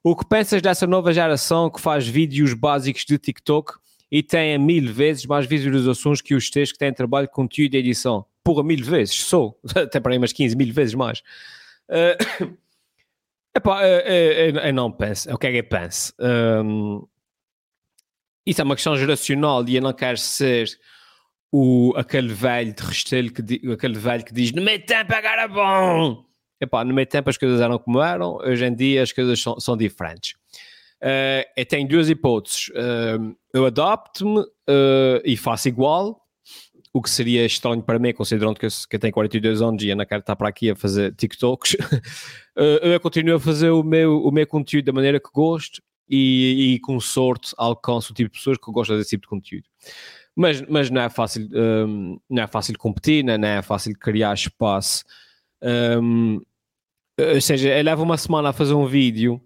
O 0.03 0.15
que 0.15 0.27
pensas 0.27 0.61
dessa 0.61 0.87
nova 0.87 1.13
geração 1.13 1.69
que 1.69 1.79
faz 1.79 2.07
vídeos 2.07 2.53
básicos 2.53 3.05
de 3.05 3.17
TikTok 3.17 3.73
e 4.11 4.23
tem 4.23 4.55
a 4.55 4.59
mil 4.59 4.91
vezes 4.91 5.25
mais 5.25 5.45
visualizações 5.45 6.21
que 6.21 6.33
os 6.33 6.49
teus 6.49 6.71
que 6.71 6.79
têm 6.79 6.91
trabalho, 6.91 7.29
conteúdo 7.29 7.75
e 7.75 7.77
edição? 7.77 8.25
Porra, 8.47 8.63
mil 8.63 8.81
vezes, 8.81 9.13
sou, 9.23 9.59
até 9.75 9.99
para 9.99 10.13
aí 10.13 10.17
umas 10.17 10.31
15 10.31 10.55
mil 10.55 10.73
vezes 10.73 10.93
mais. 10.93 11.21
Eh, 11.89 12.17
epá, 13.53 13.83
eh, 13.83 14.51
eu, 14.51 14.55
eu 14.55 14.73
não 14.73 14.89
penso, 14.89 15.29
o 15.33 15.37
que 15.37 15.47
é 15.47 15.59
eu 15.59 15.63
penso? 15.65 16.13
Hum, 16.17 17.05
isso 18.45 18.61
é 18.61 18.63
uma 18.63 18.75
questão 18.75 18.95
geracional 18.95 19.67
e 19.67 19.75
eu 19.75 19.81
não 19.81 19.91
quero 19.91 20.17
ser 20.17 20.69
o, 21.51 21.91
aquele 21.97 22.33
velho 22.33 22.73
de 22.73 22.81
Restelo, 22.81 23.33
que 23.33 23.69
aquele 23.69 23.99
velho 23.99 24.23
que 24.23 24.33
diz 24.33 24.53
no 24.53 24.61
meu 24.61 24.79
tempo 24.79 25.13
era 25.13 25.45
bom. 25.45 26.23
Epá, 26.61 26.85
no 26.85 26.93
meu 26.93 27.05
tempo 27.05 27.29
as 27.29 27.37
coisas 27.37 27.59
eram 27.59 27.77
como 27.77 28.01
eram, 28.01 28.37
hoje 28.37 28.65
em 28.65 28.73
dia 28.73 29.03
as 29.03 29.11
coisas 29.11 29.41
são, 29.41 29.59
são 29.59 29.75
diferentes. 29.75 30.35
Eh, 31.01 31.45
eu 31.57 31.65
tenho 31.65 31.85
duas 31.85 32.09
hipóteses. 32.09 32.71
Eh, 32.73 33.17
eu 33.53 33.65
adapto-me 33.65 34.45
eh, 34.69 35.21
e 35.25 35.35
faço 35.35 35.67
igual, 35.67 36.25
o 36.93 37.01
que 37.01 37.09
seria 37.09 37.45
estranho 37.45 37.81
para 37.81 37.99
mim, 37.99 38.13
considerando 38.13 38.59
que 38.59 38.65
eu, 38.65 38.69
que 38.89 38.95
eu 38.95 38.99
tenho 38.99 39.13
42 39.13 39.61
anos 39.61 39.83
e 39.83 39.89
eu 39.89 39.95
não 39.95 40.05
quero 40.05 40.21
estar 40.21 40.35
para 40.35 40.49
aqui 40.49 40.69
a 40.71 40.75
fazer 40.75 41.13
TikToks. 41.15 41.75
Eh, 42.59 42.95
eu 42.95 42.99
continuo 42.99 43.35
a 43.35 43.39
fazer 43.39 43.69
o 43.69 43.83
meu, 43.83 44.19
o 44.23 44.31
meu 44.31 44.47
conteúdo 44.47 44.85
da 44.85 44.91
maneira 44.91 45.19
que 45.19 45.29
gosto 45.31 45.79
e, 46.09 46.73
e 46.73 46.79
com 46.79 46.99
sorte 46.99 47.53
alcanço 47.55 48.11
o 48.11 48.15
tipo 48.15 48.31
de 48.31 48.39
pessoas 48.39 48.57
que 48.57 48.71
gostam 48.71 48.97
desse 48.97 49.11
tipo 49.11 49.21
de 49.21 49.27
conteúdo. 49.27 49.65
Mas, 50.35 50.63
mas 50.63 50.89
não 50.89 51.01
é 51.01 51.07
fácil, 51.07 51.47
hum, 51.53 52.19
não 52.27 52.41
é 52.41 52.47
fácil 52.47 52.75
competir, 52.79 53.23
né? 53.23 53.37
não 53.37 53.47
é 53.47 53.61
fácil 53.61 53.93
criar 53.99 54.33
espaço. 54.33 55.03
Hum, 56.01 56.41
ou 57.19 57.39
seja, 57.41 57.69
eu 57.77 57.83
levo 57.83 58.01
uma 58.01 58.17
semana 58.17 58.49
a 58.49 58.53
fazer 58.53 58.73
um 58.73 58.87
vídeo 58.87 59.39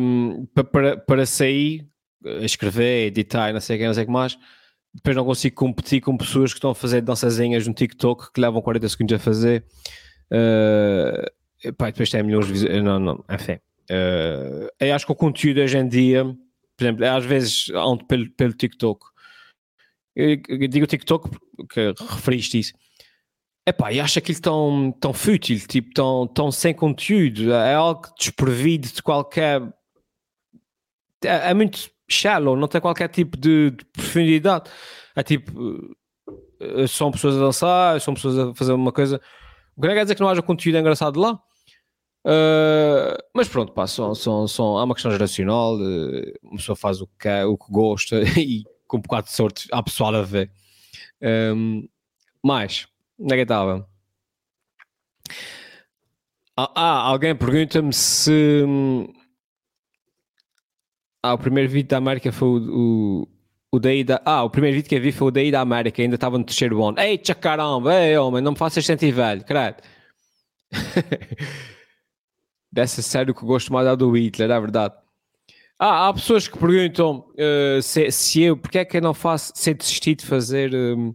hum, 0.00 0.46
pa- 0.54 0.64
para, 0.64 0.96
para 0.96 1.26
sair, 1.26 1.86
a 2.24 2.44
escrever, 2.44 3.06
editar, 3.06 3.52
não 3.52 3.60
sei 3.60 3.84
não 3.84 3.94
sei 3.94 4.04
o 4.04 4.06
que 4.06 4.12
mais. 4.12 4.38
Depois 4.94 5.16
não 5.16 5.24
consigo 5.24 5.56
competir 5.56 6.00
com 6.00 6.16
pessoas 6.16 6.52
que 6.52 6.58
estão 6.58 6.70
a 6.70 6.74
fazer 6.74 7.00
dançazinhas 7.00 7.66
no 7.66 7.74
TikTok 7.74 8.32
que 8.32 8.40
levam 8.40 8.60
40 8.60 8.88
segundos 8.88 9.14
a 9.14 9.18
fazer. 9.18 9.64
Uh, 10.32 11.72
pá, 11.74 11.88
e 11.88 11.92
depois 11.92 12.10
tem 12.10 12.22
milhões 12.22 12.46
de 12.46 12.52
visualizações. 12.52 12.84
Não, 12.84 12.98
não, 12.98 13.24
enfim. 13.30 13.58
Uh, 13.90 14.68
eu 14.80 14.94
acho 14.94 15.06
que 15.06 15.12
o 15.12 15.16
conteúdo 15.16 15.60
hoje 15.60 15.78
em 15.78 15.88
dia, 15.88 16.24
por 16.24 16.84
exemplo, 16.84 17.06
às 17.06 17.24
vezes 17.24 17.70
ando 17.70 18.04
pelo, 18.04 18.30
pelo 18.32 18.52
TikTok. 18.52 19.06
Eu, 20.16 20.40
eu 20.48 20.68
digo 20.68 20.86
TikTok 20.86 21.30
porque 21.56 21.94
referiste 21.98 22.58
isso. 22.58 22.72
Epá, 23.66 23.92
e 23.92 24.00
acho 24.00 24.18
aquilo 24.18 24.40
tão, 24.40 24.92
tão 24.98 25.12
fútil, 25.12 25.58
tipo, 25.66 25.92
tão, 25.92 26.26
tão 26.26 26.50
sem 26.50 26.74
conteúdo. 26.74 27.52
É 27.52 27.74
algo 27.74 28.02
desprovido 28.18 28.88
de 28.88 29.02
qualquer. 29.02 29.62
É, 31.22 31.50
é 31.50 31.54
muito 31.54 31.90
shallow, 32.10 32.56
não 32.56 32.68
tem 32.68 32.80
qualquer 32.80 33.08
tipo 33.08 33.36
de, 33.36 33.70
de 33.70 33.84
profundidade. 33.86 34.70
É 35.14 35.22
tipo, 35.22 35.96
eh, 36.60 36.86
são 36.86 37.10
pessoas 37.10 37.36
a 37.36 37.40
dançar, 37.40 38.00
são 38.00 38.14
pessoas 38.14 38.38
a 38.38 38.54
fazer 38.54 38.72
uma 38.72 38.92
coisa. 38.92 39.20
O 39.76 39.80
que 39.80 39.88
não 39.88 39.94
quer 39.94 40.02
dizer 40.04 40.14
que 40.14 40.20
não 40.20 40.28
haja 40.28 40.42
conteúdo 40.42 40.78
engraçado 40.78 41.18
lá. 41.20 41.40
Uh, 42.22 43.16
mas 43.34 43.48
pronto, 43.48 43.72
pá, 43.72 43.86
são, 43.86 44.14
são, 44.14 44.46
são, 44.46 44.76
há 44.76 44.84
uma 44.84 44.94
questão 44.94 45.10
geracional. 45.10 45.76
Uh, 45.76 46.32
uma 46.42 46.56
pessoa 46.56 46.76
faz 46.76 47.00
o 47.00 47.06
que 47.06 47.14
quer, 47.20 47.46
o 47.46 47.56
que 47.56 47.72
gosta 47.72 48.22
e 48.38 48.64
com 48.86 48.98
um 48.98 49.00
bocado 49.00 49.28
de 49.28 49.32
sorte 49.32 49.68
há 49.72 49.82
pessoal 49.82 50.14
a 50.14 50.22
ver. 50.22 50.50
Um, 51.22 51.88
mais, 52.42 52.86
onde 53.18 53.34
é 53.34 53.36
que 53.36 53.42
estava? 53.42 53.88
Ah, 56.56 56.72
ah, 56.74 57.00
alguém 57.08 57.34
pergunta-me 57.34 57.92
se. 57.92 58.64
Ah, 61.22 61.34
o 61.34 61.38
primeiro 61.38 61.68
vídeo 61.68 61.88
da 61.88 61.98
América 61.98 62.32
foi 62.32 62.48
o, 62.48 63.22
o, 63.22 63.28
o 63.72 63.78
daí 63.78 64.02
da. 64.02 64.20
Ah, 64.24 64.42
o 64.42 64.50
primeiro 64.50 64.76
vídeo 64.76 64.88
que 64.88 64.94
eu 64.94 65.00
vi 65.00 65.12
foi 65.12 65.28
o 65.28 65.30
daí 65.30 65.50
da 65.50 65.60
América, 65.60 66.00
ainda 66.00 66.14
estava 66.14 66.38
no 66.38 66.44
terceiro 66.44 66.82
ano. 66.84 66.98
Eita 66.98 67.34
caramba, 67.34 67.94
ei 67.94 68.16
homem, 68.16 68.42
não 68.42 68.52
me 68.52 68.58
faças 68.58 68.86
sentir 68.86 69.12
velho, 69.12 69.44
credo. 69.44 69.82
Dessa 72.72 73.02
série 73.02 73.34
que 73.34 73.42
eu 73.42 73.46
gosto 73.46 73.72
mais 73.72 73.86
é 73.86 73.96
do 73.96 74.10
Hitler, 74.12 74.50
é 74.50 74.60
verdade. 74.60 74.94
Ah, 75.78 76.08
há 76.08 76.12
pessoas 76.14 76.46
que 76.46 76.58
perguntam 76.58 77.26
uh, 77.30 77.82
se, 77.82 78.10
se 78.10 78.42
eu, 78.42 78.56
porque 78.56 78.78
é 78.78 78.84
que 78.84 78.98
eu 78.98 79.02
não 79.02 79.14
faço, 79.14 79.52
se 79.54 79.74
desisti 79.74 80.14
de 80.14 80.26
fazer 80.26 80.74
um, 80.74 81.08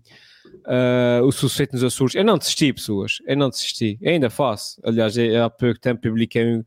uh, 0.66 1.24
o 1.24 1.32
sucesso 1.32 1.74
nos 1.74 1.84
Açores. 1.84 2.16
Eu 2.16 2.26
não 2.26 2.38
desisti, 2.38 2.74
pessoas, 2.74 3.20
eu 3.28 3.38
não 3.38 3.50
desisti, 3.50 3.98
eu 4.02 4.12
ainda 4.12 4.30
faço. 4.30 4.82
Aliás, 4.84 5.18
eu, 5.18 5.44
há 5.44 5.50
pouco 5.50 5.80
tempo 5.80 6.02
publiquei, 6.02 6.64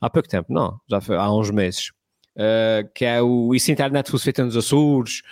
há 0.00 0.10
pouco 0.10 0.28
tempo, 0.28 0.52
não, 0.52 0.80
já 0.88 1.00
foi, 1.00 1.16
há 1.16 1.32
uns 1.32 1.50
meses, 1.50 1.90
uh, 2.38 2.88
que 2.94 3.04
é 3.04 3.20
o 3.20 3.54
Isso 3.54 3.70
Internet 3.72 4.10
Sucesso 4.10 4.44
nos 4.44 4.56
Açores, 4.56 5.22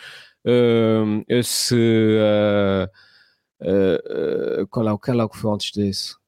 uh, 0.45 1.25
esse. 1.29 1.75
qual, 4.71 4.89
é, 4.89 4.93
o- 4.93 4.99
qual 4.99 5.21
é 5.21 5.25
o 5.25 5.29
que 5.29 5.39
foi 5.39 5.53
antes 5.53 5.73
disso? 5.73 6.19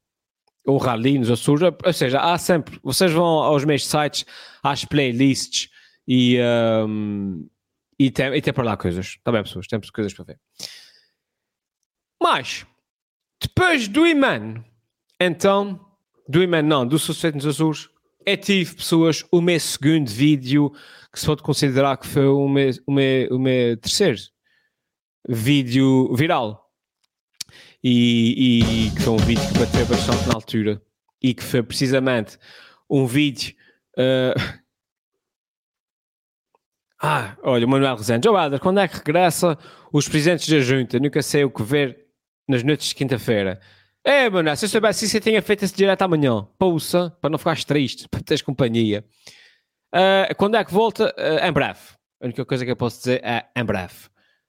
o 0.66 0.76
rally 0.76 1.18
nos 1.18 1.31
Açores, 1.31 1.62
ou 1.83 1.93
seja, 1.95 2.20
há 2.20 2.37
sempre, 2.37 2.79
vocês 2.83 3.11
vão 3.11 3.24
aos 3.24 3.64
meus 3.64 3.87
sites, 3.87 4.26
às 4.62 4.85
playlists 4.85 5.70
e, 6.07 6.39
um, 6.87 7.49
e, 7.99 8.11
tem, 8.11 8.35
e 8.35 8.43
tem 8.43 8.53
para 8.53 8.64
lá 8.64 8.76
coisas, 8.76 9.16
bem 9.24 9.43
pessoas, 9.43 9.66
temos 9.66 9.89
coisas 9.89 10.12
para 10.12 10.24
ver. 10.26 10.39
Mas, 12.22 12.66
depois 13.41 13.89
do 13.89 14.07
Iman, 14.07 14.62
então, 15.18 15.81
do 16.29 16.43
Iman 16.43 16.61
não, 16.62 16.87
do 16.87 16.99
Sucesso 16.99 17.37
nos 17.37 17.47
Açores, 17.47 17.89
eu 18.29 18.37
tive 18.37 18.74
pessoas, 18.74 19.24
o 19.33 19.41
meu 19.41 19.59
segundo 19.59 20.09
vídeo, 20.09 20.70
que 21.12 21.18
se 21.18 21.26
pode 21.26 21.43
considerar 21.43 21.97
que 21.97 22.07
foi 22.07 22.26
o 22.26 22.49
meu, 22.49 22.70
o 22.87 22.93
meu, 22.93 23.37
o 23.37 23.39
meu 23.39 23.76
terceiro 23.76 24.18
vídeo 25.29 26.14
viral 26.14 26.70
e, 27.83 28.87
e 28.87 28.91
que 28.91 29.03
foi 29.03 29.12
um 29.12 29.16
vídeo 29.18 29.47
que 29.49 29.59
bateu 29.59 29.87
bastante 29.87 30.26
na 30.29 30.35
altura 30.35 30.83
e 31.22 31.35
que 31.35 31.43
foi 31.43 31.62
precisamente 31.62 32.39
um 32.89 33.07
vídeo 33.07 33.55
uh, 33.99 34.59
ah, 37.01 37.37
olha, 37.43 37.64
o 37.64 37.68
Manuel 37.68 37.97
Rezende, 37.97 38.29
oh, 38.29 38.37
Adler, 38.37 38.59
quando 38.61 38.81
é 38.81 38.89
que 38.89 38.97
regressa 38.97 39.57
os 39.93 40.09
presidentes 40.09 40.49
da 40.49 40.59
junta? 40.59 40.99
Nunca 40.99 41.22
sei 41.22 41.45
o 41.45 41.51
que 41.51 41.62
ver 41.62 42.07
nas 42.49 42.64
noites 42.64 42.89
de 42.89 42.95
quinta-feira. 42.97 43.61
É, 44.09 44.31
Manuel, 44.31 44.57
se 44.57 44.65
eu 44.65 44.71
soubesse 44.71 45.05
isso, 45.05 45.19
eu 45.19 45.21
tinha 45.21 45.43
feito 45.43 45.67
esse 45.67 45.77
direto 45.77 46.01
amanhã. 46.01 46.49
Pouça, 46.59 47.15
para 47.21 47.29
não 47.29 47.37
ficares 47.37 47.63
triste, 47.63 48.09
para 48.11 48.23
teres 48.23 48.41
companhia. 48.41 49.05
Uh, 49.95 50.35
quando 50.39 50.57
é 50.57 50.65
que 50.65 50.73
volta? 50.73 51.15
Uh, 51.19 51.47
em 51.47 51.53
breve. 51.53 51.79
A 52.19 52.25
única 52.25 52.43
coisa 52.47 52.65
que 52.65 52.71
eu 52.71 52.77
posso 52.77 53.01
dizer 53.01 53.23
é 53.23 53.45
em 53.55 53.63
breve. 53.63 54.07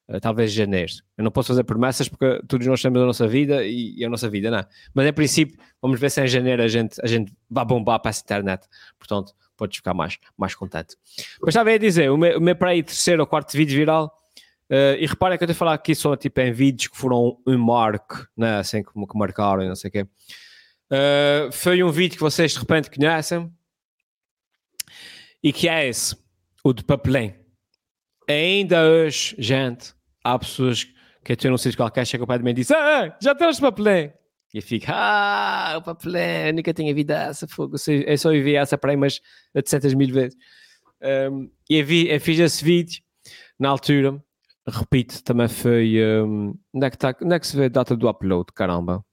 Uh, 0.09 0.17
talvez 0.21 0.53
janeiro. 0.53 0.93
Eu 1.17 1.25
não 1.25 1.31
posso 1.31 1.49
fazer 1.49 1.65
promessas 1.65 2.07
porque 2.07 2.41
todos 2.47 2.65
nós 2.67 2.81
temos 2.81 3.01
a 3.01 3.05
nossa 3.05 3.27
vida 3.27 3.65
e, 3.65 3.95
e 3.97 4.05
a 4.05 4.09
nossa 4.09 4.29
vida, 4.29 4.49
não 4.49 4.59
é? 4.59 4.65
Mas 4.93 5.07
em 5.07 5.11
princípio, 5.11 5.59
vamos 5.81 5.99
ver 5.99 6.09
se 6.09 6.23
em 6.23 6.27
janeiro 6.27 6.63
a 6.63 6.67
gente, 6.69 6.95
a 7.03 7.07
gente 7.07 7.33
vai 7.49 7.65
bombar 7.65 7.99
para 7.99 8.11
essa 8.11 8.21
internet. 8.21 8.65
Portanto, 8.97 9.33
podes 9.57 9.75
ficar 9.75 9.93
mais, 9.93 10.17
mais 10.37 10.55
contente. 10.55 10.95
Mas 11.41 11.49
estava 11.49 11.69
a 11.69 11.77
dizer, 11.77 12.09
o 12.09 12.15
meu, 12.15 12.37
o 12.37 12.41
meu 12.41 12.55
para 12.55 12.69
aí 12.69 12.81
terceiro 12.81 13.23
ou 13.23 13.27
quarto 13.27 13.51
vídeo 13.51 13.75
viral, 13.75 14.09
uh, 14.69 14.95
e 14.99 15.05
reparem 15.05 15.37
que 15.37 15.43
eu 15.43 15.45
estou 15.45 15.55
a 15.55 15.57
falar 15.57 15.73
aqui 15.73 15.93
só 15.95 16.15
tipo 16.15 16.39
em 16.41 16.51
vídeos 16.51 16.87
que 16.87 16.97
foram 16.97 17.37
um 17.45 17.57
marco, 17.57 18.27
né? 18.35 18.57
assim 18.59 18.83
como 18.83 19.07
que 19.07 19.17
marcaram 19.17 19.63
e 19.63 19.67
não 19.67 19.75
sei 19.75 19.89
o 19.89 19.91
quê. 19.91 20.01
Uh, 20.91 21.51
foi 21.51 21.83
um 21.83 21.91
vídeo 21.91 22.15
que 22.15 22.21
vocês 22.21 22.53
de 22.53 22.59
repente 22.59 22.89
conhecem 22.89 23.51
e 25.43 25.53
que 25.53 25.69
é 25.69 25.87
esse, 25.87 26.15
o 26.63 26.73
de 26.73 26.83
papelém. 26.83 27.35
Ainda 28.27 28.83
hoje, 28.83 29.35
gente, 29.39 29.93
há 30.23 30.37
pessoas 30.37 30.87
que 31.23 31.35
tu 31.35 31.49
não 31.49 31.57
sei 31.57 31.73
qualquer, 31.73 32.05
pai 32.25 32.37
de 32.37 32.43
mim 32.43 32.51
e 32.51 32.53
diz: 32.53 32.71
ah, 32.71 33.15
já 33.21 33.33
tens 33.35 33.59
papelém. 33.59 34.13
E 34.53 34.57
eu 34.57 34.63
fico, 34.63 34.87
ah, 34.89 35.75
o 35.77 35.81
papelém, 35.83 36.53
nunca 36.53 36.73
tinha 36.73 36.93
visto 36.93 37.11
essa 37.11 37.47
fogo. 37.47 37.75
Eu 37.75 37.77
só- 37.77 37.91
Eu 37.91 38.17
só 38.17 38.31
vi 38.31 38.55
essa 38.55 38.77
para 38.77 38.91
aí 38.91 38.95
umas 38.95 39.21
700 39.53 39.93
mil 39.93 40.11
vezes. 40.11 40.35
Um, 41.31 41.49
e 41.69 41.77
eu, 41.77 41.85
vi, 41.85 42.09
eu 42.09 42.19
fiz 42.19 42.39
esse 42.39 42.63
vídeo 42.63 43.01
na 43.59 43.69
altura. 43.69 44.19
Repito, 44.69 45.23
também 45.23 45.47
foi. 45.47 45.95
Um, 46.23 46.53
onde, 46.73 46.85
é 46.85 46.89
que 46.89 46.97
tá, 46.97 47.15
onde 47.21 47.35
é 47.35 47.39
que 47.39 47.47
se 47.47 47.57
vê 47.57 47.65
a 47.65 47.69
data 47.69 47.95
do 47.95 48.07
upload? 48.07 48.51
Caramba. 48.53 49.03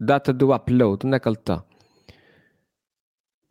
Data 0.00 0.32
do 0.32 0.54
upload, 0.54 1.06
onde 1.06 1.16
é 1.16 1.20
que 1.20 1.28
ele 1.28 1.36
está? 1.36 1.64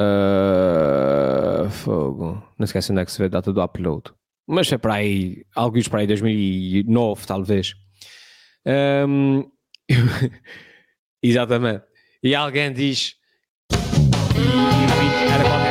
Uh, 0.01 1.69
fogo. 1.69 2.43
Não 2.57 2.65
esquece 2.65 2.91
onde 2.91 3.01
é 3.01 3.05
que 3.05 3.11
se 3.11 3.19
vê 3.19 3.25
a 3.25 3.29
data 3.29 3.51
do 3.51 3.61
upload. 3.61 4.11
Mas 4.47 4.71
é 4.71 4.77
para 4.77 4.95
aí, 4.95 5.45
alguns 5.55 5.87
para 5.87 6.01
aí 6.01 6.07
2009, 6.07 7.25
talvez. 7.25 7.73
Um, 8.65 9.49
exatamente. 11.21 11.83
E 12.23 12.35
alguém 12.35 12.71
diz. 12.73 13.15
Era 15.33 15.43
qualquer. 15.43 15.66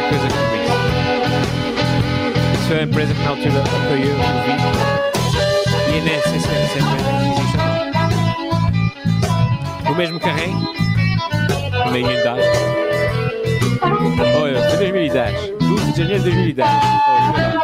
Isso 2.67 2.75
a 2.75 2.83
empresa 2.83 3.15
que 3.15 3.23
na 3.23 3.31
altura 3.31 3.63
apoiou 3.63 4.11
o 4.11 4.23
vídeo. 4.43 4.71
E 5.89 5.99
eu 5.99 6.03
nem 6.03 6.21
sei 6.21 6.41
se 6.41 6.49
essa 6.49 6.79
empresa 6.81 7.11
existe. 7.23 7.59
O 9.89 9.95
mesmo 9.95 10.19
carrinho. 10.19 10.67
Nem 11.93 12.05
idade. 12.05 12.43
Olha, 14.43 14.61
foi 14.69 14.79
2010. 14.79 15.53
12 15.61 15.93
de 15.93 15.99
janeiro 15.99 16.25
de 16.25 16.31
2010. 16.31 16.69
Olha. 17.09 17.55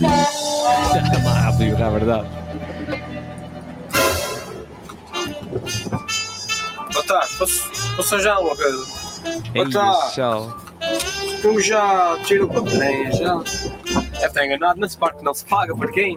Já. 0.00 1.00
Já 1.00 1.32
rápido, 1.40 1.78
na 1.78 1.88
verdade. 1.88 2.28
Boa 6.92 7.04
tarde, 7.06 7.34
posso, 7.38 7.96
posso 7.96 8.20
já 8.20 8.38
uma 8.38 8.54
Boa 9.52 9.70
tarde. 9.70 10.14
tchau. 10.14 10.60
Eu 11.42 11.60
já 11.60 12.18
tiro 12.24 12.46
o 12.46 12.48
papel, 12.48 13.12
já. 13.12 13.42
Eu 14.22 14.32
tenho 14.32 14.46
enganado 14.46 14.80
nesse 14.80 14.96
parque, 14.96 15.22
não 15.22 15.34
se 15.34 15.44
paga 15.44 15.76
para 15.76 15.90
quem? 15.92 16.16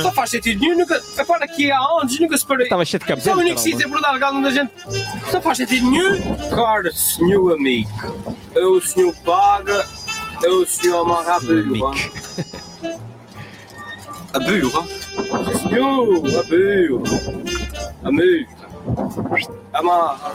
Só 0.00 0.12
faz 0.12 0.30
sentido 0.30 0.60
nenhum, 0.60 0.78
nunca. 0.78 1.00
É 1.16 1.24
para 1.24 1.44
aqui 1.44 1.70
há 1.70 1.78
anos, 1.78 2.18
nunca 2.18 2.36
se 2.36 2.46
parei. 2.46 2.64
Estava 2.64 2.84
cheio 2.84 3.00
de 3.00 3.06
Só 3.06 3.14
cabelo. 3.16 3.36
o 3.36 3.40
único 3.40 3.60
sítio 3.60 3.88
por 3.88 4.00
dar 4.00 4.32
onde 4.32 4.48
a 4.48 4.50
gente. 4.50 4.72
Não 5.32 5.42
faz 5.42 5.58
sentido 5.58 5.90
nenhum. 5.90 6.36
Cara, 6.50 6.92
senhor 6.92 7.54
amigo, 7.54 7.90
eu 8.54 8.72
o 8.74 8.80
senhor 8.80 9.14
paga, 9.24 9.86
eu 10.42 10.62
o 10.62 10.66
senhor 10.66 11.00
amarra 11.00 11.36
a 11.36 11.40
burra. 11.40 11.94
A 14.32 14.38
burra? 14.38 14.86
Senhor, 15.68 16.16
a 16.38 16.42
burra. 16.42 17.63
Amigo. 18.04 18.50
Amarra. 19.72 20.32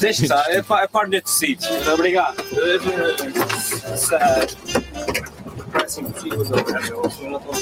Deixa 0.00 0.22
estar, 0.22 0.50
é 0.50 0.62
para, 0.62 0.84
é 0.84 0.86
para 0.88 1.08
neste 1.08 1.30
sítio. 1.30 1.68
Obrigado. 1.92 2.36
Parece 5.72 6.00
impossível, 6.00 6.44
não 6.44 7.38
estou. 7.38 7.58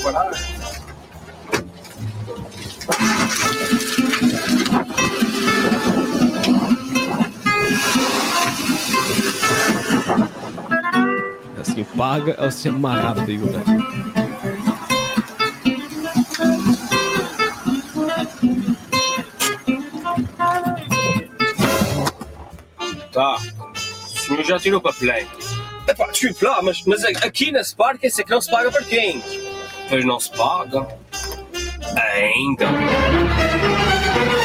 Assim, 11.60 11.84
paga 11.96 12.36
ou 12.38 12.50
se 12.50 12.68
amarra 12.68 13.10
a 13.10 14.15
já 24.56 24.60
tirou 24.60 24.80
papelém. 24.80 25.26
Epá, 25.86 26.06
desculpe 26.10 26.44
lá, 26.44 26.60
mas, 26.62 26.82
mas 26.84 27.04
aqui 27.04 27.52
nesse 27.52 27.76
parque 27.76 28.06
esse 28.06 28.20
aqui 28.20 28.30
não 28.30 28.40
se 28.40 28.50
paga 28.50 28.70
para 28.72 28.82
quem? 28.82 29.22
Pois 29.88 30.04
não 30.04 30.18
se 30.18 30.30
paga. 30.32 30.86
Ainda. 31.94 32.66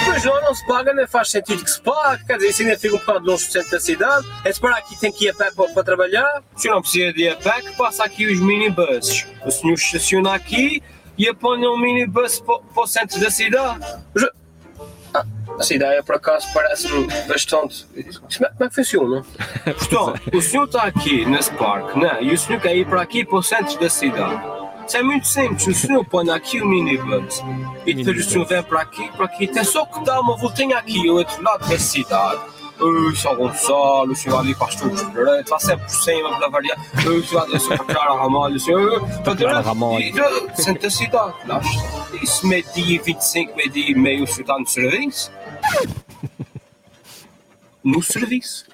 Pois 0.05 0.24
não, 0.24 0.41
não 0.41 0.53
se 0.53 0.66
paga, 0.68 0.93
nem 0.93 1.07
faz 1.07 1.32
sentido 1.32 1.64
que 1.64 1.72
se 1.72 1.82
pague. 1.82 2.26
Quer 2.26 2.38
dizer, 2.38 2.49
isso 2.49 2.62
ainda 2.62 2.78
fica 2.78 2.95
um 2.95 2.99
bocado 2.99 3.26
longe 3.26 3.45
do 3.45 3.51
centro 3.51 3.72
da 3.72 3.80
cidade. 3.80 4.28
É 4.45 4.53
para 4.53 4.78
aqui 4.78 4.99
tem 4.99 5.12
que 5.12 5.26
ir 5.26 5.30
a 5.30 5.34
pé 5.34 5.51
para, 5.51 5.74
para 5.74 5.84
trabalhar. 5.84 6.43
Senhor 6.55 6.76
não 6.76 6.82
precisa 6.82 7.12
de 7.14 7.24
ir 7.24 7.30
a 7.30 7.36
pé, 7.36 7.62
que 7.62 7.76
passa 7.76 8.03
aqui 8.03 8.28
os 8.28 8.39
minibuses. 8.39 9.26
O 9.43 9.49
senhor 9.49 9.74
estaciona 9.74 10.36
aqui 10.36 10.84
e 11.18 11.28
apanha 11.28 11.70
um 11.72 11.78
minibus 11.78 12.39
para, 12.39 12.59
para 12.59 12.84
o 12.84 12.88
centro 12.88 13.20
da 13.20 13.32
cidade. 13.32 13.84
Essa 15.60 15.76
ideia, 15.76 16.04
por 16.04 16.16
acaso, 16.16 16.47
parece-me 16.54 17.08
bastante. 17.28 17.86
Como 17.86 18.45
é, 18.45 18.66
é 18.66 18.70
que 18.70 18.76
funciona? 18.76 19.24
Portanto, 19.64 20.22
o 20.36 20.41
senhor 20.41 20.66
está 20.66 20.84
aqui 20.84 21.26
nesse 21.26 21.52
parque, 21.52 21.99
né? 21.99 22.18
E 22.22 22.34
o 22.34 22.38
senhor 22.38 22.62
quer 22.62 22.76
ir 22.76 22.86
para 22.88 23.02
aqui, 23.02 23.24
para 23.24 23.38
o 23.38 23.43
centro 23.43 23.80
da 23.80 23.89
cidade. 23.89 24.41
Isso 24.88 24.97
é 24.97 25.04
muito 25.04 25.28
simples. 25.28 25.68
O 25.68 25.74
senhor 25.74 26.06
põe 26.06 26.30
aqui 26.32 26.62
o 26.62 26.68
minibus 26.68 27.41
e 27.86 27.93
depois 27.93 28.26
o 28.26 28.30
senhor 28.30 28.45
vem 28.45 28.64
para 28.64 28.82
aqui, 28.82 29.10
para 29.12 29.26
aqui. 29.26 29.47
Tem 29.47 29.64
só 29.64 29.86
que 29.86 30.04
dar 30.04 30.20
uma 30.20 30.36
voltinha 30.36 30.78
aqui, 30.78 31.08
ao 31.08 31.16
outro 31.16 31.41
lado 31.41 31.68
da 31.68 31.80
cidade. 31.80 32.41
Ui, 32.82 33.16
São 33.16 33.36
Gonçalo, 33.36 34.12
o 34.12 34.16
senhor 34.16 34.39
ali 34.39 34.56
para 34.56 34.68
as 34.68 34.76
torres 34.76 35.06
de 35.06 35.12
direito, 35.12 35.49
vai 35.49 35.60
sempre 35.60 35.86
por 35.86 35.91
cima, 35.91 36.38
para 36.38 36.49
variar. 36.49 36.78
Ui, 37.06 37.20
O 37.20 37.24
senhor 37.24 37.41
vai 37.41 37.52
descer 37.52 37.78
para 37.78 37.86
tirar 37.86 38.08
a 38.08 38.18
ramalho, 38.18 38.56
o 38.56 38.60
senhor. 38.60 39.08
Para 39.24 39.36
tirar 39.36 39.58
a 39.58 39.62
ramalho. 39.62 40.02
E, 40.02 40.20
uh, 40.20 40.52
Centro 40.56 40.82
da 40.82 40.89
cidade, 40.89 41.36
lá. 41.45 41.62
Isso, 42.22 42.47
meio-dia 42.47 42.95
e 42.95 42.99
25, 42.99 43.56
meio-dia 43.56 43.91
e 43.91 43.95
meio, 43.95 44.24
o 44.24 44.28
senhor 44.28 44.41
está 44.41 44.58
no 44.58 44.66
serviço. 44.66 45.32
No 47.84 48.01
serviço. 48.01 48.65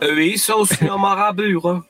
Isso 0.00 0.52
é 0.52 0.54
o 0.54 0.66
senhor 0.66 0.94
amarra 0.94 1.28
a 1.28 1.32
burra. 1.32 1.84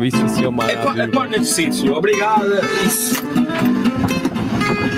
Isso 0.00 0.16
É 0.16 0.46
amarra 0.46 0.76
para, 0.76 1.02
é 1.02 1.06
para 1.08 1.28
nesse 1.30 1.54
sítio, 1.54 1.72
senhor. 1.72 1.98
Obrigado. 1.98 2.44
Isso. 2.86 3.20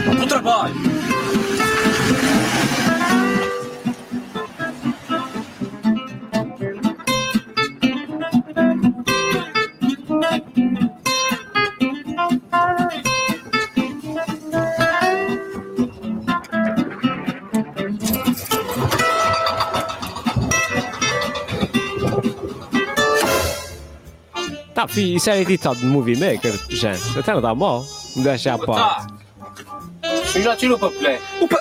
Bom 0.06 0.26
trabalho. 0.26 0.74
Tá, 24.84 24.88
fi, 24.88 25.14
isso 25.14 25.30
era 25.30 25.40
editado 25.40 25.80
no 25.80 25.92
Movie 25.92 26.14
Maker, 26.14 26.52
gente. 26.68 27.18
Até 27.18 27.32
não 27.32 27.40
dá 27.40 27.54
mal. 27.54 27.82
Me 28.14 28.22
deixa 28.22 28.52
à 28.52 28.58
parte. 28.58 29.14
Senhor 30.26 30.44
já 30.44 30.56
tirou 30.56 30.76
o 30.76 30.80
papelé. 30.80 31.18
O 31.40 31.48
pa... 31.48 31.56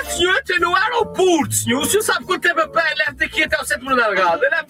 A 0.00 0.10
senhora 0.10 0.38
está 0.38 0.58
no 0.60 0.76
aeroporto, 0.76 1.52
senhor. 1.52 1.82
O 1.82 1.84
senhor 1.86 2.02
sabe 2.02 2.24
quanto 2.24 2.42
tempo 2.42 2.60
a 2.60 2.68
pé 2.68 2.94
leva 2.96 3.12
daqui 3.14 3.42
até 3.42 3.60
o 3.60 3.64
centro 3.64 3.96
da 3.96 4.06
Delgado? 4.06 4.42
Leva... 4.42 4.66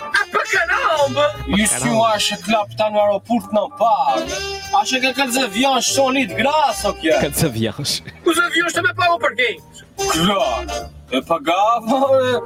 Ah, 0.00 0.26
para 0.32 0.44
caramba! 0.44 1.34
E 1.46 1.62
o 1.62 1.68
senhor 1.68 2.04
acha 2.06 2.36
que 2.36 2.50
lá 2.50 2.66
estar 2.68 2.90
no 2.90 3.00
aeroporto 3.00 3.54
não 3.54 3.70
paga? 3.70 4.26
Acha 4.74 4.98
que 4.98 5.06
aqueles 5.06 5.36
aviões 5.36 5.86
são 5.86 6.08
ali 6.08 6.26
de 6.26 6.34
graça 6.34 6.88
ou 6.88 6.94
que 6.94 7.10
é? 7.10 7.20
Quantos 7.20 7.44
aviões? 7.44 8.02
Os 8.24 8.38
aviões 8.38 8.72
também 8.72 8.92
pagam 8.92 9.18
parquinhos. 9.20 9.84
Claro. 9.96 10.90
Eu 11.12 11.24
pagava, 11.24 12.42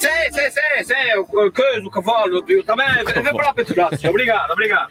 Sim, 0.00 0.32
sim, 0.32 0.50
sim, 0.50 0.84
sim. 0.84 1.14
O 1.18 1.46
o 1.46 1.52
coisa, 1.52 1.86
o 1.86 1.90
cavalo, 1.90 2.44
eu 2.48 2.64
também. 2.64 2.86
Vem 3.04 3.34
para 3.34 3.46
lá, 3.46 3.54
Petro 3.54 3.74
senhor. 3.74 4.10
Obrigado, 4.10 4.50
obrigado. 4.52 4.88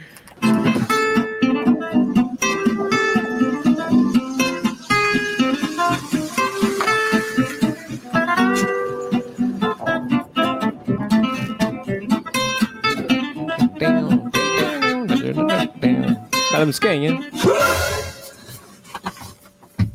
Era 16.54 16.66
musiquinha. 16.66 17.14
O 17.14 17.20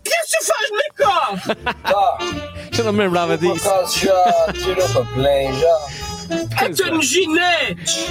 que 0.05 0.11
que 0.11 0.27
se 0.27 0.45
faz 0.47 0.69
carro? 0.95 1.39
Tá, 1.83 2.19
Já 2.73 2.85
não 2.85 2.93
me 2.93 3.01
lembrava 3.01 3.37
por 3.37 3.55
disso. 3.55 3.69
acaso 3.69 3.99
já 3.99 4.53
tirou 4.53 4.89
papelém, 4.89 5.53
já. 5.59 5.79
Até 6.65 6.91
nos 6.91 7.07
ginetes! 7.07 8.07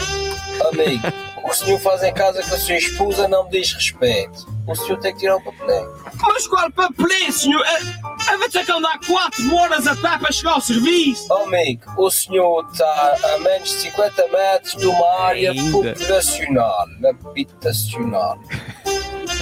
Amigo, 0.72 1.07
o 1.38 1.41
que 1.43 1.49
o 1.49 1.53
senhor 1.53 1.80
faz 1.80 2.03
em 2.03 2.14
casa 2.14 2.43
com 2.43 2.53
a 2.55 2.57
sua 2.57 2.76
esposa 2.76 3.28
não 3.28 3.45
me 3.45 3.51
diz 3.51 3.72
respeito. 3.74 4.45
O 4.68 4.76
senhor 4.76 4.99
tem 4.99 5.14
que 5.14 5.20
tirar 5.20 5.38
o 5.38 5.41
papel. 5.43 5.93
Mas 6.22 6.45
qual 6.47 6.70
papelê, 6.72 7.32
senhor? 7.32 7.64
A, 7.66 8.34
a 8.34 8.38
vai 8.38 8.49
ter 8.49 8.66
que 8.66 8.72
andar 8.72 8.99
4 9.07 9.55
horas 9.55 9.88
a 9.88 9.95
pé 9.95 10.18
para 10.18 10.32
chegar 10.32 10.51
ao 10.51 10.62
serviço! 10.62 11.32
Amigo, 11.34 11.82
o 11.97 12.12
senhor 12.12 12.68
está 12.72 13.18
a 13.36 13.39
menos 13.39 13.70
de 13.70 13.76
50 13.76 14.28
metros 14.28 14.76
de 14.76 14.86
uma 14.86 15.22
área 15.22 15.51
Ainda. 15.51 15.72
populacional, 15.93 16.86
habitacional. 17.26 18.39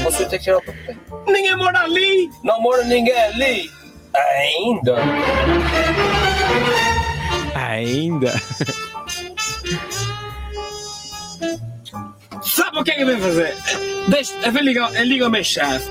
O 0.07 0.11
senhor 0.11 0.29
tem 0.29 0.39
que 0.39 0.45
tirar 0.45 0.57
o 0.57 0.61
papel. 0.61 0.95
Ninguém 1.25 1.55
mora 1.57 1.79
ali! 1.81 2.29
Não 2.43 2.61
mora 2.61 2.83
ninguém 2.83 3.17
ali. 3.19 3.71
Ainda. 4.17 4.95
Ainda. 7.55 8.33
Sabe 12.41 12.79
o 12.79 12.83
que 12.83 12.91
é 12.91 12.95
que 12.95 13.01
eu 13.01 13.07
vou 13.07 13.19
fazer? 13.19 13.55
Deixa, 14.07 14.33
eu 14.39 14.51
ligar, 14.63 14.95
eu 14.95 15.03
ligo 15.03 15.25
ao 15.25 15.29
meu 15.29 15.43
chefe. 15.43 15.89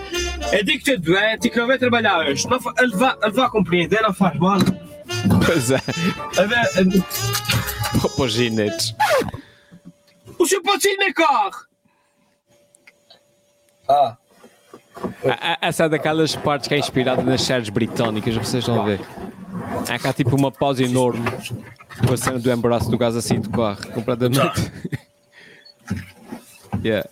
Eu 0.53 0.65
digo 0.65 0.83
que 0.83 0.91
estou 0.91 1.15
doente 1.15 1.47
e 1.47 1.51
que 1.51 1.59
não 1.59 1.67
vou 1.67 1.79
trabalhar 1.79 2.19
hoje. 2.19 2.49
Não, 2.49 2.59
ele, 2.79 2.97
vai, 2.97 3.17
ele 3.23 3.33
vai 3.33 3.51
compreender, 3.51 4.03
não 4.03 4.15
faz 4.15 4.37
mal. 4.39 4.59
Pois 5.45 5.71
é. 5.71 5.81
Vou 7.95 8.11
para 8.11 8.25
os 8.25 8.33
ginetes. 8.33 8.95
O 10.39 10.47
senhor 10.47 10.63
pode 10.63 10.83
sair 10.83 10.97
no 10.97 11.15
carro! 11.15 11.67
Ah. 13.89 14.17
Essa 15.61 15.85
é 15.85 15.89
daquelas 15.89 16.35
partes 16.37 16.69
que 16.69 16.75
é 16.75 16.79
inspirada 16.79 17.23
nas 17.23 17.43
séries 17.43 17.69
britânicas, 17.69 18.35
vocês 18.35 18.69
a 18.69 18.83
ver. 18.83 19.01
É 19.89 19.99
cá 19.99 20.13
tipo 20.13 20.37
uma 20.37 20.51
pausa 20.51 20.83
enorme 20.83 21.25
com 22.07 22.13
a 22.13 22.17
cena 22.17 22.39
do 22.39 22.51
embaraço 22.51 22.91
do 22.91 22.99
gás 22.99 23.17
assim 23.17 23.41
de 23.41 23.49
carro, 23.49 23.87
completamente. 23.93 24.73
yeah. 26.85 27.09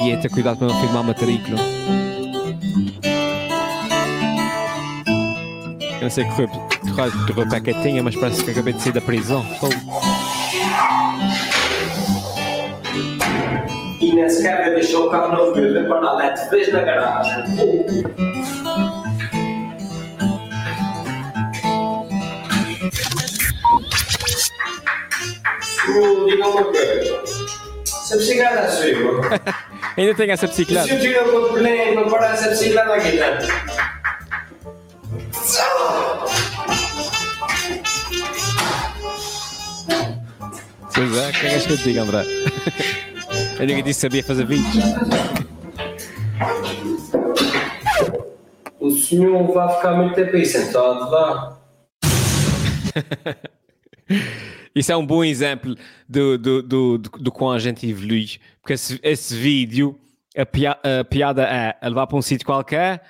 E 0.00 0.10
é 0.10 0.16
ter 0.16 0.30
cuidado 0.30 0.58
para 0.58 0.66
não 0.66 0.80
filmar 0.80 1.04
matrícula. 1.04 1.58
Eu 6.02 6.06
não 6.06 6.10
sei 6.10 6.24
que 6.24 6.30
roupa, 6.32 6.68
que 6.80 6.90
raio 6.90 7.12
de 7.12 7.32
roupa 7.32 7.56
é 7.56 7.60
que 7.60 7.74
tinha, 7.74 8.02
mas 8.02 8.16
parece 8.16 8.42
que 8.42 8.50
acabei 8.50 8.72
de 8.72 8.82
sair 8.82 8.92
da 8.92 9.00
prisão. 9.00 9.46
E 14.00 14.12
nem 14.12 14.28
sequer 14.28 14.74
deixou 14.74 15.06
o 15.06 15.10
carro 15.12 15.36
novo 15.36 15.52
que 15.52 15.60
eu 15.60 15.86
para 15.86 16.00
na 16.00 16.12
LED, 16.14 16.50
vez 16.50 16.72
na 16.72 16.80
garagem. 16.80 17.44
Oh, 25.88 26.26
diga 26.26 26.48
uma 26.48 26.64
coisa. 26.64 27.26
Se 27.86 28.14
a 28.14 28.16
bicicleta 28.16 28.58
é 28.58 28.68
sua, 28.68 29.20
Ainda 29.96 30.14
tenho 30.16 30.32
essa 30.32 30.48
se 30.48 30.62
eu 30.62 30.66
bicicleta. 30.66 30.98
tirar 30.98 31.28
o 31.28 31.30
problema 31.30 32.10
para 32.10 32.32
essa 32.32 32.48
bicicleta 32.48 32.92
aqui 32.92 33.10
dentro. 33.12 33.81
Pois 41.02 41.18
é, 41.18 41.32
quem 41.32 41.50
é 41.50 41.58
que 41.58 41.72
eu 41.72 41.76
digo, 41.78 41.98
André? 41.98 42.22
Eu 43.58 43.66
ninguém 43.66 43.82
disse 43.82 43.98
que 43.98 44.02
sabia 44.02 44.22
fazer 44.22 44.46
vídeos. 44.46 44.72
O 48.78 48.88
senhor 48.90 49.52
vai 49.52 49.74
ficar 49.74 49.96
muito 49.96 50.14
tempo 50.14 50.36
aí 50.36 50.46
sentado 50.46 51.10
lá. 51.10 51.60
Isso 54.72 54.92
é 54.92 54.96
um 54.96 55.04
bom 55.04 55.24
exemplo 55.24 55.74
do, 56.08 56.38
do, 56.38 56.62
do, 56.62 56.98
do, 56.98 57.10
do 57.10 57.32
quão 57.32 57.50
a 57.50 57.58
gente 57.58 57.84
evolui. 57.84 58.26
Porque 58.60 58.74
esse, 58.74 59.00
esse 59.02 59.34
vídeo, 59.36 59.98
a, 60.36 60.46
pia- 60.46 60.78
a 61.00 61.02
piada 61.04 61.42
é 61.42 61.76
ele 61.82 61.96
vai 61.96 62.06
para 62.06 62.16
um 62.16 62.22
sítio 62.22 62.46
qualquer 62.46 63.02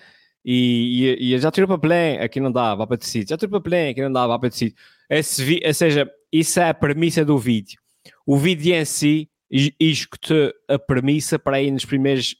e, 0.42 1.18
e, 1.20 1.34
e 1.34 1.38
já 1.38 1.50
tirou 1.50 1.68
para 1.68 1.76
play, 1.76 2.18
aqui 2.20 2.40
não 2.40 2.50
dá, 2.50 2.74
vai 2.74 2.86
para 2.86 2.94
outro 2.94 3.06
sítio. 3.06 3.28
Já 3.28 3.36
tirou 3.36 3.50
para 3.50 3.60
play, 3.60 3.90
aqui 3.90 4.00
não 4.00 4.10
dá, 4.12 4.26
vai 4.26 4.38
para 4.38 4.46
outro 4.46 4.58
sítio. 4.58 4.78
Esse 5.10 5.60
ou 5.62 5.74
seja, 5.74 6.10
isso 6.32 6.58
é 6.58 6.70
a 6.70 6.74
premissa 6.74 7.22
do 7.22 7.36
vídeo. 7.38 7.81
O 8.26 8.36
vídeo 8.36 8.74
em 8.74 8.84
si 8.84 9.28
es- 9.50 9.72
executa 9.78 10.52
a 10.68 10.78
premissa 10.78 11.38
para 11.38 11.56
aí 11.58 11.70
nos 11.70 11.84
primeiros 11.84 12.36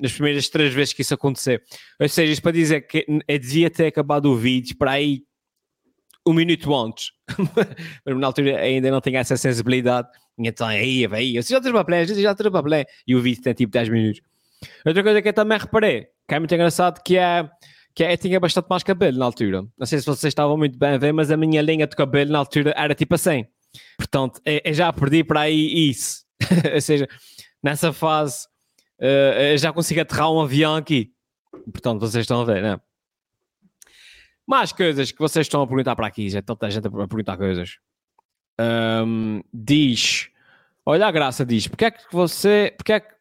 nas 0.00 0.12
primeiras 0.12 0.48
três 0.48 0.72
vezes 0.72 0.92
que 0.92 1.02
isso 1.02 1.14
aconteceu. 1.14 1.58
Ou 2.00 2.08
seja, 2.08 2.32
isso 2.32 2.40
para 2.42 2.52
dizer 2.52 2.82
que 2.82 3.04
devia 3.40 3.68
ter 3.68 3.86
acabado 3.86 4.26
o 4.26 4.36
vídeo 4.36 4.76
para 4.78 4.92
aí 4.92 5.24
um 6.24 6.32
minuto 6.32 6.72
antes. 6.74 7.10
Mas 8.06 8.16
na 8.16 8.26
altura 8.28 8.60
ainda 8.60 8.88
não 8.90 9.00
tinha 9.00 9.18
essa 9.18 9.36
sensibilidade. 9.36 10.08
Então 10.38 10.66
aí, 10.66 11.06
aí, 11.10 11.34
eu 11.36 11.42
já 11.42 11.60
para 11.60 11.84
play, 11.84 12.06
já 12.06 12.34
para 12.34 12.62
play. 12.62 12.84
E 13.06 13.16
o 13.16 13.20
vídeo 13.20 13.42
tem 13.42 13.52
tipo 13.52 13.72
10 13.72 13.88
minutos. 13.88 14.22
Outra 14.86 15.02
coisa 15.02 15.20
que 15.22 15.28
eu 15.28 15.32
também 15.32 15.58
reparei, 15.58 16.06
que 16.28 16.34
é 16.34 16.38
muito 16.38 16.54
engraçado, 16.54 17.02
que 17.02 17.16
é 17.16 17.48
que 17.92 18.04
é, 18.04 18.12
eu 18.12 18.16
tinha 18.18 18.38
bastante 18.38 18.68
mais 18.68 18.84
cabelo 18.84 19.18
na 19.18 19.24
altura. 19.24 19.62
Não 19.76 19.86
sei 19.86 19.98
se 19.98 20.06
vocês 20.06 20.30
estavam 20.30 20.56
muito 20.56 20.78
bem 20.78 20.90
a 20.90 20.98
ver, 20.98 21.12
mas 21.12 21.30
a 21.32 21.36
minha 21.36 21.60
linha 21.60 21.86
de 21.86 21.96
cabelo 21.96 22.30
na 22.30 22.38
altura 22.38 22.72
era 22.76 22.94
tipo 22.94 23.14
assim. 23.16 23.44
Portanto, 23.96 24.40
eu, 24.44 24.60
eu 24.64 24.74
já 24.74 24.92
perdi 24.92 25.24
para 25.24 25.40
aí 25.40 25.90
isso. 25.90 26.24
Ou 26.74 26.80
seja, 26.80 27.08
nessa 27.62 27.92
fase, 27.92 28.46
eh, 29.00 29.52
eu 29.54 29.58
já 29.58 29.72
consigo 29.72 30.00
aterrar 30.00 30.30
um 30.32 30.40
avião 30.40 30.76
aqui. 30.76 31.12
Portanto, 31.72 32.00
vocês 32.00 32.22
estão 32.22 32.40
a 32.40 32.44
ver, 32.44 32.62
né? 32.62 32.80
Mais 34.46 34.72
coisas 34.72 35.12
que 35.12 35.18
vocês 35.18 35.46
estão 35.46 35.62
a 35.62 35.66
perguntar 35.66 35.94
para 35.94 36.06
aqui, 36.06 36.28
já 36.28 36.42
tanta 36.42 36.70
gente 36.70 36.86
a 36.86 36.90
perguntar 36.90 37.36
coisas. 37.36 37.78
Ahm, 38.58 39.40
diz, 39.52 40.28
olha 40.84 41.06
a 41.06 41.10
graça, 41.10 41.46
diz, 41.46 41.68
porque 41.68 41.84
é 41.84 41.90
que 41.90 42.04
você, 42.10 42.74
porque 42.76 42.92
é 42.92 43.00
que, 43.00 43.14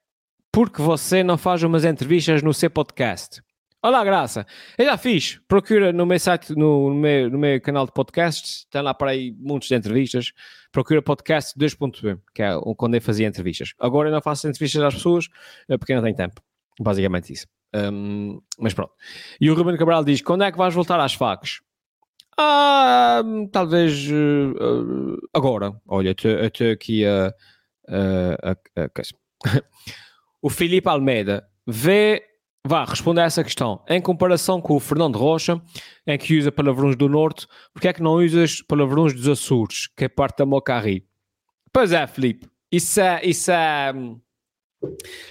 porque 0.52 0.82
você 0.82 1.24
não 1.24 1.38
faz 1.38 1.62
umas 1.62 1.86
entrevistas 1.86 2.42
no 2.42 2.54
seu 2.54 2.70
podcast? 2.70 3.42
A 3.82 4.04
graça, 4.04 4.46
eu 4.78 4.86
já 4.86 4.98
fiz, 4.98 5.40
procura 5.48 5.94
no 5.94 6.06
meu 6.06 6.20
site, 6.20 6.54
no, 6.54 6.90
no 6.90 6.96
meu, 6.96 7.30
no 7.30 7.38
meu 7.38 7.62
canal 7.62 7.86
de 7.86 7.94
podcasts, 7.94 8.66
tem 8.70 8.82
lá 8.82 8.94
para 8.94 9.12
aí 9.12 9.34
muitos 9.40 9.70
de 9.70 9.76
entrevistas, 9.76 10.34
procura 10.70 11.02
podcast 11.02 11.58
2.b, 11.58 12.20
que 12.36 12.44
é 12.44 12.52
quando 12.76 12.96
eu 12.96 13.02
fazia 13.02 13.26
entrevistas. 13.26 13.74
Agora 13.80 14.10
eu 14.10 14.14
não 14.14 14.22
faço 14.22 14.50
entrevistas 14.50 14.84
às 14.84 14.96
pessoas, 14.96 15.30
eh, 15.70 15.78
porque 15.78 15.96
não 15.96 16.04
tenho 16.04 16.16
tempo, 16.16 16.42
basicamente 16.78 17.32
isso. 17.32 17.48
Ahm, 17.74 18.40
mas 18.58 18.74
pronto. 18.74 18.92
E 19.40 19.50
o 19.50 19.54
Ruben 19.54 19.78
Cabral 19.78 20.04
diz: 20.04 20.22
quando 20.22 20.44
é 20.44 20.52
que 20.52 20.58
vais 20.58 20.74
voltar 20.74 21.00
às 21.00 21.14
facas? 21.14 21.62
Ah, 22.38 23.22
talvez 23.50 24.10
eh, 24.10 24.14
eh, 24.14 25.28
agora. 25.34 25.80
Olha, 25.88 26.10
eu 26.22 26.48
estou 26.48 26.72
aqui 26.72 27.06
a. 27.06 27.34
a 28.44 28.90
coisa. 28.90 29.14
o 30.42 30.50
Filipe 30.50 30.90
Almeida 30.90 31.48
vê. 31.66 32.29
Vá 32.68 32.84
responder 32.84 33.22
a 33.22 33.26
essa 33.26 33.44
questão. 33.44 33.82
Em 33.88 34.02
comparação 34.02 34.62
com 34.62 34.76
o 34.76 34.80
Fernando 34.80 35.18
Rocha, 35.18 35.62
em 36.06 36.18
que 36.18 36.38
usa 36.38 36.52
palavrões 36.52 36.96
do 36.96 37.08
Norte, 37.08 37.48
porque 37.74 37.88
é 37.88 37.94
que 37.94 38.02
não 38.02 38.16
usas 38.16 38.62
palavrões 38.62 39.14
dos 39.14 39.28
Açores, 39.28 39.88
que 39.96 40.06
é 40.06 40.10
parte 40.10 40.40
da 40.40 40.46
Mocarri? 40.46 41.06
Pois 41.72 41.94
é, 41.94 42.06
Filipe. 42.06 42.50
Isso 42.72 43.00
é. 43.00 43.22
Isso 43.24 43.52
é 43.52 43.94
hum, 43.96 44.20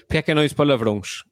porque 0.01 0.19
é 0.19 0.23
que 0.23 0.31
eu 0.31 0.35
não 0.35 0.45
uso 0.45 0.55
palavrões? 0.55 1.23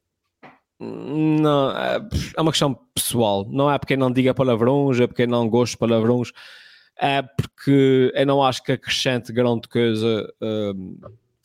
Não, 0.78 1.70
é 1.70 1.96
é 2.36 2.40
uma 2.40 2.50
questão 2.52 2.74
pessoal. 2.94 3.46
Não 3.48 3.70
é 3.70 3.78
porque 3.78 3.96
não 3.96 4.12
diga 4.12 4.34
palavrões, 4.34 5.00
é 5.00 5.06
porque 5.06 5.26
não 5.26 5.48
gosto 5.48 5.72
de 5.72 5.78
palavrões, 5.78 6.30
é 6.98 7.22
porque 7.22 8.12
eu 8.14 8.26
não 8.26 8.42
acho 8.42 8.62
que 8.62 8.72
acrescente 8.72 9.32
grande 9.32 9.68
coisa. 9.68 10.32
hum, 10.42 10.98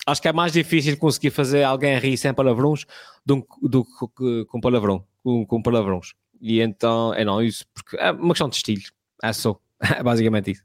acho 0.05 0.21
que 0.21 0.27
é 0.27 0.33
mais 0.33 0.53
difícil 0.53 0.97
conseguir 0.97 1.31
fazer 1.31 1.63
alguém 1.63 1.97
rir 1.97 2.17
sem 2.17 2.33
palavrões 2.33 2.85
do, 3.25 3.45
do 3.61 3.83
que 3.83 4.45
com 4.45 4.59
palavrão, 4.59 5.05
com, 5.23 5.45
com 5.45 5.61
palavrões. 5.61 6.13
E 6.39 6.59
então 6.59 7.13
é 7.13 7.23
não 7.23 7.41
isso, 7.41 7.65
porque 7.73 7.97
é 7.97 8.11
uma 8.11 8.33
questão 8.33 8.49
de 8.49 8.55
estilo. 8.55 8.83
É 9.23 9.33
só. 9.33 9.59
É 9.97 10.03
basicamente 10.03 10.51
isso. 10.51 10.63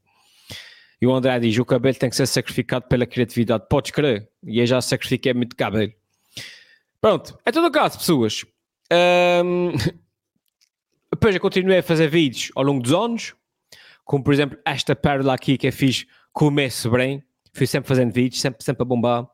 E 1.01 1.07
o 1.07 1.15
André 1.15 1.39
diz: 1.41 1.59
o 1.59 1.65
cabelo 1.65 1.95
tem 1.95 2.11
que 2.11 2.17
ser 2.17 2.27
sacrificado 2.27 2.87
pela 2.87 3.07
criatividade. 3.07 3.65
Podes 3.69 3.91
crer. 3.91 4.29
E 4.45 4.61
eu 4.61 4.67
já 4.67 4.81
sacrifiquei 4.83 5.33
muito 5.33 5.57
cabelo. 5.57 5.93
Pronto, 7.01 7.39
é 7.45 7.51
todo 7.51 7.67
o 7.67 7.71
caso, 7.71 7.99
pessoas. 7.99 8.45
Ahm, 8.91 9.73
Depois 11.11 11.35
eu 11.35 11.41
continuei 11.41 11.79
a 11.79 11.83
fazer 11.83 12.09
vídeos 12.09 12.51
ao 12.55 12.63
longo 12.65 12.83
dos 12.83 12.93
anos, 12.93 13.35
como 14.05 14.23
por 14.23 14.35
exemplo 14.35 14.59
esta 14.65 14.95
pérola 14.95 15.35
aqui 15.35 15.57
que 15.57 15.67
eu 15.67 15.73
fiz 15.73 16.05
com 16.33 16.49
o 16.49 16.51
meu 16.51 16.71
sobrinho. 16.71 17.23
Fui 17.57 17.67
sempre 17.67 17.89
fazendo 17.89 18.13
vídeos, 18.13 18.41
sempre, 18.41 18.63
sempre 18.63 18.83
a 18.83 18.85
bombar. 18.85 19.27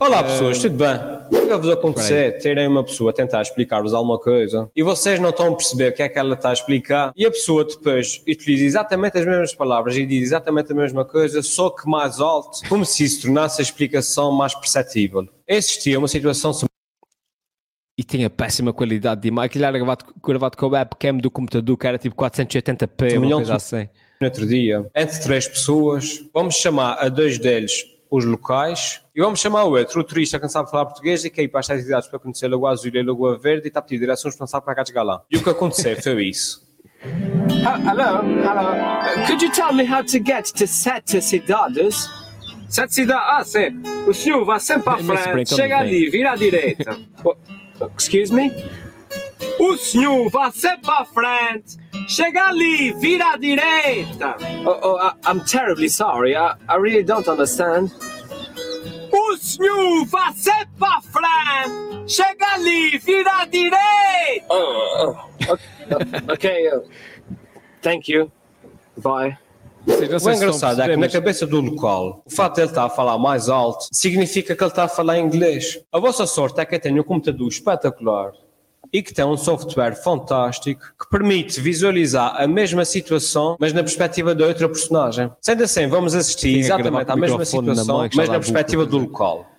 Olá 0.00 0.24
pessoas, 0.24 0.58
tudo 0.58 0.76
bem? 0.76 0.96
O 1.30 1.40
que 1.42 1.46
vai 1.46 1.56
vos 1.58 1.70
acontecer? 1.70 2.38
Terem 2.40 2.66
uma 2.66 2.82
pessoa 2.82 3.10
a 3.12 3.14
tentar 3.14 3.40
explicar-vos 3.42 3.94
alguma 3.94 4.18
coisa 4.18 4.68
e 4.74 4.82
vocês 4.82 5.20
não 5.20 5.30
estão 5.30 5.52
a 5.52 5.56
perceber 5.56 5.92
o 5.92 5.94
que 5.94 6.02
é 6.02 6.08
que 6.08 6.18
ela 6.18 6.34
está 6.34 6.50
a 6.50 6.52
explicar 6.52 7.12
e 7.16 7.24
a 7.24 7.30
pessoa 7.30 7.64
depois 7.64 8.20
utiliza 8.28 8.64
exatamente 8.64 9.16
as 9.18 9.24
mesmas 9.24 9.54
palavras 9.54 9.96
e 9.96 10.04
diz 10.04 10.22
exatamente 10.24 10.72
a 10.72 10.74
mesma 10.74 11.04
coisa, 11.04 11.40
só 11.42 11.70
que 11.70 11.88
mais 11.88 12.18
alto, 12.18 12.68
como 12.68 12.84
se 12.84 13.04
isso 13.04 13.22
tornasse 13.22 13.60
a 13.60 13.62
explicação 13.62 14.32
mais 14.32 14.52
perceptível. 14.52 15.28
Existia 15.46 15.96
uma 15.96 16.08
situação 16.08 16.52
E 17.96 18.02
tinha 18.02 18.28
péssima 18.28 18.72
qualidade 18.72 19.20
de 19.20 19.28
imagem. 19.28 19.46
Aquilo 19.46 19.64
era 19.66 19.78
gravado, 19.78 20.04
gravado 20.26 20.56
com 20.56 20.66
a 20.66 20.68
webcam 20.70 21.18
do 21.18 21.30
computador, 21.30 21.76
que 21.78 21.86
era 21.86 21.98
tipo 21.98 22.16
480p, 22.16 23.16
Um 23.16 23.20
milhão 23.20 23.40
de- 23.40 23.52
assim. 23.52 23.88
No 24.24 24.28
outro 24.28 24.46
dia, 24.46 24.86
entre 24.96 25.20
três 25.20 25.46
pessoas, 25.46 26.24
vamos 26.32 26.54
chamar 26.54 26.94
a 26.94 27.10
dois 27.10 27.38
deles 27.38 27.84
os 28.10 28.24
locais 28.24 29.02
e 29.14 29.20
vamos 29.20 29.40
chamar 29.40 29.64
o 29.64 29.72
outro, 29.72 30.00
o 30.00 30.04
turista 30.04 30.38
que 30.38 30.44
não 30.44 30.48
sabe 30.48 30.70
falar 30.70 30.86
português 30.86 31.24
e 31.24 31.30
que 31.30 31.40
é 31.40 31.44
ir 31.44 31.48
para 31.48 31.60
as 31.60 31.66
cidades 31.66 32.08
para 32.08 32.18
conhecer 32.18 32.48
Lagoa 32.48 32.70
Azul 32.70 32.90
e 32.94 33.02
Lagoa 33.02 33.36
Verde 33.36 33.66
e 33.66 33.68
está 33.68 33.80
a 33.80 33.82
pedir 33.82 33.98
direções 33.98 34.34
para 34.36 34.46
sabe 34.46 34.64
para 34.64 34.74
cá 34.76 34.84
chegar 34.84 35.02
lá. 35.02 35.22
E 35.30 35.36
o 35.36 35.42
que 35.42 35.50
aconteceu 35.50 36.00
foi 36.00 36.24
isso. 36.26 36.64
Uh, 37.04 37.66
hello, 37.86 38.24
hello. 38.40 39.26
Could 39.26 39.44
you 39.44 39.50
tell 39.50 39.74
me 39.74 39.84
how 39.84 40.02
to 40.02 40.18
get 40.24 40.44
to 40.54 40.66
Sete 40.66 41.20
Cidades? 41.20 42.08
Sete 42.68 42.94
Cidades. 42.94 43.26
Ah, 43.26 43.44
sim. 43.44 43.82
O 44.06 44.14
senhor 44.14 44.44
vai 44.44 44.60
sempre 44.60 44.88
à 44.88 44.96
frente, 44.96 45.54
chega 45.54 45.78
ali, 45.78 46.08
vira 46.08 46.32
à 46.32 46.36
direita. 46.36 46.96
Oh, 47.80 47.86
excuse 47.98 48.32
me? 48.32 48.52
O 49.58 49.76
senhor 49.76 50.28
vai 50.30 50.50
sempre 50.52 50.90
à 50.90 51.04
frente, 51.04 51.76
chega 52.08 52.48
ali, 52.48 52.92
vira 52.94 53.32
à 53.32 53.36
direita. 53.36 54.36
Oh, 54.66 54.78
oh, 54.82 54.98
I, 54.98 55.12
I'm 55.26 55.44
terribly 55.44 55.88
sorry. 55.88 56.34
I, 56.34 56.54
I 56.68 56.76
really 56.76 57.04
don't 57.04 57.28
understand. 57.28 57.92
O 59.12 59.36
senhor 59.36 60.04
vai 60.06 60.32
sempre 60.34 60.86
à 60.86 61.00
frente, 61.00 62.12
chega 62.12 62.46
ali, 62.54 62.98
vira 62.98 63.42
à 63.42 63.44
direita. 63.44 64.46
Oh, 64.50 65.14
oh, 65.48 66.32
okay, 66.32 66.68
uh, 66.68 66.82
thank 67.80 68.10
you. 68.10 68.30
Bye. 68.96 69.38
O 69.86 70.30
engraçado 70.30 70.80
é 70.80 70.88
que 70.88 70.96
na 70.96 71.08
cabeça 71.08 71.46
do 71.46 71.60
local, 71.60 72.22
o 72.24 72.30
fato 72.30 72.54
de 72.54 72.62
ele 72.62 72.70
estar 72.70 72.84
a 72.84 72.90
falar 72.90 73.18
mais 73.18 73.50
alto 73.50 73.86
significa 73.92 74.56
que 74.56 74.62
ele 74.62 74.70
está 74.70 74.84
a 74.84 74.88
falar 74.88 75.18
inglês. 75.18 75.78
A 75.92 76.00
vossa 76.00 76.26
sorte 76.26 76.58
é 76.60 76.64
que 76.64 76.74
eu 76.74 76.80
tenho 76.80 77.02
um 77.02 77.04
computador 77.04 77.48
espetacular 77.48 78.32
e 78.94 79.02
que 79.02 79.12
tem 79.12 79.24
um 79.24 79.36
software 79.36 79.96
fantástico 79.96 80.80
que 80.96 81.10
permite 81.10 81.60
visualizar 81.60 82.40
a 82.40 82.46
mesma 82.46 82.84
situação, 82.84 83.56
mas 83.58 83.72
na 83.72 83.82
perspectiva 83.82 84.36
de 84.36 84.44
outra 84.44 84.68
personagem. 84.68 85.32
Sendo 85.40 85.64
assim, 85.64 85.88
vamos 85.88 86.14
assistir 86.14 86.62
que 86.62 86.68
gravar 86.68 87.02
exatamente 87.02 87.10
à 87.10 87.16
mesma 87.16 87.38
na 87.38 87.44
situação, 87.44 88.08
que 88.08 88.16
mas 88.16 88.28
na 88.28 88.38
perspectiva 88.38 88.86
do 88.86 88.98
local. 88.98 89.50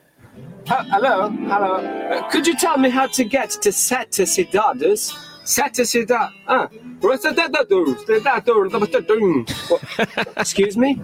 hello, 0.69 1.33
hello. 1.49 1.75
Uh, 1.75 2.23
could 2.31 2.47
you 2.47 2.55
tell 2.55 2.77
me 2.77 2.89
how 2.89 3.09
to 3.09 3.27
get 3.29 3.49
to 3.61 3.73
Sete 3.73 4.25
Cidades? 4.25 5.13
Sete 5.43 5.85
Cidades. 5.85 6.33
Ah, 6.47 6.69
Cidades. 8.07 8.65
Excuse 10.39 10.77
me? 10.77 11.01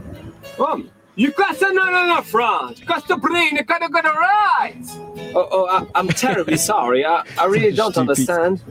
Um, 0.57 0.85
you 1.21 1.31
got 1.31 1.55
to 1.59 1.67
know 1.73 1.87
in 2.03 2.15
the 2.15 2.21
front. 2.23 2.79
You 2.79 2.85
got 2.85 3.07
to 3.07 3.17
bring, 3.17 3.55
you 3.57 3.63
got 3.63 3.79
to 3.85 3.89
go 3.89 4.01
to 4.01 4.07
the 4.07 4.13
right. 4.13 4.83
Oh, 5.35 5.47
oh 5.51 5.65
I, 5.67 5.77
I'm 5.97 6.07
terribly 6.07 6.57
sorry. 6.71 7.05
I, 7.05 7.23
I 7.37 7.45
really 7.45 7.73
don't 7.75 7.93
Stupid. 7.93 8.09
understand. 8.09 8.63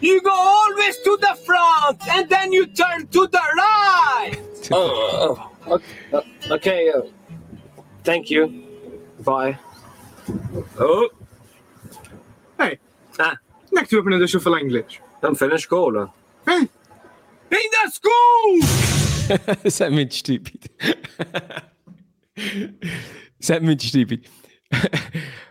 You 0.00 0.20
go 0.20 0.32
always 0.32 0.96
to 1.06 1.12
the 1.20 1.34
front 1.46 1.98
and 2.08 2.28
then 2.28 2.52
you 2.52 2.66
turn 2.66 3.06
to 3.08 3.26
the 3.26 3.44
right. 3.56 4.38
oh, 4.72 5.50
oh, 5.66 5.74
okay. 5.74 5.84
uh, 6.12 6.54
okay 6.56 6.90
uh, 6.90 7.02
thank 8.04 8.30
you. 8.30 8.42
Bye. 9.20 9.58
Oh. 10.78 11.08
Hej, 12.58 12.78
Ah, 13.18 13.36
como 13.68 13.80
é 13.80 13.82
que 13.84 13.90
tu 13.90 13.98
aprendeste 13.98 14.36
a 14.36 14.40
falar 14.40 14.60
inglês? 14.62 15.00
não 15.22 15.34
foi 15.34 15.48
na 15.48 15.56
escola. 15.56 16.12
Hã? 16.46 16.58
In 16.62 17.70
the 17.70 17.90
school! 17.90 19.11
Isso 19.64 19.84
é 19.84 19.90
muito 19.90 20.12
estúpido. 20.12 20.68
Isso 23.38 23.52
é 23.52 23.60
muito 23.60 23.84
estúpido. 23.84 24.28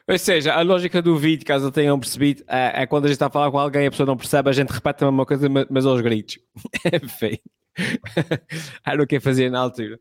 Ou 0.07 0.17
seja, 0.17 0.53
a 0.53 0.61
lógica 0.61 1.01
do 1.01 1.15
vídeo, 1.17 1.45
caso 1.45 1.71
tenham 1.71 1.99
percebido, 1.99 2.43
é, 2.47 2.83
é 2.83 2.87
quando 2.87 3.05
a 3.05 3.07
gente 3.07 3.15
está 3.15 3.27
a 3.27 3.31
falar 3.31 3.51
com 3.51 3.59
alguém 3.59 3.83
e 3.83 3.87
a 3.87 3.91
pessoa 3.91 4.07
não 4.07 4.17
percebe, 4.17 4.49
a 4.49 4.53
gente 4.53 4.69
repete 4.69 5.03
a 5.03 5.07
mesma 5.07 5.25
coisa, 5.25 5.47
ma- 5.47 5.67
mas 5.69 5.85
aos 5.85 6.01
gritos. 6.01 6.37
É 6.91 6.99
feio. 7.07 7.39
Era 8.85 9.01
o 9.03 9.07
que 9.07 9.15
eu 9.17 9.21
fazia 9.21 9.49
na 9.49 9.59
altura. 9.59 9.97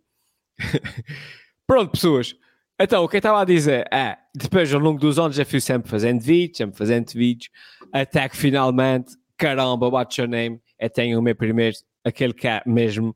Pronto, 1.66 1.92
pessoas. 1.92 2.34
Então, 2.80 3.04
o 3.04 3.08
que 3.08 3.16
eu 3.16 3.20
estava 3.20 3.40
a 3.42 3.44
dizer 3.44 3.86
é, 3.92 4.16
depois 4.34 4.72
ao 4.72 4.80
longo 4.80 4.98
dos 4.98 5.18
anos 5.18 5.36
já 5.36 5.44
fui 5.44 5.60
sempre 5.60 5.88
fazendo 5.90 6.20
vídeos, 6.20 6.56
sempre 6.58 6.76
fazendo 6.78 7.10
vídeos, 7.12 7.50
até 7.92 8.28
que 8.28 8.36
finalmente, 8.36 9.12
caramba, 9.36 9.88
what's 9.88 10.16
your 10.16 10.26
name? 10.28 10.60
Eu 10.78 10.88
tenho 10.90 11.18
o 11.18 11.22
meu 11.22 11.36
primeiro, 11.36 11.76
aquele 12.04 12.32
que 12.32 12.48
é 12.48 12.62
mesmo, 12.66 13.14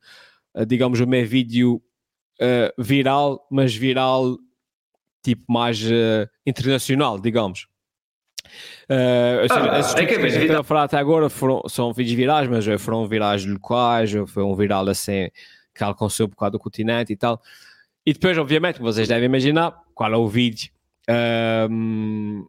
digamos, 0.66 1.00
o 1.00 1.06
meu 1.06 1.26
vídeo 1.26 1.82
eh, 2.40 2.72
viral, 2.78 3.46
mas 3.50 3.74
viral 3.74 4.36
tipo 5.22 5.44
mais 5.48 5.82
eh, 5.84 6.28
internacional, 6.46 7.18
digamos. 7.18 7.66
Seja, 8.86 9.72
Ah, 9.72 9.78
esses 9.80 9.94
é 9.94 10.06
que 10.06 10.14
é 10.14 10.18
vídeos 10.18 10.44
que 10.44 10.52
a 10.52 10.62
falar 10.62 10.84
até 10.84 10.98
agora 10.98 11.30
foram, 11.30 11.62
são 11.68 11.92
vídeos 11.92 12.14
virais, 12.14 12.48
mas 12.48 12.66
foram 12.80 13.08
virais 13.08 13.44
locais, 13.44 14.12
foi 14.28 14.42
um 14.42 14.54
viral 14.54 14.88
assim 14.88 15.30
que 15.74 15.82
alcançou 15.82 16.28
por 16.28 16.36
causa 16.36 16.52
do 16.52 16.58
continente 16.58 17.12
e 17.12 17.16
tal. 17.16 17.40
E 18.06 18.12
depois, 18.12 18.36
obviamente, 18.36 18.80
vocês 18.80 19.08
devem 19.08 19.24
imaginar, 19.24 19.74
qual 19.94 20.12
é 20.12 20.16
o 20.16 20.28
vídeo? 20.28 20.70
Ahm, 21.08 22.44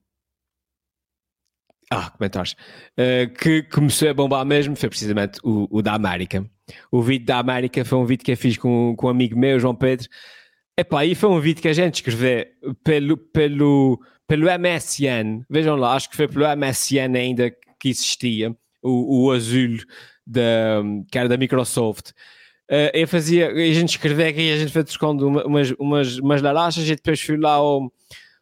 Ah, 1.90 2.10
comentários. 2.10 2.56
Uh, 2.98 3.32
que 3.38 3.64
começou 3.64 4.10
a 4.10 4.14
bombar 4.14 4.44
mesmo 4.46 4.76
foi 4.76 4.90
precisamente 4.90 5.40
o, 5.44 5.68
o 5.70 5.82
da 5.82 5.94
América. 5.94 6.46
O 6.92 7.02
vídeo 7.02 7.26
da 7.26 7.40
América 7.40 7.84
foi 7.86 7.98
um 7.98 8.06
vídeo 8.06 8.24
que 8.24 8.32
eu 8.32 8.38
fiz 8.38 8.58
com, 8.58 8.96
com 8.98 9.08
um 9.08 9.10
amigo 9.10 9.38
meu, 9.38 9.60
João 9.60 9.76
Pedro. 9.76 10.08
Epá, 10.78 11.06
e 11.06 11.16
foi 11.16 11.30
um 11.30 11.40
vídeo 11.40 11.62
que 11.62 11.68
a 11.68 11.74
gente 11.74 11.96
escreveu 11.96 12.46
pelo, 12.84 13.18
pelo, 13.18 14.00
pelo 14.28 14.48
MSN. 14.48 15.46
Vejam 15.50 15.76
lá, 15.76 15.94
acho 15.96 16.10
que 16.10 16.16
foi 16.16 16.28
pelo 16.28 16.46
MSN 16.56 17.16
ainda 17.16 17.52
que 17.80 17.90
existia, 17.90 18.56
o, 18.82 19.26
o 19.26 19.32
azul 19.32 19.78
da, 20.26 20.82
que 21.12 21.18
era 21.18 21.30
da 21.30 21.38
Microsoft. 21.38 22.10
Uh, 22.70 22.90
eu 22.94 23.08
fazia, 23.08 23.52
a 23.52 23.74
gente 23.74 23.90
escrevia 23.90 24.28
aqui, 24.30 24.52
a 24.52 24.58
gente 24.58 24.72
foi 24.72 24.84
trocando 24.84 25.28
uma- 25.28 25.46
umas, 25.46 25.72
umas, 25.78 26.18
umas 26.18 26.42
larachas 26.42 26.84
e 26.90 26.96
depois 26.96 27.22
fui 27.22 27.38
lá 27.38 27.52
ao, 27.54 27.94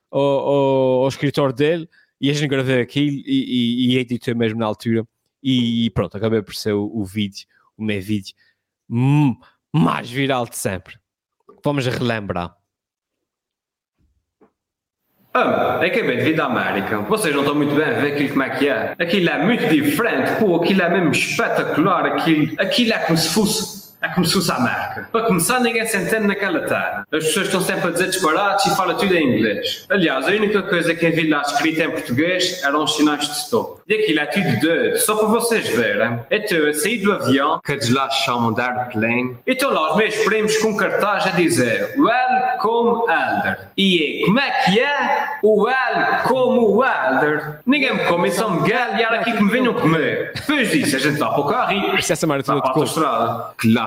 ao, 0.09 0.21
ao, 0.21 1.03
ao 1.03 1.07
escritor 1.09 1.51
dele 1.51 1.89
e 2.21 2.29
a 2.29 2.33
gente 2.33 2.47
gravou 2.47 2.79
aquilo 2.79 3.17
e, 3.17 3.23
e, 3.25 3.95
e 3.95 3.97
editou 3.97 4.33
mesmo 4.33 4.59
na 4.59 4.65
altura 4.65 5.05
e, 5.43 5.89
pronto, 5.89 6.15
acabei 6.15 6.41
por 6.41 6.55
ser 6.55 6.71
o, 6.71 6.85
o 6.85 7.03
vídeo, 7.03 7.45
o 7.83 7.85
meu 7.85 8.01
vídeo 8.01 8.33
hum, 8.89 9.35
mais 9.71 10.09
viral 10.09 10.45
de 10.45 10.57
sempre. 10.57 10.95
Vamos 11.63 11.85
relembrar. 11.85 12.55
Ah, 15.35 15.79
é 15.81 15.89
que 15.89 15.99
é 15.99 16.03
bem 16.03 16.17
devido 16.17 16.41
à 16.41 16.45
América. 16.45 16.99
Vocês 16.99 17.33
não 17.33 17.41
estão 17.41 17.55
muito 17.55 17.73
bem 17.73 17.85
a 17.85 17.99
ver 17.99 18.13
aquilo 18.13 18.29
como 18.29 18.43
é 18.43 18.49
que 18.51 18.69
é. 18.69 18.95
Aquilo 18.99 19.29
é 19.29 19.43
muito 19.43 19.67
diferente, 19.67 20.39
pô, 20.39 20.57
aquilo 20.57 20.81
é 20.83 20.89
mesmo 20.89 21.11
espetacular. 21.11 22.05
Aquilo, 22.05 22.53
aquilo 22.59 22.93
é 22.93 22.99
como 22.99 23.17
se 23.17 23.29
fosse. 23.29 23.72
É 24.03 24.09
como 24.09 24.25
se 24.25 24.33
fosse 24.33 24.51
a 24.51 24.55
América. 24.55 25.07
Para 25.13 25.25
começar, 25.25 25.61
ninguém 25.61 25.85
se 25.85 25.95
entende 25.95 26.27
naquela 26.27 26.59
terra. 26.59 27.07
As 27.09 27.23
pessoas 27.23 27.45
estão 27.45 27.61
sempre 27.61 27.87
a 27.87 27.91
dizer 27.91 28.09
disparates 28.09 28.65
e 28.65 28.75
falam 28.75 28.97
tudo 28.97 29.15
em 29.15 29.37
inglês. 29.37 29.85
Aliás, 29.89 30.27
a 30.27 30.31
única 30.31 30.61
coisa 30.61 30.93
que 30.93 31.09
vi 31.09 31.29
lá 31.29 31.41
escrita 31.41 31.85
em 31.85 31.91
português 31.91 32.61
eram 32.63 32.83
os 32.83 32.97
sinais 32.97 33.25
de 33.25 33.33
stop. 33.33 33.81
E 33.87 33.93
aquilo 33.93 34.19
é 34.19 34.25
tudo 34.25 34.59
doido, 34.59 34.97
só 34.97 35.15
para 35.15 35.27
vocês 35.27 35.69
verem. 35.69 36.19
Então, 36.29 36.57
eu 36.57 36.73
saí 36.73 36.97
do 36.97 37.13
avião, 37.13 37.61
que 37.63 37.71
eles 37.71 37.89
lá 37.89 38.09
chamam 38.09 38.51
de 38.51 38.61
airplane, 38.61 39.37
e 39.47 39.51
estão 39.53 39.71
lá 39.71 39.91
os 39.91 39.97
meus 39.97 40.15
primos 40.17 40.57
com 40.57 40.75
cartaz 40.75 41.27
a 41.27 41.29
dizer 41.29 41.95
Welcome 41.97 43.03
Elder. 43.09 43.69
E 43.77 44.23
é, 44.23 44.25
como 44.25 44.39
é 44.39 44.51
que 44.65 44.79
é? 44.81 45.27
O 45.41 45.69
El 45.69 46.23
como 46.23 46.75
o 46.75 46.83
Elder. 46.83 47.59
Ninguém 47.65 47.93
me 47.93 48.03
come 48.05 48.27
em 48.27 48.31
São 48.31 48.49
Miguel 48.51 48.97
e 48.97 49.01
era 49.01 49.21
aqui 49.21 49.31
que 49.31 49.43
me 49.43 49.49
venham 49.49 49.73
comer. 49.73 50.33
Depois 50.35 50.71
disso, 50.71 50.97
a 50.97 50.99
gente 50.99 51.17
vai 51.17 51.29
para 51.29 51.39
o 51.39 51.47
carro 51.47 51.71
e... 51.71 51.99
Isso 51.99 52.11
é 52.11 52.15
toda 52.15 52.43
para 52.43 52.53
a 52.53 52.67
de 52.67 52.73
cor. 52.73 52.87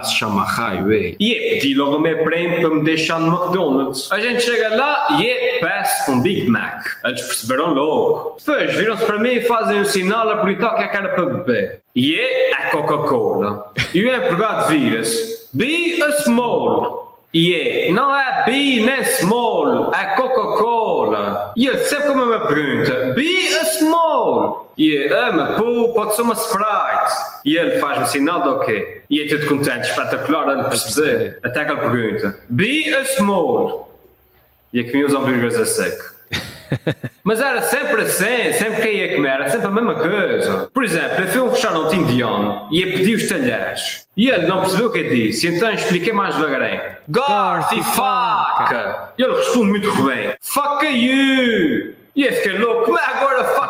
Se 0.06 0.16
chama 0.16 0.44
highway. 0.44 1.16
E 1.18 1.34
é, 1.34 1.54
pedi 1.54 1.74
logo 1.74 1.98
meu 1.98 2.24
primo 2.24 2.60
para 2.60 2.70
me 2.70 2.84
deixar 2.84 3.20
no 3.20 3.28
McDonald's. 3.28 4.10
A 4.10 4.20
gente 4.20 4.42
chega 4.42 4.74
lá 4.74 5.18
e 5.20 5.26
é, 5.26 5.58
peço 5.60 6.12
um 6.12 6.20
Big 6.20 6.48
Mac. 6.48 6.82
Eles 7.04 7.22
perceberam 7.22 7.74
logo. 7.74 8.36
Depois 8.38 8.74
viram-se 8.76 9.04
para 9.04 9.18
mim 9.18 9.32
e 9.32 9.40
fazem 9.42 9.80
um 9.80 9.84
sinal 9.84 10.28
a 10.30 10.42
o 10.42 10.46
que 10.46 10.64
é 10.64 10.88
que 10.88 10.96
era 10.96 11.08
para 11.08 11.26
beber. 11.26 11.80
E 11.94 12.14
é 12.14 12.54
a 12.54 12.70
Coca-Cola. 12.70 13.72
E 13.94 14.04
o 14.04 14.14
empregado 14.14 14.68
vira-se. 14.68 15.48
Be 15.52 16.02
a 16.02 16.12
small. 16.22 17.05
E 17.34 17.54
é, 17.54 17.92
não 17.92 18.14
é 18.14 18.44
B 18.46 18.52
nem 18.52 19.04
small, 19.04 19.92
é 19.92 20.16
Coca-Cola. 20.16 21.52
E 21.56 21.66
ele 21.66 21.78
sempre 21.78 22.06
com 22.12 22.12
a 22.12 22.26
mesma 22.26 22.46
pergunta, 22.46 23.12
be 23.14 23.54
a 23.56 23.64
small. 23.64 24.72
E 24.78 24.96
é, 24.96 25.32
mas 25.32 25.56
pô, 25.56 25.92
pode 25.94 26.14
ser 26.16 26.22
uma 26.22 26.34
Sprite. 26.34 27.12
E 27.44 27.56
ele 27.56 27.78
faz-me 27.78 28.06
sinal 28.06 28.42
de 28.42 28.48
ok. 28.48 29.02
E 29.10 29.22
é 29.22 29.28
tudo 29.28 29.46
contente, 29.48 29.88
espetacular, 29.88 30.48
a 30.48 30.64
perceber. 30.64 31.38
Até 31.42 31.64
que 31.64 31.72
ele 31.72 31.80
pergunta, 31.80 32.38
be 32.48 32.94
a 32.94 33.04
small. 33.04 33.92
e 34.72 34.80
eu 34.80 34.86
comia 34.86 35.06
os 35.06 35.14
hambúrgueres 35.14 35.56
a 35.56 35.66
seco. 35.66 36.15
Mas 37.22 37.40
era 37.40 37.62
sempre 37.62 38.02
assim, 38.02 38.52
sempre 38.52 38.82
que 38.82 38.88
ia 38.90 39.16
comer, 39.16 39.28
era 39.28 39.50
sempre 39.50 39.66
a 39.66 39.70
mesma 39.70 39.94
coisa. 39.94 40.70
Por 40.72 40.84
exemplo, 40.84 41.24
eu 41.24 41.28
fui 41.28 41.40
a 41.40 41.44
um 41.44 41.50
restaurante 41.50 41.96
indiano 41.96 42.68
e 42.70 42.82
eu 42.82 42.92
pedi 42.92 43.14
os 43.14 43.28
talheres. 43.28 44.06
E 44.16 44.30
ele 44.30 44.46
não 44.46 44.60
percebeu 44.60 44.86
o 44.86 44.92
que 44.92 44.98
eu 44.98 45.10
disse, 45.10 45.48
então 45.48 45.70
expliquei 45.72 46.12
mais 46.12 46.34
devagarinho. 46.36 46.80
Garfo 47.08 47.74
e 47.74 47.82
faca! 47.82 49.10
E 49.18 49.22
ele 49.22 49.36
responde 49.36 49.70
muito 49.70 50.02
bem: 50.02 50.34
Fuck 50.40 50.86
you! 50.86 51.94
E 52.16 52.24
eu 52.24 52.32
fiquei 52.32 52.56
louco, 52.56 52.86
como 52.86 52.98
é 52.98 53.04
agora 53.04 53.26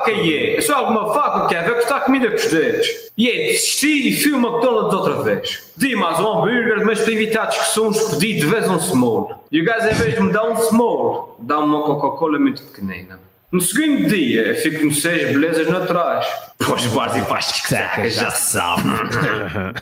you? 0.09 0.57
É 0.57 0.61
só 0.61 0.77
alguma 0.77 1.13
faca 1.13 1.49
que 1.49 1.55
quer 1.57 1.65
ver 1.65 1.93
a 1.93 2.01
comida 2.01 2.29
com 2.31 2.37
os 2.37 2.47
dedos. 2.47 2.87
E 3.19 3.29
eu 3.29 3.35
desisti 3.35 4.09
e 4.09 4.23
fui 4.23 4.35
ao 4.35 4.39
McDonald's 4.39 4.95
outra 4.95 5.23
vez. 5.25 5.73
Pedi 5.77 5.97
mais 5.97 6.21
um 6.21 6.29
hambúrguer, 6.29 6.87
mas 6.87 7.01
para 7.01 7.13
evitar 7.13 7.47
discussões 7.47 8.01
pedi 8.11 8.35
de 8.35 8.47
vez 8.47 8.71
um 8.71 8.79
small. 8.79 9.45
E 9.51 9.61
o 9.61 9.65
gajo, 9.65 9.89
em 9.89 9.95
vez 9.95 10.15
de 10.15 10.23
me 10.23 10.33
dar 10.33 10.45
um 10.49 10.57
small, 10.57 11.35
dá-me 11.41 11.65
uma 11.65 11.83
Coca-Cola 11.83 12.39
muito 12.39 12.63
pequenina. 12.63 13.19
No 13.53 13.61
segundo 13.61 14.09
dia, 14.09 14.43
eu 14.43 14.55
fico 14.57 14.83
com 14.83 14.91
seis 14.91 15.29
belezas 15.33 15.69
naturais. 15.69 16.27
Pois 16.59 16.85
bares 16.87 17.17
e 17.17 17.63
que 17.63 17.69
secas, 17.69 18.15
já 18.15 18.31
sabe. 18.31 18.83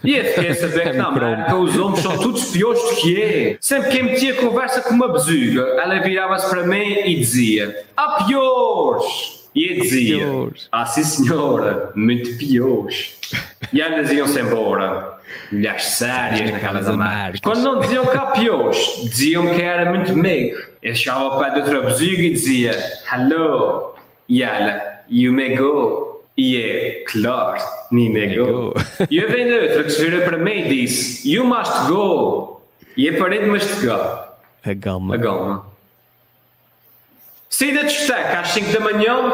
E 0.04 0.16
eu 0.16 0.24
fiquei 0.24 0.48
a 0.50 0.54
saber 0.54 0.90
que 0.90 0.96
na 0.96 1.06
América 1.06 1.56
os 1.56 1.76
homens 1.78 2.00
são 2.00 2.18
todos 2.18 2.50
piores 2.50 2.80
do 2.82 2.96
que 2.96 3.22
é. 3.22 3.56
Sempre 3.60 3.90
que 3.90 3.98
eu 3.98 4.04
metia 4.04 4.34
conversa 4.34 4.82
com 4.82 4.94
uma 4.94 5.10
bezuga, 5.10 5.62
ela 5.80 5.98
virava-se 6.00 6.50
para 6.50 6.66
mim 6.66 6.92
e 7.06 7.16
dizia: 7.16 7.84
Há 7.96 8.24
piores! 8.24 9.44
E 9.54 9.72
eu 9.72 9.80
dizia: 9.80 10.26
Ah, 10.70 10.84
sim 10.84 11.04
senhora, 11.04 11.90
muito 11.94 12.36
piores. 12.36 13.18
E 13.72 13.80
elas 13.80 14.10
iam-se 14.12 14.40
embora. 14.40 15.14
Mulheres 15.50 15.84
sérias 15.84 16.50
naquelas 16.50 16.88
Américas. 16.88 17.40
Quando 17.40 17.62
não 17.62 17.80
diziam 17.80 18.06
que 18.06 18.16
há 18.16 18.26
piores, 18.26 18.78
diziam 19.04 19.46
que 19.54 19.62
era 19.62 19.90
muito 19.90 20.14
meio. 20.16 20.56
Eu 20.84 20.94
chegava 20.94 21.20
ao 21.20 21.38
pé 21.40 21.48
de 21.48 21.60
outra 21.60 21.80
bezuga 21.80 22.22
e 22.22 22.30
dizia: 22.30 22.72
Hello. 23.10 23.94
E 24.28 24.42
ela: 24.42 25.00
You 25.08 25.32
may 25.32 25.56
go. 25.56 26.22
E 26.36 26.60
é, 26.60 27.04
claro, 27.06 27.56
me 27.90 28.10
may 28.10 28.36
go. 28.36 28.74
E 29.10 29.16
eu 29.16 29.30
venho 29.30 29.62
outra 29.62 29.84
que 29.84 29.90
se 29.90 30.04
vira 30.04 30.26
para 30.26 30.36
mim 30.36 30.50
e 30.50 30.68
disse: 30.68 31.32
You 31.32 31.46
must 31.46 31.72
go. 31.88 32.60
E 32.98 33.06
eu 33.06 33.16
parei 33.16 33.40
de 33.40 33.46
mastigar. 33.46 34.34
A 34.62 34.74
gama. 34.74 35.14
A 35.14 35.16
gama. 35.16 35.66
Saí 37.48 37.72
da 37.72 37.82
discoteca 37.82 38.40
às 38.40 38.48
5 38.48 38.72
da 38.72 38.80
manhã, 38.80 39.32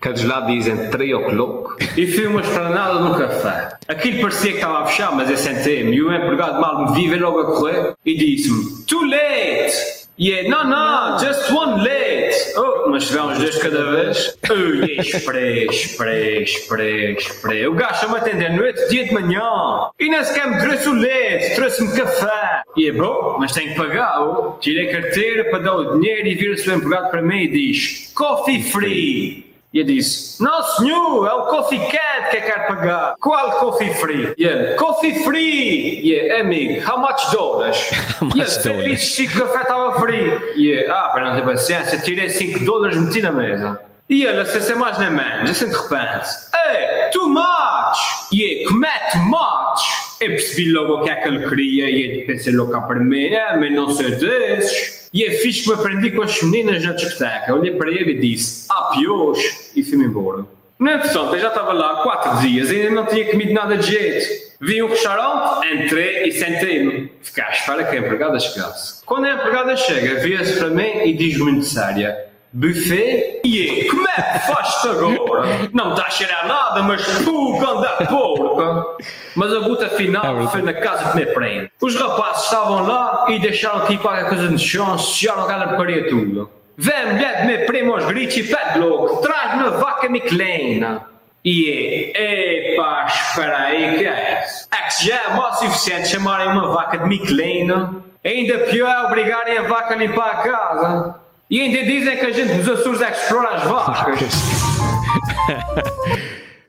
que 0.00 0.08
eles 0.08 0.24
lá 0.24 0.40
dizem 0.40 0.90
3 0.90 1.12
o'clock, 1.14 1.76
e 1.96 2.06
fui 2.08 2.26
uma 2.26 2.40
esplanada 2.40 3.00
num 3.00 3.14
café. 3.14 3.76
Aquilo 3.86 4.22
parecia 4.22 4.50
que 4.50 4.56
estava 4.56 4.80
a 4.80 4.86
fechar, 4.86 5.14
mas 5.14 5.30
eu 5.30 5.36
sentei-me 5.36 5.94
e 5.94 6.02
o 6.02 6.12
empregado 6.12 6.60
mal 6.60 6.86
me 6.86 6.94
viu 6.96 7.10
veio 7.10 7.22
logo 7.22 7.40
a 7.40 7.46
correr 7.46 7.94
e 8.04 8.16
disse-me: 8.16 8.84
Too 8.84 9.04
late! 9.04 9.97
E 10.18 10.32
é, 10.32 10.48
não, 10.48 10.64
não, 10.64 11.16
just 11.20 11.48
one 11.52 11.80
late. 11.80 12.34
Oh, 12.56 12.90
mas 12.90 13.06
tivemos 13.06 13.38
dois 13.38 13.56
cada 13.58 13.90
vez. 13.92 14.36
Ui, 14.50 14.96
esperei, 14.98 15.66
esperei, 15.66 16.42
esperei, 16.42 17.12
esperei. 17.12 17.66
O 17.68 17.74
gajo 17.74 18.06
a 18.06 18.08
me 18.08 18.16
atender 18.16 18.52
no 18.52 18.64
outro 18.64 18.88
dia 18.88 19.04
de 19.04 19.14
manhã. 19.14 19.90
E 19.96 20.08
nem 20.08 20.24
sequer 20.24 20.50
me 20.50 20.58
trouxe 20.60 20.88
o 20.88 20.92
leite, 20.94 21.54
trouxe-me 21.54 21.96
café. 21.96 22.62
E 22.76 22.88
é 22.88 22.92
bom, 22.92 23.36
mas 23.38 23.52
tenho 23.52 23.70
que 23.70 23.76
pagar. 23.76 24.20
oh. 24.20 24.58
Tirei 24.58 24.88
a 24.88 25.00
carteira 25.00 25.44
para 25.50 25.60
dar 25.60 25.76
o 25.76 25.98
dinheiro 26.00 26.26
e 26.26 26.34
vira-se 26.34 26.68
o 26.68 26.74
empregado 26.74 27.10
para 27.10 27.22
mim 27.22 27.42
e 27.44 27.48
diz: 27.48 28.10
Coffee 28.12 28.62
free. 28.62 29.47
E 29.72 29.80
eu 29.80 29.84
disse: 29.84 30.42
Não, 30.42 30.62
senhor, 30.62 31.26
é 31.26 31.32
o 31.34 31.46
Coffee 31.46 31.78
Cat 31.78 32.30
que 32.30 32.36
eu 32.38 32.42
quero 32.42 32.66
pagar. 32.68 33.14
Qual 33.20 33.50
Coffee 33.58 33.92
Free? 33.94 34.34
E 34.38 34.44
ele: 34.44 34.74
Coffee 34.76 35.22
Free. 35.22 36.00
E 36.00 36.12
eu, 36.14 36.40
amigo, 36.40 36.90
how 36.90 36.98
much 36.98 37.30
dollars? 37.32 37.90
E 38.34 38.40
ele: 38.40 38.48
"Você 38.48 38.72
disse 38.84 39.28
que 39.28 39.38
o 39.38 39.46
café 39.46 39.62
estava. 39.62 40.10
E 40.56 40.68
eu, 40.68 40.94
ah, 40.94 41.10
para 41.10 41.28
não 41.28 41.36
ter 41.36 41.44
paciência, 41.44 41.98
tirei 41.98 42.30
5 42.30 42.64
dólares 42.64 42.96
e 42.96 43.00
meti 43.00 43.20
na 43.20 43.32
mesa. 43.32 43.80
E 44.08 44.24
ele, 44.24 44.44
sem 44.46 44.74
mais 44.74 44.98
nem 44.98 45.10
menos, 45.10 45.50
assim 45.50 45.68
de 45.68 45.76
repente: 45.76 46.28
Ei, 46.54 47.10
too 47.10 47.28
much. 47.28 47.98
E 48.32 48.62
eu, 48.62 48.68
como 48.68 48.86
é 48.86 49.10
too 49.12 49.20
much? 49.20 50.08
Eu 50.20 50.30
percebi 50.30 50.72
logo 50.72 50.94
o 50.94 51.04
que 51.04 51.10
é 51.10 51.14
que 51.16 51.28
ele 51.28 51.46
queria 51.46 51.90
e 51.90 52.20
eu 52.20 52.26
pensei 52.26 52.54
logo 52.54 52.72
cá 52.72 52.80
para 52.80 53.00
mim: 53.00 53.26
É, 53.26 53.54
mas 53.54 53.70
não 53.70 53.90
sei 53.90 54.12
desses. 54.12 54.97
E 55.12 55.24
é 55.24 55.30
fixe 55.30 55.62
que 55.62 55.68
me 55.68 55.74
aprendi 55.74 56.10
com 56.10 56.22
as 56.22 56.42
meninas 56.42 56.84
na 56.84 56.92
discoteca. 56.92 57.54
Olhei 57.54 57.72
para 57.72 57.90
ele 57.90 58.12
e 58.12 58.18
disse: 58.18 58.66
Ah, 58.70 58.90
piores. 58.94 59.72
E 59.74 59.82
fui-me 59.82 60.04
embora. 60.04 60.44
No 60.78 60.90
entretanto, 60.90 61.34
eu 61.34 61.40
já 61.40 61.48
estava 61.48 61.72
lá 61.72 62.02
quatro 62.02 62.40
dias 62.40 62.70
e 62.70 62.76
ainda 62.76 62.90
não 62.90 63.06
tinha 63.06 63.28
comido 63.30 63.52
nada 63.52 63.76
de 63.76 63.90
jeito. 63.90 64.48
Vi 64.60 64.82
um 64.82 64.88
restaurante, 64.88 65.66
entrei 65.66 66.28
e 66.28 66.32
sentei-me. 66.32 67.12
Fiquei 67.20 67.42
à 67.42 67.50
espera 67.50 67.84
que 67.84 67.96
a 67.96 67.98
empregada 67.98 68.38
chegasse. 68.38 69.04
Quando 69.04 69.24
a 69.24 69.34
empregada 69.34 69.76
chega, 69.76 70.20
vira-se 70.20 70.58
para 70.58 70.70
mim 70.70 71.04
e 71.04 71.12
diz 71.14 71.36
muito 71.38 71.64
séria: 71.64 72.27
Buffet? 72.52 73.40
E 73.44 73.84
como 73.90 74.08
é 74.08 74.22
que 74.22 74.38
faz-te 74.46 74.88
agora? 74.88 75.68
Não 75.72 75.90
está 75.90 76.06
a 76.06 76.10
cheirar 76.10 76.46
nada, 76.46 76.82
mas 76.82 77.04
pô, 77.24 77.60
anda 77.62 77.88
porca! 78.06 79.04
Mas 79.36 79.52
a 79.52 79.58
luta 79.58 79.88
final 79.90 80.48
foi 80.48 80.62
na 80.62 80.72
casa 80.72 81.12
de 81.12 81.16
me 81.16 81.26
prende. 81.26 81.70
Os 81.80 81.94
rapazes 81.94 82.44
estavam 82.44 82.86
lá 82.86 83.26
e 83.28 83.38
deixaram 83.38 83.82
aqui 83.82 83.98
qualquer 83.98 84.28
coisa 84.28 84.50
no 84.50 84.58
chão, 84.58 84.98
sujaram 84.98 85.44
aquela 85.44 85.68
porcaria 85.68 86.08
tudo. 86.08 86.50
Vem 86.76 86.94
a 86.94 87.06
mulher 87.06 87.40
de 87.40 87.46
me 87.46 87.58
primo 87.66 87.92
aos 87.94 88.04
gritos 88.06 88.36
e 88.36 88.44
pede 88.44 88.78
logo, 88.78 89.16
traz-me 89.16 89.66
a 89.66 89.70
vaca 89.70 90.08
Michelina. 90.08 91.02
E 91.44 92.12
é, 92.14 92.74
epá, 92.74 93.06
espera 93.06 93.58
aí, 93.58 93.98
que 93.98 94.06
é 94.06 94.44
isso? 94.44 94.68
É 94.70 94.88
que 94.88 95.06
já 95.06 95.16
é 95.16 95.34
mal 95.34 95.54
suficiente 95.54 96.08
chamarem 96.08 96.48
uma 96.48 96.68
vaca 96.68 96.98
de 96.98 97.06
Michelina, 97.06 97.94
ainda 98.24 98.58
pior 98.58 98.90
é 98.90 99.06
obrigarem 99.06 99.58
a 99.58 99.62
vaca 99.62 99.94
a 99.94 99.96
limpar 99.96 100.30
a 100.30 100.36
casa. 100.36 101.27
E 101.50 101.60
ainda 101.60 101.82
dizem 101.82 102.16
que 102.18 102.26
a 102.26 102.30
gente 102.30 102.52
nos 102.54 102.68
Açores 102.68 103.00
é 103.00 103.10
que 103.10 103.16
explora 103.18 103.54
as 103.54 103.64
vacas. 103.64 104.32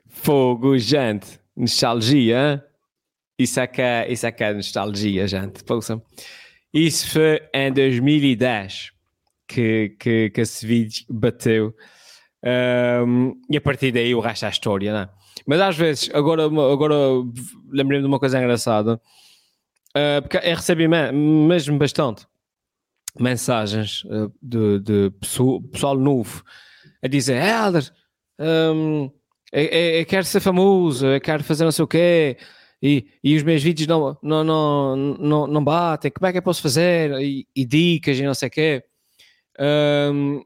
Fogo, 0.08 0.76
gente. 0.78 1.38
Nostalgia. 1.56 2.64
Isso 3.38 3.60
é 3.60 3.66
que 3.66 3.82
é, 3.82 4.10
isso 4.10 4.26
é, 4.26 4.32
que 4.32 4.44
é 4.44 4.52
nostalgia, 4.52 5.26
gente. 5.26 5.64
Poxa. 5.64 6.00
Isso 6.72 7.10
foi 7.10 7.40
em 7.54 7.72
2010 7.72 8.90
que, 9.48 9.96
que, 9.98 10.30
que 10.30 10.40
esse 10.40 10.66
vídeo 10.66 11.04
bateu. 11.08 11.74
Um, 12.42 13.34
e 13.50 13.56
a 13.56 13.60
partir 13.60 13.92
daí 13.92 14.14
o 14.14 14.20
resto 14.20 14.44
é 14.44 14.48
a 14.48 14.50
história, 14.50 14.92
não 14.92 15.00
é? 15.00 15.08
Mas 15.46 15.60
às 15.60 15.76
vezes, 15.76 16.10
agora, 16.14 16.44
agora 16.44 16.94
lembrei-me 17.70 18.02
de 18.02 18.08
uma 18.08 18.18
coisa 18.18 18.38
engraçada. 18.38 19.00
Uh, 19.90 20.22
porque 20.22 20.36
eu 20.36 20.54
recebi 20.56 20.86
me- 20.86 21.10
mesmo 21.12 21.76
bastante 21.76 22.24
mensagens 23.18 24.04
uh, 24.04 24.32
de, 24.42 24.78
de 24.80 25.10
pessoal, 25.70 25.96
novo 25.98 26.42
a 27.02 27.08
dizer: 27.08 27.36
Helder, 27.42 27.90
um, 28.38 29.10
eu, 29.52 29.64
eu- 29.64 29.98
eu 30.00 30.06
quero 30.06 30.24
ser 30.24 30.40
famoso, 30.40 31.06
eu 31.06 31.20
quero 31.20 31.42
fazer 31.44 31.64
não 31.64 31.72
sei 31.72 31.84
o 31.84 31.88
quê, 31.88 32.36
e, 32.82 33.06
e 33.22 33.36
os 33.36 33.42
meus 33.42 33.62
vídeos 33.62 33.86
não, 33.88 34.16
não, 34.22 34.44
não, 34.44 34.96
não, 34.96 35.46
não 35.46 35.64
batem, 35.64 36.10
como 36.10 36.26
é 36.26 36.32
que 36.32 36.38
eu 36.38 36.42
posso 36.42 36.62
fazer? 36.62 37.12
E, 37.20 37.46
e 37.54 37.64
dicas 37.66 38.18
e 38.18 38.22
não 38.22 38.34
sei 38.34 38.48
o 38.48 38.50
quê. 38.50 38.84
Um, 39.58 40.42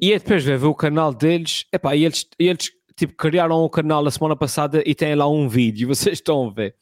e 0.00 0.10
eu 0.10 0.18
depois 0.18 0.42
ver 0.44 0.62
o 0.64 0.74
canal 0.74 1.12
deles, 1.14 1.64
epá, 1.72 1.94
e 1.94 2.04
eles, 2.04 2.26
eles 2.38 2.70
tipo, 2.96 3.14
criaram 3.14 3.64
um 3.64 3.68
canal 3.68 4.04
a 4.06 4.10
semana 4.10 4.34
passada 4.36 4.82
e 4.86 4.94
têm 4.94 5.14
lá 5.14 5.28
um 5.28 5.48
vídeo, 5.48 5.88
vocês 5.94 6.18
estão 6.18 6.48
a 6.48 6.52
ver. 6.52 6.74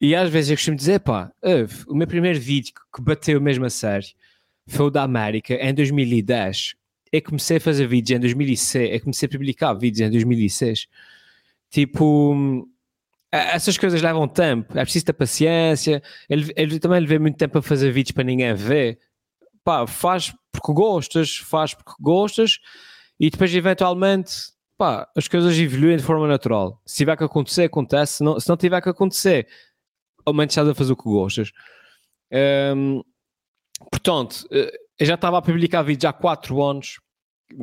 E 0.00 0.14
às 0.14 0.28
vezes 0.28 0.50
eu 0.50 0.56
costumo 0.56 0.76
dizer, 0.76 1.00
pá, 1.00 1.32
ouve, 1.42 1.84
o 1.86 1.94
meu 1.94 2.06
primeiro 2.06 2.38
vídeo 2.38 2.74
que 2.94 3.02
bateu 3.02 3.40
mesmo 3.40 3.64
a 3.64 3.70
sério 3.70 4.08
foi 4.66 4.86
o 4.86 4.90
da 4.90 5.02
América 5.02 5.54
em 5.54 5.72
2010. 5.72 6.74
Eu 7.12 7.22
comecei 7.22 7.58
a 7.58 7.60
fazer 7.60 7.86
vídeos 7.86 8.16
em 8.16 8.20
2006, 8.20 8.92
eu 8.92 9.00
comecei 9.00 9.26
a 9.26 9.30
publicar 9.30 9.74
vídeos 9.74 10.00
em 10.00 10.10
2006. 10.10 10.88
Tipo, 11.70 12.68
essas 13.30 13.78
coisas 13.78 14.00
levam 14.02 14.28
tempo, 14.28 14.76
é 14.78 14.82
preciso 14.82 15.06
ter 15.06 15.12
paciência. 15.12 16.02
Ele, 16.28 16.52
ele 16.56 16.78
também 16.78 17.00
levei 17.00 17.18
muito 17.18 17.36
tempo 17.36 17.58
a 17.58 17.62
fazer 17.62 17.90
vídeos 17.92 18.12
para 18.12 18.24
ninguém 18.24 18.54
ver. 18.54 18.98
Pá, 19.62 19.86
faz 19.86 20.34
porque 20.52 20.72
gostas, 20.72 21.36
faz 21.36 21.74
porque 21.74 21.92
gostas 22.00 22.58
e 23.18 23.30
depois 23.30 23.54
eventualmente 23.54 24.54
pá, 24.76 25.08
as 25.16 25.28
coisas 25.28 25.58
evoluem 25.58 25.96
de 25.96 26.02
forma 26.02 26.28
natural. 26.28 26.80
Se 26.84 26.98
tiver 26.98 27.16
que 27.16 27.24
acontecer, 27.24 27.64
acontece. 27.64 28.18
Se 28.18 28.24
não, 28.24 28.38
se 28.38 28.48
não 28.48 28.56
tiver 28.56 28.80
que 28.80 28.88
acontecer, 28.88 29.48
ao 30.24 30.32
menos 30.32 30.52
estás 30.52 30.68
a 30.68 30.74
fazer 30.74 30.92
o 30.92 30.96
que 30.96 31.04
gostas. 31.04 31.52
Hum, 32.76 33.02
portanto, 33.90 34.46
eh, 34.50 34.72
eu 34.98 35.06
já 35.06 35.14
estava 35.14 35.38
a 35.38 35.42
publicar 35.42 35.82
vídeos 35.82 36.04
há 36.04 36.12
4 36.12 36.62
anos 36.62 37.00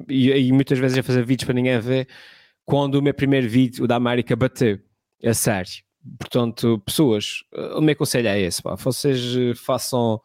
e, 0.08 0.30
e 0.30 0.52
muitas 0.52 0.80
vezes 0.80 0.98
a 0.98 1.04
fazer 1.04 1.26
vídeos 1.26 1.46
para 1.46 1.56
ninguém 1.56 1.80
ver 1.80 2.08
quando 2.66 2.96
o 2.96 3.02
meu 3.02 3.14
primeiro 3.14 3.50
vídeo, 3.50 3.84
o 3.84 3.88
da 3.88 3.96
América, 3.96 4.36
bateu. 4.36 4.80
A 5.24 5.34
sério. 5.34 5.72
Portanto, 6.18 6.82
pessoas, 6.86 7.44
eh, 7.54 7.76
o 7.76 7.82
meu 7.82 7.96
conselho 7.96 8.28
é 8.28 8.40
esse, 8.40 8.62
pá. 8.62 8.76
Vocês 8.76 9.36
eh, 9.36 9.54
façam, 9.56 10.20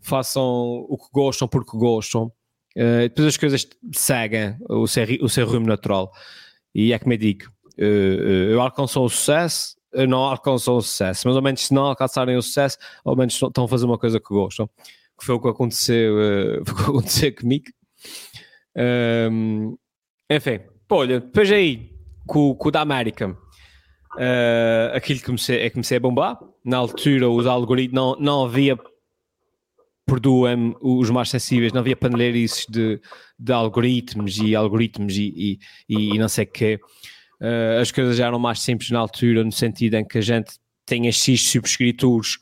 façam 0.00 0.86
o 0.88 0.96
que 0.96 1.08
gostam 1.12 1.48
porque 1.48 1.76
gostam. 1.76 2.32
Eh, 2.76 3.08
depois 3.08 3.28
as 3.28 3.36
coisas 3.36 3.66
seguem 3.92 4.56
o 4.68 4.86
seu, 4.86 5.06
o 5.22 5.28
seu 5.28 5.46
rumo 5.46 5.66
natural. 5.66 6.12
E 6.74 6.92
é 6.92 6.98
como 6.98 7.14
eu 7.14 7.18
digo, 7.18 7.46
eh, 7.78 8.52
eu 8.52 8.60
alcanço 8.60 9.02
o 9.02 9.08
sucesso, 9.08 9.75
não 10.08 10.18
alcanço 10.18 10.72
o 10.72 10.80
sucesso, 10.80 11.26
mas 11.26 11.36
ao 11.36 11.42
menos 11.42 11.66
se 11.66 11.74
não 11.74 11.86
alcançarem 11.86 12.36
o 12.36 12.42
sucesso, 12.42 12.78
ao 13.04 13.16
menos 13.16 13.40
estão 13.40 13.64
a 13.64 13.68
fazer 13.68 13.86
uma 13.86 13.98
coisa 13.98 14.20
que 14.20 14.28
gostam. 14.28 14.68
que 15.18 15.24
foi 15.24 15.34
o 15.34 15.40
que 15.40 15.48
aconteceu, 15.48 16.20
eh, 16.20 16.62
foi 16.66 16.74
o 16.74 16.76
que 16.76 16.82
aconteceu 16.82 17.34
comigo. 17.34 17.66
Ahm, 18.76 19.74
enfim, 20.30 20.60
pô, 20.86 20.96
olha, 20.96 21.20
depois 21.20 21.50
aí, 21.50 21.90
com, 22.26 22.54
com 22.54 22.68
o 22.68 22.70
da 22.70 22.82
América, 22.82 23.36
eh, 24.18 24.92
aquilo 24.94 25.20
que 25.20 25.26
comecei, 25.26 25.60
é 25.60 25.70
comecei 25.70 25.96
a 25.96 26.00
bombar. 26.00 26.38
Na 26.64 26.78
altura, 26.78 27.30
os 27.30 27.46
algoritmos, 27.46 27.94
não, 27.94 28.16
não 28.18 28.44
havia, 28.44 28.78
perdoem 30.06 30.76
os 30.80 31.10
mais 31.10 31.30
sensíveis, 31.30 31.72
não 31.72 31.80
havia 31.80 31.96
paneleirices 31.96 32.66
de, 32.68 33.00
de 33.38 33.52
algoritmos 33.52 34.38
e 34.38 34.54
algoritmos 34.54 35.16
e, 35.16 35.58
e, 35.88 36.14
e 36.14 36.18
não 36.18 36.28
sei 36.28 36.44
o 36.44 36.48
quê. 36.48 36.80
Eh, 37.40 37.78
as 37.80 37.90
coisas 37.90 38.16
já 38.16 38.26
eram 38.26 38.38
mais 38.38 38.60
simples 38.60 38.90
na 38.90 38.98
altura, 38.98 39.44
no 39.44 39.52
sentido 39.52 39.94
em 39.94 40.04
que 40.04 40.18
a 40.18 40.22
gente 40.22 40.58
tinha 40.86 41.10
X 41.12 41.50
subscritores, 41.50 42.38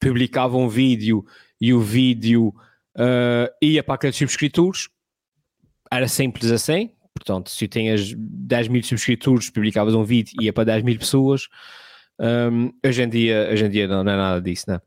publicava 0.00 0.56
um 0.56 0.68
vídeo 0.68 1.24
e 1.60 1.72
o 1.72 1.80
vídeo 1.80 2.54
eh, 2.96 3.52
ia 3.62 3.82
para 3.82 3.94
aqueles 3.94 4.16
subscritores. 4.16 4.88
Era 5.90 6.08
simples 6.08 6.50
assim. 6.50 6.90
Portanto, 7.14 7.50
se 7.50 7.68
tinhas 7.68 8.12
10 8.16 8.68
mil 8.68 8.82
subscritores, 8.82 9.48
publicavas 9.48 9.94
um 9.94 10.02
vídeo 10.02 10.34
e 10.40 10.46
ia 10.46 10.52
para 10.52 10.64
10 10.64 10.82
mil 10.82 10.98
pessoas. 10.98 11.48
Um, 12.18 12.72
hoje, 12.84 13.02
em 13.02 13.08
dia, 13.08 13.48
hoje 13.52 13.64
em 13.64 13.70
dia 13.70 13.86
não, 13.88 14.02
não 14.02 14.12
é 14.12 14.16
nada 14.16 14.40
disso, 14.40 14.64
não 14.68 14.76
é? 14.76 14.80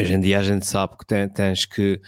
Hoje 0.00 0.14
em 0.14 0.20
dia 0.20 0.40
a 0.40 0.42
gente 0.42 0.66
sabe 0.66 0.96
que 0.96 1.04
tens 1.28 1.66
que 1.66 2.00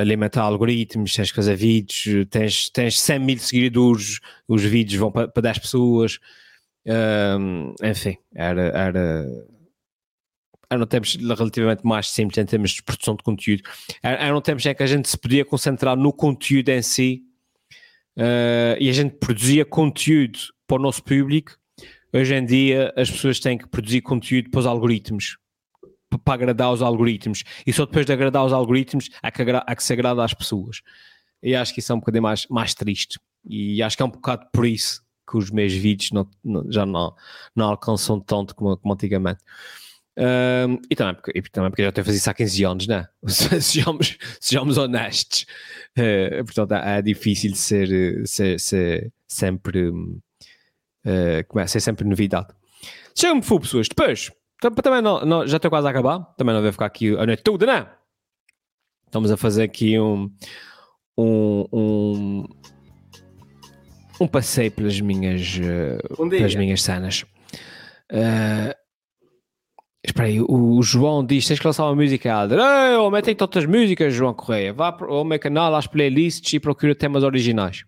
alimentar 0.00 0.42
algoritmos, 0.42 1.14
tens 1.14 1.30
que 1.30 1.36
fazer 1.36 1.56
vídeos, 1.56 2.26
tens, 2.30 2.68
tens 2.70 3.00
100 3.00 3.18
mil 3.18 3.38
seguidores, 3.38 4.18
os 4.48 4.62
vídeos 4.62 4.98
vão 5.00 5.10
para, 5.12 5.28
para 5.28 5.42
10 5.42 5.58
pessoas. 5.58 6.18
Um, 6.86 7.74
enfim, 7.82 8.16
era, 8.34 8.62
era, 8.68 9.26
eram 10.70 10.86
tempos 10.86 11.16
relativamente 11.16 11.84
mais 11.84 12.08
simples 12.08 12.38
em 12.38 12.46
termos 12.46 12.70
de 12.72 12.82
produção 12.82 13.14
de 13.16 13.22
conteúdo. 13.22 13.62
Era- 14.02 14.24
Eram 14.24 14.40
tempos 14.40 14.64
em 14.66 14.74
que 14.74 14.82
a 14.82 14.86
gente 14.86 15.08
se 15.08 15.16
podia 15.16 15.44
concentrar 15.44 15.96
no 15.96 16.12
conteúdo 16.12 16.68
em 16.70 16.82
si 16.82 17.22
eh, 18.18 18.76
e 18.80 18.88
a 18.88 18.92
gente 18.92 19.16
produzia 19.16 19.64
conteúdo 19.64 20.38
para 20.66 20.76
o 20.78 20.80
nosso 20.82 21.02
público. 21.02 21.52
Hoje 22.12 22.34
em 22.34 22.44
dia 22.44 22.92
as 22.96 23.10
pessoas 23.10 23.38
têm 23.38 23.58
que 23.58 23.68
produzir 23.68 24.00
conteúdo 24.00 24.50
para 24.50 24.60
os 24.60 24.66
algoritmos, 24.66 25.36
para 26.18 26.34
agradar 26.34 26.72
os 26.72 26.82
algoritmos. 26.82 27.44
E 27.66 27.72
só 27.72 27.84
depois 27.86 28.06
de 28.06 28.12
agradar 28.12 28.44
os 28.44 28.52
algoritmos 28.52 29.08
é 29.22 29.30
que, 29.30 29.42
agra- 29.42 29.64
é 29.68 29.74
que 29.74 29.82
se 29.84 29.92
agrada 29.92 30.24
às 30.24 30.34
pessoas. 30.34 30.80
E 31.42 31.54
acho 31.54 31.72
que 31.74 31.80
isso 31.80 31.92
é 31.92 31.94
um 31.94 31.98
bocadinho 31.98 32.22
mais, 32.22 32.46
mais 32.48 32.74
triste. 32.74 33.18
E 33.48 33.82
acho 33.82 33.96
que 33.96 34.02
é 34.02 34.06
um 34.06 34.10
bocado 34.10 34.46
por 34.52 34.66
isso 34.66 35.02
que 35.28 35.36
os 35.36 35.50
meus 35.50 35.72
vídeos 35.72 36.10
não- 36.12 36.28
não- 36.44 36.70
já 36.70 36.86
não, 36.86 37.14
não 37.54 37.66
alcançam 37.66 38.18
tanto 38.20 38.54
como, 38.54 38.76
como 38.76 38.94
antigamente. 38.94 39.40
Um, 40.18 40.80
e, 40.90 40.96
também 40.96 41.14
porque, 41.14 41.32
e 41.38 41.42
também 41.42 41.70
porque 41.70 41.82
já 41.82 41.90
estou 41.90 42.00
a 42.00 42.04
fazer 42.06 42.16
isso 42.16 42.30
há 42.30 42.34
15 42.34 42.64
anos, 42.64 42.86
né? 42.86 43.06
sejamos, 43.60 44.16
sejamos 44.40 44.78
honestos. 44.78 45.44
Eh, 45.94 46.42
portanto, 46.42 46.72
é, 46.72 46.98
é 46.98 47.02
difícil 47.02 47.54
ser, 47.54 48.26
ser, 48.26 48.58
ser 48.58 49.12
sempre. 49.28 49.92
eh, 51.04 51.42
como 51.44 51.60
é? 51.60 51.66
Ser 51.66 51.80
sempre 51.80 52.06
novidade. 52.08 52.48
Chega-me 53.14 53.42
pessoas. 53.42 53.88
Depois, 53.88 54.30
também 54.70 55.02
não, 55.02 55.24
não- 55.24 55.46
já 55.46 55.56
estou 55.56 55.70
quase 55.70 55.86
a 55.86 55.90
acabar. 55.90 56.20
Também 56.36 56.54
não 56.54 56.60
devo 56.62 56.72
ficar 56.72 56.86
aqui 56.86 57.16
a 57.16 57.24
noite 57.26 57.42
toda, 57.42 57.66
né? 57.66 57.86
Estamos 59.06 59.30
a 59.30 59.36
fazer 59.36 59.62
aqui 59.62 59.98
um. 59.98 60.30
Um, 61.18 61.64
um, 61.72 62.44
um 64.20 64.26
passeio 64.28 64.70
pelas 64.70 65.00
minhas, 65.00 65.58
eh, 65.62 65.98
Um 66.18 66.28
dia. 66.28 66.38
pelas 66.38 66.54
minhas 66.54 66.82
cenas. 66.82 67.24
Eh, 68.12 68.76
Espera 70.04 70.28
aí, 70.28 70.40
o, 70.40 70.76
o 70.78 70.82
João 70.82 71.24
diz: 71.24 71.46
tens 71.46 71.58
que 71.58 71.66
lançar 71.66 71.84
uma 71.84 71.94
música, 71.96 72.32
Alder. 72.32 72.58
Ei, 72.60 72.96
homem, 72.96 73.20
tem 73.22 73.34
tantas 73.34 73.66
músicas, 73.66 74.14
João 74.14 74.32
Correia. 74.34 74.72
Vá 74.72 74.96
ao 75.00 75.24
meu 75.24 75.38
canal, 75.38 75.74
às 75.74 75.86
playlists 75.88 76.52
e 76.52 76.60
procura 76.60 76.94
temas 76.94 77.24
originais. 77.24 77.84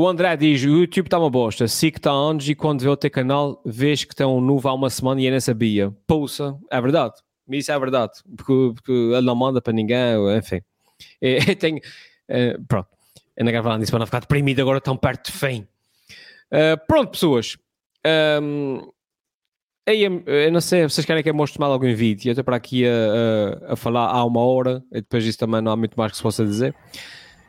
O 0.00 0.08
André 0.08 0.36
diz: 0.36 0.62
o 0.64 0.68
YouTube 0.68 1.06
está 1.06 1.18
uma 1.18 1.30
bosta. 1.30 1.66
Sigo 1.68 1.96
está 1.98 2.10
anos 2.10 2.48
e 2.48 2.54
quando 2.54 2.80
vê 2.82 2.88
o 2.88 2.96
teu 2.96 3.10
canal, 3.10 3.60
vês 3.64 4.04
que 4.04 4.14
tem 4.14 4.26
um 4.26 4.40
novo 4.40 4.68
há 4.68 4.72
uma 4.74 4.88
semana 4.90 5.20
e 5.20 5.26
eu 5.26 5.30
nem 5.30 5.40
sabia. 5.40 5.90
Pouça, 6.06 6.56
é 6.70 6.80
verdade. 6.80 7.14
Isso 7.48 7.72
é 7.72 7.78
verdade. 7.78 8.12
Porque, 8.36 8.72
porque 8.74 8.92
ele 8.92 9.20
não 9.22 9.34
manda 9.34 9.60
para 9.60 9.72
ninguém, 9.72 10.36
enfim. 10.36 10.60
Eu, 11.20 11.56
tenho. 11.56 11.80
eh, 12.28 12.56
pronto. 12.68 12.88
Eu 13.36 13.44
não 13.44 13.50
quero 13.52 13.64
falar 13.64 13.78
nisso 13.78 13.90
para 13.90 13.98
não 14.00 14.06
ficar 14.06 14.20
deprimido 14.20 14.60
agora 14.60 14.80
tão 14.80 14.96
perto 14.96 15.32
de 15.32 15.38
fim. 15.38 15.66
Eh, 16.50 16.76
pronto, 16.76 17.10
pessoas. 17.10 17.56
Ahm, 18.04 18.80
Ei, 19.86 20.06
eu 20.06 20.22
eu 20.26 20.52
não 20.52 20.60
sei, 20.60 20.82
vocês 20.84 21.04
querem 21.06 21.22
que 21.22 21.30
eu 21.30 21.34
mostre 21.34 21.58
mais 21.58 21.72
algum 21.72 21.92
vídeo? 21.94 22.28
Eu 22.28 22.32
estou 22.32 22.44
para 22.44 22.54
aqui 22.56 22.84
a, 22.86 22.90
a- 23.68 23.72
a 23.72 23.76
falar 23.76 24.06
há 24.08 24.24
uma 24.24 24.40
hora, 24.44 24.84
e 24.92 24.96
depois 25.00 25.24
disso 25.24 25.38
também 25.38 25.60
não 25.62 25.72
há 25.72 25.76
muito 25.76 25.94
mais 25.96 26.12
que 26.12 26.18
se 26.18 26.22
possa 26.22 26.44
dizer. 26.44 26.74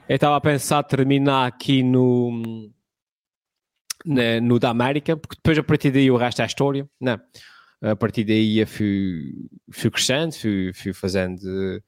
Eu 0.07 0.15
estava 0.15 0.35
a 0.35 0.41
pensar 0.41 0.83
terminar 0.83 1.47
aqui 1.47 1.81
no, 1.83 2.69
na- 4.05 4.41
no 4.41 4.59
da 4.59 4.69
América, 4.69 5.15
porque 5.15 5.35
depois 5.35 5.57
a 5.57 5.63
partir 5.63 5.91
daí 5.91 6.11
o 6.11 6.17
resto 6.17 6.41
é 6.41 6.45
história, 6.45 6.87
não 6.99 7.19
A 7.81 7.95
partir 7.95 8.23
daí 8.25 8.59
eu 8.59 8.67
fui, 8.67 9.33
fui 9.71 9.89
crescendo, 9.89 10.33
fui, 10.33 10.71
fui 10.73 10.93
fazendo 10.93 11.81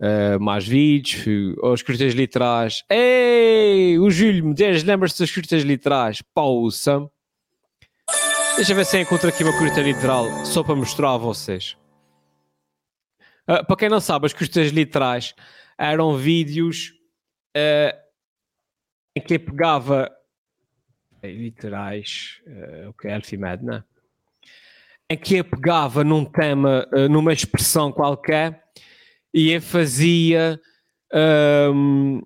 eh, 0.00 0.38
mais 0.38 0.66
vídeos, 0.66 1.22
fui, 1.24 1.54
os 1.62 1.80
escritas 1.80 2.14
literais. 2.14 2.84
Ei, 2.88 3.98
o 3.98 4.08
Júlio 4.10 4.44
Medeiros, 4.46 4.84
lembra-se 4.84 5.18
dos 5.18 5.28
escritas 5.28 5.62
literais? 5.62 6.22
Pausa. 6.22 7.10
Deixa 8.54 8.72
eu 8.72 8.76
ver 8.76 8.86
se 8.86 8.96
eu 8.96 9.02
encontro 9.02 9.28
aqui 9.28 9.42
uma 9.42 9.58
curta 9.58 9.80
literal 9.82 10.24
só 10.46 10.62
para 10.62 10.74
mostrar 10.76 11.14
a 11.14 11.16
vocês. 11.18 11.76
Ah, 13.46 13.62
para 13.64 13.76
quem 13.76 13.88
não 13.88 14.00
sabe, 14.00 14.26
as 14.26 14.32
curtas 14.32 14.70
literais 14.70 15.34
eram 15.78 16.16
vídeos 16.16 16.92
ah, 17.56 17.98
em 19.16 19.20
que 19.20 19.38
pegava 19.38 20.10
eh, 21.22 21.32
literais, 21.32 22.40
ah, 22.46 22.90
o 22.90 22.92
que 22.92 23.08
é 23.08 23.14
Elfimed? 23.16 23.82
Em 25.08 25.16
que 25.16 25.42
pegava 25.42 26.04
num 26.04 26.24
tema, 26.24 26.86
ah, 26.92 27.08
numa 27.08 27.32
expressão 27.32 27.90
qualquer 27.92 28.62
e 29.32 29.58
fazia 29.60 30.60
ahm, 31.12 32.20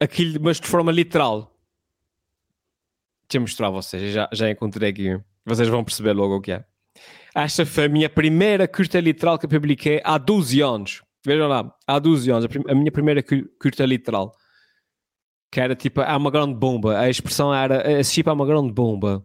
aquilo, 0.00 0.40
mas 0.42 0.60
de 0.60 0.66
forma 0.68 0.92
literal. 0.92 1.54
Deixa 3.28 3.36
eu 3.38 3.40
mostrar 3.42 3.66
a 3.68 3.70
vocês, 3.70 4.12
já, 4.12 4.28
já 4.32 4.50
encontrei 4.50 4.90
aqui. 4.90 5.20
Vocês 5.44 5.68
vão 5.68 5.84
perceber 5.84 6.12
logo 6.12 6.36
o 6.36 6.40
que 6.40 6.52
é. 6.52 6.64
Esta 7.34 7.64
foi 7.66 7.84
a 7.84 7.88
minha 7.88 8.08
primeira 8.08 8.66
curta 8.66 8.98
literal 9.00 9.38
que 9.38 9.46
eu 9.46 9.50
publiquei 9.50 10.00
há 10.04 10.16
12 10.18 10.60
anos. 10.60 11.02
Vejam 11.24 11.46
lá, 11.48 11.74
há 11.86 11.98
12 11.98 12.30
anos, 12.30 12.44
a, 12.46 12.72
a 12.72 12.74
minha 12.74 12.90
primeira 12.90 13.22
cu- 13.22 13.48
curta 13.60 13.84
literal. 13.84 14.34
Que 15.50 15.60
era 15.60 15.74
tipo, 15.74 16.02
é 16.02 16.16
uma 16.16 16.30
grande 16.30 16.54
bomba. 16.54 16.98
A 16.98 17.08
expressão 17.08 17.54
era, 17.54 17.90
esse 17.98 18.12
chip 18.12 18.28
é 18.28 18.32
uma 18.32 18.44
grande 18.44 18.72
bomba. 18.72 19.24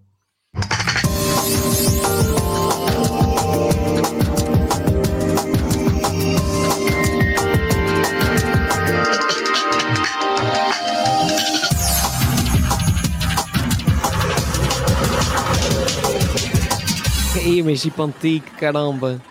Ih, 17.46 17.62
mas 17.62 17.82
chip 17.82 18.02
antigo, 18.02 18.46
caramba. 18.58 19.22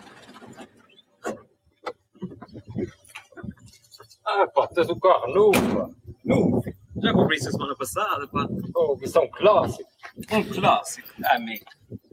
Ah, 4.27 4.47
pá, 4.47 4.69
tens 4.69 4.91
o 4.91 5.01
carro 5.01 5.33
novo, 5.33 5.75
pá. 5.75 5.89
Novo. 6.23 6.63
Já 7.01 7.13
comprei 7.13 7.39
isso 7.39 7.49
a 7.49 7.53
semana 7.53 7.77
passada, 7.77 8.29
pá. 8.29 8.47
Oh, 8.77 8.99
isso 9.01 9.19
é 9.19 9.21
um 9.21 9.31
clássico. 9.31 9.91
Um 10.31 10.45
clássico, 10.45 11.09
amigo. 11.25 11.65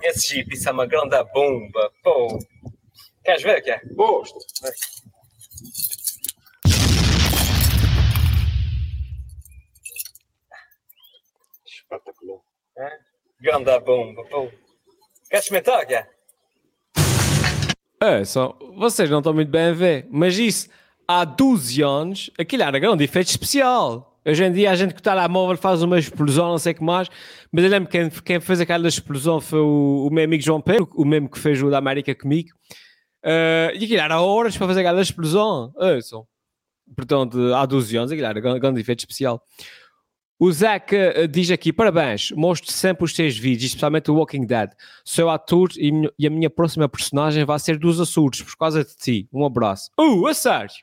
Esse 0.04 0.30
Jeep, 0.30 0.54
isso 0.54 0.70
é 0.70 0.72
uma 0.72 0.86
grande 0.86 1.22
bomba, 1.34 1.92
pô. 2.02 2.40
Queres 3.24 3.44
ver 3.44 3.60
o 3.60 3.64
que 3.64 3.72
é? 3.72 3.82
Gosto. 3.94 4.40
Espetacular. 11.66 12.40
É? 12.78 13.00
Grande 13.42 13.80
bomba, 13.82 14.24
pô. 14.30 14.50
Queres 15.30 15.46
experimentar 15.46 15.84
o 15.84 15.88
que 15.88 15.96
é? 15.96 16.10
É, 18.02 18.24
só, 18.24 18.58
vocês 18.78 19.10
não 19.10 19.18
estão 19.18 19.34
muito 19.34 19.52
bem 19.52 19.68
a 19.68 19.74
ver, 19.74 20.08
mas 20.10 20.40
isso 20.40 20.70
há 21.06 21.26
12 21.26 21.82
anos, 21.82 22.32
aquilo 22.40 22.64
era 22.64 22.80
grande 22.80 23.04
efeito 23.04 23.28
especial. 23.28 24.09
Hoje 24.26 24.44
em 24.44 24.52
dia 24.52 24.72
a 24.72 24.76
gente 24.76 24.94
que 24.94 25.00
está 25.00 25.14
lá 25.14 25.28
móvel 25.28 25.58
faz 25.58 25.82
uma 25.82 25.98
explosão, 25.98 26.50
não 26.50 26.58
sei 26.58 26.74
o 26.74 26.76
que 26.76 26.84
mais, 26.84 27.10
mas 27.52 27.64
eu 27.64 27.70
lembro 27.70 27.90
que 27.90 27.98
quem, 27.98 28.10
quem 28.10 28.40
fez 28.40 28.60
aquela 28.60 28.88
explosão 28.88 29.40
foi 29.40 29.60
o, 29.60 30.08
o 30.08 30.14
meu 30.14 30.24
amigo 30.24 30.44
João 30.44 30.62
Pedro, 30.62 30.90
o 30.96 31.06
mesmo 31.06 31.30
que 31.30 31.40
fez 31.40 31.62
o 31.64 31.70
da 31.70 31.78
América 31.78 32.14
comigo. 32.14 32.50
Eh, 33.24 33.72
e 33.76 33.86
aquilo 33.86 34.02
era 34.02 34.22
horas 34.22 34.58
para 34.58 34.68
fazer 34.68 34.82
aquela 34.82 35.02
explosão. 35.02 35.74
É, 35.80 36.00
só. 36.02 36.24
Portanto, 36.96 37.54
há 37.54 37.66
12 37.66 37.98
anos 37.98 38.12
aquilo 38.12 38.28
era 38.28 38.40
grande, 38.40 38.60
grande 38.60 38.82
efeito 38.82 39.00
especial. 39.00 39.42
O 40.40 40.52
Zac 40.52 40.96
eh, 40.96 41.28
diz 41.28 41.52
aqui: 41.52 41.74
parabéns, 41.74 42.32
mostro 42.32 42.72
sempre 42.72 43.04
os 43.04 43.14
teus 43.14 43.38
vídeos, 43.38 43.66
especialmente 43.66 44.10
o 44.10 44.16
Walking 44.16 44.46
Dead. 44.46 44.72
Sou 45.04 45.30
ator 45.30 45.70
e, 45.78 45.92
e 46.18 46.26
a 46.26 46.30
minha 46.30 46.50
próxima 46.50 46.88
personagem 46.88 47.44
vai 47.44 47.60
ser 47.60 47.78
dos 47.78 48.00
Açores, 48.00 48.42
por 48.42 48.56
causa 48.58 48.84
de 48.84 48.96
ti. 48.96 49.28
Um 49.34 49.46
abraço. 49.46 49.90
Uh, 50.00 50.28
a 50.28 50.34
sério? 50.34 50.74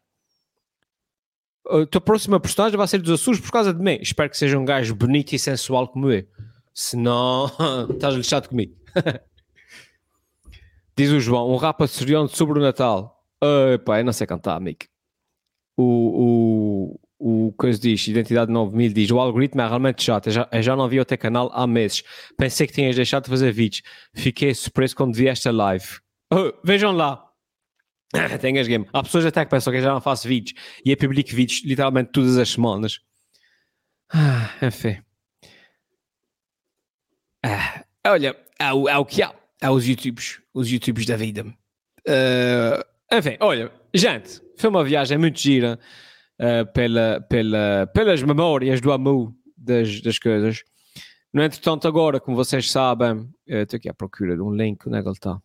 A 1.68 1.86
tua 1.86 2.00
próxima 2.00 2.38
personagem 2.38 2.76
vai 2.76 2.86
ser 2.86 2.98
dos 2.98 3.20
Açores 3.20 3.40
por 3.40 3.50
causa 3.50 3.74
de 3.74 3.82
mim. 3.82 3.98
Espero 4.00 4.30
que 4.30 4.36
seja 4.36 4.58
um 4.58 4.64
gajo 4.64 4.94
bonito 4.94 5.32
e 5.32 5.38
sensual 5.38 5.88
como 5.88 6.10
eu. 6.10 6.24
Senão, 6.72 7.50
estás 7.90 8.14
lixado 8.14 8.48
comigo. 8.48 8.74
Diz 10.96 11.10
o 11.10 11.20
João: 11.20 11.50
um 11.50 11.56
rap 11.56 11.82
açoriano 11.82 12.28
sobre 12.28 12.58
o 12.58 12.62
Natal. 12.62 13.24
Epá, 13.74 14.00
eu 14.00 14.04
não 14.04 14.12
sei 14.12 14.26
cantar, 14.26 14.56
amigo. 14.56 14.84
O, 15.76 16.98
o, 17.18 17.48
o 17.48 17.52
coisa 17.52 17.78
diz, 17.78 18.06
Identidade 18.08 18.50
9000 18.50 18.92
diz, 18.92 19.10
o 19.10 19.20
algoritmo 19.20 19.60
é 19.60 19.68
realmente 19.68 20.02
chato, 20.02 20.28
eu 20.28 20.32
já, 20.32 20.48
eu 20.50 20.62
já 20.62 20.74
não 20.74 20.88
vi 20.88 20.98
o 20.98 21.04
teu 21.04 21.18
canal 21.18 21.50
há 21.52 21.66
meses. 21.66 22.02
Pensei 22.38 22.66
que 22.66 22.72
tinhas 22.72 22.96
deixado 22.96 23.24
de 23.24 23.30
fazer 23.30 23.52
vídeos. 23.52 23.82
Fiquei 24.14 24.54
surpreso 24.54 24.96
quando 24.96 25.14
vi 25.14 25.28
esta 25.28 25.50
live. 25.50 25.86
Oh, 26.32 26.52
vejam 26.64 26.92
lá. 26.92 27.25
Tenhas 28.40 28.68
game. 28.68 28.86
Há 28.92 29.02
pessoas 29.02 29.26
até 29.26 29.44
que 29.44 29.50
pensam 29.50 29.72
que 29.72 29.78
eu 29.78 29.82
já 29.82 29.92
não 29.92 30.00
faço 30.00 30.28
vídeos 30.28 30.58
e 30.84 30.90
eu 30.90 30.96
publico 30.96 31.30
vídeos 31.34 31.62
literalmente 31.64 32.10
todas 32.12 32.38
as 32.38 32.50
semanas. 32.50 33.00
Ah, 34.12 34.50
enfim. 34.62 34.98
Ah, 37.44 37.84
olha, 38.06 38.36
é 38.58 38.72
o, 38.72 38.88
é 38.88 38.96
o 38.96 39.04
que 39.04 39.22
há. 39.22 39.34
É 39.60 39.70
os 39.70 39.86
YouTubes. 39.86 40.40
Os 40.54 40.70
YouTubes 40.70 41.06
da 41.06 41.16
vida. 41.16 41.44
Ah, 42.08 42.86
enfim, 43.12 43.36
olha, 43.40 43.72
gente, 43.92 44.40
foi 44.56 44.70
uma 44.70 44.84
viagem 44.84 45.18
muito 45.18 45.40
gira 45.40 45.78
ah, 46.38 46.64
pela, 46.66 47.20
pela, 47.28 47.86
pelas 47.92 48.22
memórias 48.22 48.80
do 48.80 48.92
amor 48.92 49.34
das, 49.56 50.00
das 50.00 50.18
coisas. 50.18 50.62
No 51.32 51.42
entretanto, 51.42 51.86
agora, 51.86 52.20
como 52.20 52.36
vocês 52.36 52.70
sabem, 52.70 53.28
estou 53.46 53.76
aqui 53.76 53.88
à 53.88 53.94
procura 53.94 54.36
de 54.36 54.40
um 54.40 54.54
link, 54.54 54.86
onde 54.86 54.96
é 54.96 55.02
que 55.02 55.08
ele 55.08 55.14
está? 55.14 55.38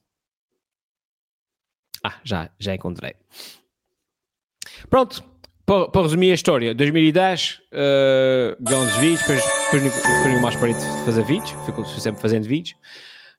Ah, 2.04 2.20
já, 2.24 2.50
já 2.60 2.76
encontrei. 2.76 3.16
Pronto, 4.90 5.24
para, 5.66 5.88
para 5.90 6.02
resumir 6.02 6.32
a 6.32 6.36
história, 6.36 6.76
2010, 6.76 7.62
uh, 7.72 8.58
grandes 8.62 8.96
vídeos, 8.98 9.22
depois, 9.22 9.42
depois, 9.72 9.84
depois 9.84 10.28
nunca 10.28 10.42
mais 10.42 10.56
parei 10.56 10.74
de 10.74 10.82
fazer 11.06 11.24
vídeos, 11.24 11.52
fico 11.66 11.86
sempre 11.86 12.20
fazendo 12.22 12.48
vídeos, 12.48 12.76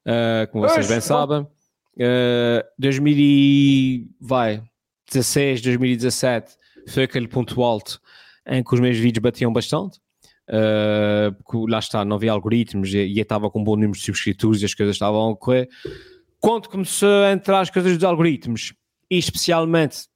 uh, 0.07 0.47
como 0.51 0.67
vocês 0.69 0.89
bem 0.89 1.01
sabem. 1.01 1.47
Uh, 1.95 2.65
2016, 2.79 5.61
2017 5.61 6.57
foi 6.89 7.03
aquele 7.03 7.29
ponto 7.29 7.63
alto 7.63 8.01
em 8.47 8.65
que 8.65 8.75
os 8.75 8.81
meus 8.81 8.97
vídeos 8.97 9.23
batiam 9.23 9.53
bastante. 9.53 10.01
Uh, 10.49 11.31
porque 11.45 11.71
lá 11.71 11.79
está, 11.79 12.05
não 12.05 12.17
havia 12.17 12.33
algoritmos 12.33 12.93
e, 12.93 12.99
e 12.99 13.17
eu 13.19 13.23
estava 13.23 13.49
com 13.49 13.61
um 13.61 13.65
bom 13.65 13.77
número 13.77 13.93
de 13.93 14.01
subscritores 14.01 14.61
e 14.61 14.65
as 14.65 14.75
coisas 14.75 14.97
estavam 14.97 15.31
a 15.31 15.37
correr. 15.37 15.69
Quando 16.43 16.69
começou 16.69 17.23
a 17.23 17.31
entrar 17.31 17.61
as 17.61 17.71
coisas 17.71 17.95
dos 17.97 18.03
algoritmos, 18.03 18.75
e 19.09 19.17
especialmente 19.17 20.09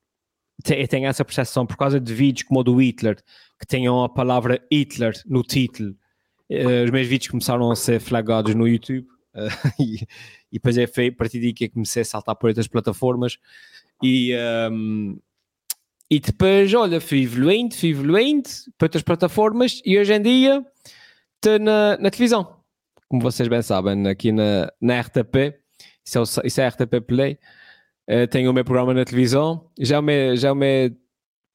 te- 0.65 0.75
eu 0.75 0.89
tenho 0.89 1.07
essa 1.07 1.25
percepção 1.25 1.65
por 1.65 1.77
causa 1.77 2.01
de 2.01 2.13
vídeos 2.13 2.49
como 2.49 2.59
o 2.59 2.65
do 2.65 2.75
Hitler, 2.83 3.17
que 3.61 3.65
tenham 3.65 4.03
a 4.03 4.09
palavra 4.09 4.61
Hitler 4.71 5.15
no 5.25 5.45
título, 5.45 5.95
eh, 6.51 6.83
os 6.83 6.91
meus 6.91 7.07
vídeos 7.07 7.31
começaram 7.31 7.71
a 7.71 7.77
ser 7.77 8.01
flagados 8.01 8.57
no 8.57 8.67
YouTube 8.67 9.07
eh, 9.35 9.49
e, 9.79 9.95
e 10.51 10.55
depois 10.55 10.77
é 10.77 10.89
feio, 10.89 11.13
a 11.13 11.17
partir 11.17 11.39
daí 11.39 11.53
que 11.53 11.67
eu 11.67 11.71
comecei 11.71 12.03
a 12.03 12.05
saltar 12.05 12.35
por 12.35 12.49
outras 12.49 12.67
plataformas. 12.67 13.39
E, 14.03 14.33
ehm, 14.33 15.17
e 16.11 16.19
depois, 16.19 16.75
olha, 16.75 17.01
fui 17.01 17.23
evoluindo, 17.23 17.73
fui 17.77 17.91
evoluindo 17.91 18.49
para 18.77 18.87
outras 18.87 19.05
plataformas 19.05 19.81
e 19.85 19.97
hoje 19.97 20.13
em 20.13 20.23
dia 20.23 20.67
estou 21.37 21.61
na, 21.61 21.97
na 21.99 22.11
televisão, 22.11 22.57
como 23.09 23.23
vocês 23.23 23.49
bem 23.49 23.63
sabem, 23.63 24.09
aqui 24.09 24.33
na, 24.33 24.73
na 24.81 25.01
RTP, 25.01 25.55
isso 26.07 26.19
é, 26.19 26.21
o- 26.21 26.47
isso 26.47 26.61
é 26.61 26.65
a 26.65 26.69
RTP 26.69 27.01
Play. 27.01 27.39
Eh, 28.09 28.27
tenho 28.29 28.51
o 28.51 28.55
meu 28.55 28.65
programa 28.65 28.95
na 28.95 29.05
televisão, 29.05 29.69
já 29.79 29.97
é 29.97 29.99
o 29.99 30.03
meu, 30.03 30.37
já 30.37 30.49
é 30.49 30.53
o 30.53 30.55
meu 30.55 30.91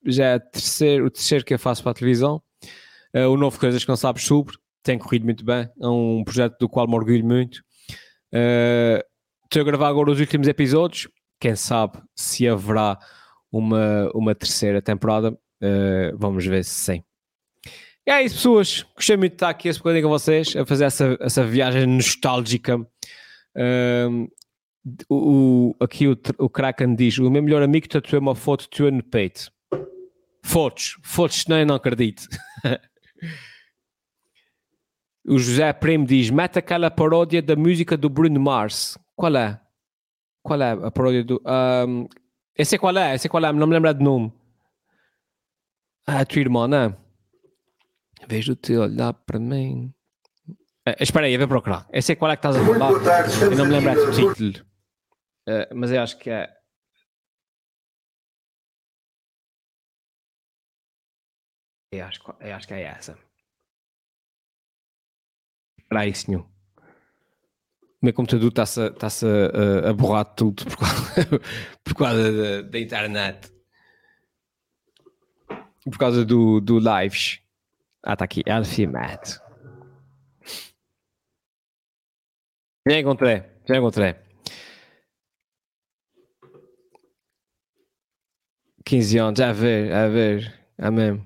já 0.05 0.25
é 0.25 0.39
terceiro, 0.39 1.05
o 1.05 1.09
terceiro 1.11 1.45
que 1.45 1.53
eu 1.53 1.59
faço 1.59 1.81
para 1.83 1.91
a 1.91 1.95
televisão. 1.95 2.41
Eh, 3.13 3.25
o 3.27 3.37
novo 3.37 3.59
Coisas 3.59 3.83
que 3.83 3.89
não 3.89 3.95
sabes 3.95 4.23
sobre, 4.23 4.55
tem 4.83 4.97
corrido 4.97 5.23
muito 5.25 5.45
bem, 5.45 5.69
é 5.79 5.87
um 5.87 6.23
projeto 6.23 6.57
do 6.59 6.67
qual 6.69 6.87
me 6.87 6.95
orgulho 6.95 7.23
muito. 7.25 7.61
Eh, 8.33 9.05
Estou 9.45 9.61
a 9.63 9.65
gravar 9.65 9.89
agora 9.89 10.09
os 10.11 10.19
últimos 10.21 10.47
episódios, 10.47 11.09
quem 11.39 11.55
sabe 11.57 11.99
se 12.15 12.47
haverá 12.47 12.97
uma, 13.51 14.09
uma 14.15 14.33
terceira 14.33 14.81
temporada, 14.81 15.37
vamos 16.15 16.45
ver 16.45 16.63
se 16.63 16.71
sim. 16.71 17.03
E 18.07 18.11
é 18.11 18.23
isso, 18.23 18.35
pessoas. 18.35 18.83
Gostei 18.95 19.17
muito 19.17 19.33
de 19.33 19.35
estar 19.35 19.49
aqui 19.49 19.67
esse 19.67 19.77
bocadinho 19.79 20.03
com 20.03 20.09
vocês, 20.09 20.55
a 20.55 20.65
fazer 20.65 20.85
essa, 20.85 21.17
essa 21.19 21.43
viagem 21.45 21.85
nostálgica. 21.85 22.79
O, 25.09 25.75
aqui 25.79 26.07
o, 26.07 26.17
o 26.39 26.49
Kraken 26.49 26.95
diz: 26.95 27.17
O 27.19 27.29
meu 27.29 27.43
melhor 27.43 27.61
amigo 27.61 27.87
tatuou 27.87 28.21
uma 28.21 28.35
foto 28.35 28.67
tua 28.69 28.89
no 28.91 29.03
peito. 29.03 29.51
Fotos, 30.43 30.97
fotos, 31.03 31.45
não, 31.47 31.59
eu 31.59 31.65
não 31.65 31.75
acredito. 31.75 32.27
o 35.27 35.37
José 35.37 35.71
Primo 35.73 36.05
diz: 36.05 36.29
Mete 36.29 36.57
aquela 36.59 36.89
paródia 36.89 37.41
da 37.41 37.55
música 37.55 37.95
do 37.95 38.09
Bruno 38.09 38.39
Mars. 38.39 38.97
Qual 39.15 39.35
é? 39.35 39.59
Qual 40.41 40.61
é 40.61 40.71
a 40.71 40.91
paródia 40.91 41.23
do. 41.23 41.41
ahm, 41.45 42.07
eu 42.57 42.65
sei 42.65 42.79
qual 42.79 42.97
é, 42.97 43.15
eu 43.15 43.19
sei 43.19 43.29
qual 43.29 43.45
é, 43.45 43.53
não 43.53 43.67
me 43.67 43.73
lembro 43.73 43.93
de 43.93 44.03
nome. 44.03 44.33
Ah, 46.07 46.21
a 46.21 46.25
tua 46.25 46.41
irmã, 46.41 46.67
não 46.67 46.77
é? 46.77 46.97
Vejo-te 48.27 48.75
olhar 48.75 49.13
para 49.13 49.39
mim. 49.39 49.93
Eh, 50.85 50.95
espera 50.99 51.27
aí, 51.27 51.33
eu 51.33 51.39
vou 51.39 51.47
procurar. 51.47 51.87
Eu 51.93 52.01
sei 52.01 52.15
qual 52.15 52.31
é 52.31 52.35
que 52.35 52.47
estás 52.47 52.55
a 52.55 52.65
falar. 52.65 52.91
Eu 53.43 53.55
não 53.55 53.65
me 53.65 53.71
lembro 53.71 54.05
do 54.05 54.11
título. 54.11 54.70
Eh, 55.47 55.73
mas 55.73 55.91
eu 55.91 56.01
acho 56.01 56.17
que 56.17 56.29
é. 56.29 56.49
Eu 61.93 62.05
acho, 62.05 62.21
eu 62.39 62.55
acho 62.55 62.67
que 62.67 62.73
é 62.73 62.83
essa. 62.83 63.17
Espera 65.77 66.01
aí, 66.01 66.15
senhor. 66.15 66.41
O 68.01 68.05
meu 68.05 68.13
computador 68.13 68.49
está-se 68.49 68.81
a, 68.81 68.87
está-se 68.87 69.25
a, 69.25 69.89
a 69.89 69.93
borrar 69.93 70.25
tudo 70.35 70.63
por 70.65 70.77
causa, 70.77 71.25
por 71.83 71.95
causa 71.95 72.31
da, 72.31 72.69
da 72.69 72.79
internet. 72.79 73.51
Por 75.83 75.97
causa 75.97 76.23
do, 76.23 76.61
do 76.61 76.79
lives. 76.79 77.41
Ah, 78.03 78.13
está 78.13 78.25
aqui. 78.25 78.41
Alfie 78.49 78.87
Matt. 78.87 79.37
Já 82.87 82.99
encontrei. 82.99 83.43
Já 83.67 83.77
encontrei. 83.77 84.30
15 88.85 89.17
anos, 89.17 89.41
a 89.41 89.51
ver, 89.51 89.91
a 89.93 90.07
ver, 90.07 90.53
é 90.77 90.89
mesmo. 90.89 91.25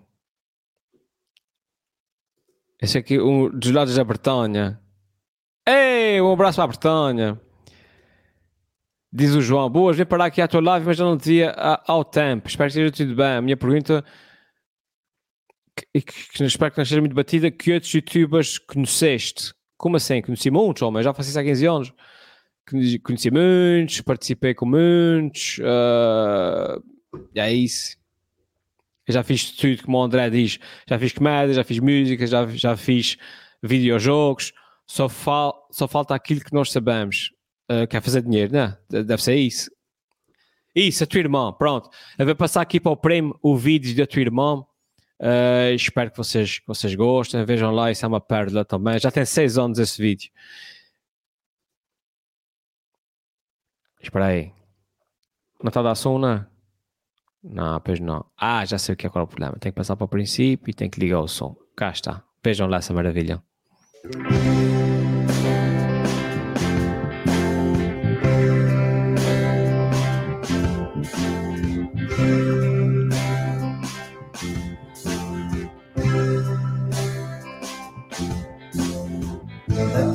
Esse 2.82 2.98
aqui, 2.98 3.20
um 3.20 3.50
dos 3.50 3.72
lados 3.72 3.96
da 3.96 4.04
Bretanha. 4.04 4.80
Ei, 5.68 6.22
um 6.22 6.32
abraço 6.32 6.58
para 6.58 6.66
a 6.66 6.68
Bretanha. 6.68 7.42
Diz 9.12 9.34
o 9.34 9.42
João, 9.42 9.70
boas, 9.70 9.96
vim 9.96 10.06
parar 10.06 10.26
aqui 10.26 10.42
à 10.42 10.48
tua 10.48 10.62
live, 10.62 10.86
mas 10.86 10.98
já 10.98 11.06
não 11.06 11.18
te 11.18 11.30
via 11.30 11.52
ao 11.88 12.04
tempo. 12.04 12.48
Espero 12.48 12.70
que 12.70 12.80
esteja 12.80 12.92
tudo 12.92 13.16
bem. 13.16 13.38
A 13.38 13.42
minha 13.42 13.56
pergunta, 13.56 14.04
que, 15.76 16.02
que, 16.02 16.30
que 16.30 16.44
espero 16.44 16.72
que 16.72 16.78
não 16.78 16.84
esteja 16.84 17.02
muito 17.02 17.16
batida, 17.16 17.50
que 17.50 17.74
outros 17.74 17.94
youtubers 17.94 18.58
conheceste? 18.58 19.54
Como 19.78 19.96
assim? 19.96 20.22
Conheci 20.22 20.52
muitos, 20.52 20.82
homem, 20.82 21.02
já 21.02 21.14
faço 21.14 21.30
isso 21.30 21.40
há 21.40 21.44
15 21.44 21.66
anos. 21.66 21.94
Conheci, 23.04 23.32
muitos, 23.32 24.02
participei 24.02 24.54
com 24.54 24.66
muitos. 24.66 25.60
É 27.36 27.54
isso. 27.54 27.98
Eu 29.08 29.14
já 29.14 29.24
fiz 29.24 29.52
tudo, 29.52 29.84
como 29.84 29.98
o 29.98 30.04
André 30.04 30.30
diz. 30.30 30.60
Já 30.88 30.98
fiz 30.98 31.14
comédia, 31.14 31.54
já 31.54 31.64
fiz 31.64 31.80
música, 31.80 32.26
já, 32.26 32.48
já 32.48 32.76
fiz 32.76 33.18
videojogos. 33.62 34.52
Só, 34.88 35.08
fal, 35.10 35.68
só 35.72 35.88
falta 35.88 36.16
aquilo 36.16 36.42
que 36.42 36.54
nós 36.54 36.72
sabemos. 36.72 37.32
Uh, 37.70 38.02
fazer 38.02 38.22
dinheiro, 38.22 38.54
né? 38.54 38.78
De- 38.90 39.04
Deve 39.04 39.22
ser 39.24 39.36
isso. 39.36 39.70
Isso, 40.76 41.04
a 41.04 41.08
tua 41.08 41.20
irmã. 41.20 41.54
Pronto. 41.54 41.90
Eu 42.18 42.26
vou 42.26 42.36
passar 42.36 42.62
aqui 42.62 42.80
para 42.80 42.92
o 42.92 42.98
prêmio 42.98 43.38
o 43.42 43.56
vídeo 43.56 43.96
da 43.96 44.06
tua 44.06 44.22
irmã. 44.22 44.64
Uh, 45.20 45.74
espero 45.76 46.12
que 46.12 46.18
vocês, 46.18 46.60
que 46.60 46.68
vocês 46.68 46.94
gostem. 46.96 47.46
Vejam 47.46 47.72
lá, 47.72 47.92
isso 47.92 48.06
é 48.06 48.08
uma 48.08 48.20
pérola 48.22 48.66
também. 48.66 49.00
Já 49.00 49.10
tem 49.12 49.26
seis 49.26 49.58
anos 49.58 49.80
esse 49.80 50.02
vídeo. 50.02 50.30
Espera 54.02 54.26
aí. 54.28 54.52
Não 55.64 55.70
está 55.70 55.80
a 55.80 55.84
dar 55.84 55.96
som, 55.96 56.20
não? 56.20 56.46
Não, 57.48 57.80
pois 57.80 58.00
não. 58.00 58.26
Ah, 58.38 58.66
já 58.66 58.78
sei 58.78 58.94
o 58.94 58.98
que 58.98 59.06
é 59.06 59.10
qual 59.10 59.22
é 59.22 59.26
o 59.26 59.28
problema. 59.28 59.56
Tem 59.60 59.72
que 59.72 59.76
passar 59.76 59.96
para 59.96 60.06
o 60.06 60.08
princípio 60.08 60.70
e 60.70 60.74
tem 60.74 60.90
que 60.90 61.00
ligar 61.00 61.20
o 61.20 61.28
som. 61.28 61.56
Cá 61.76 61.92
está. 61.92 62.24
Vejam 62.44 62.68
lá 62.68 62.78
essa 62.78 62.94
maravilha. 62.94 63.42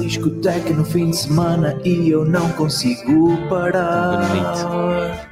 discoteca 0.01 0.75
no 0.75 0.85
fim 0.85 1.11
de 1.11 1.17
semana 1.17 1.81
e 1.85 2.11
eu 2.11 2.25
não 2.25 2.51
consigo 2.53 3.37
parar. 3.49 5.30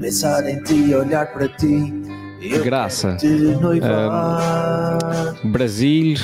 Pensar 0.00 0.48
em 0.48 0.62
ti, 0.62 0.94
olhar 0.94 1.26
para 1.32 1.48
ti. 1.48 1.92
Eu 2.40 2.62
Graça. 2.62 3.16
te 3.16 3.26
noivar. 3.26 4.98
Ahm, 5.44 5.50
Brasil, 5.50 6.16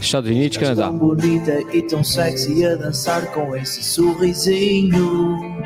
Estados 0.00 0.30
Unidos, 0.30 0.56
Canadá. 0.58 0.88
Tão 0.88 0.98
bonita 0.98 1.60
e 1.72 1.82
tão 1.82 2.02
sexy 2.02 2.64
a 2.66 2.74
dançar 2.74 3.26
com 3.32 3.54
esse 3.56 3.82
sorrisinho. 3.82 5.62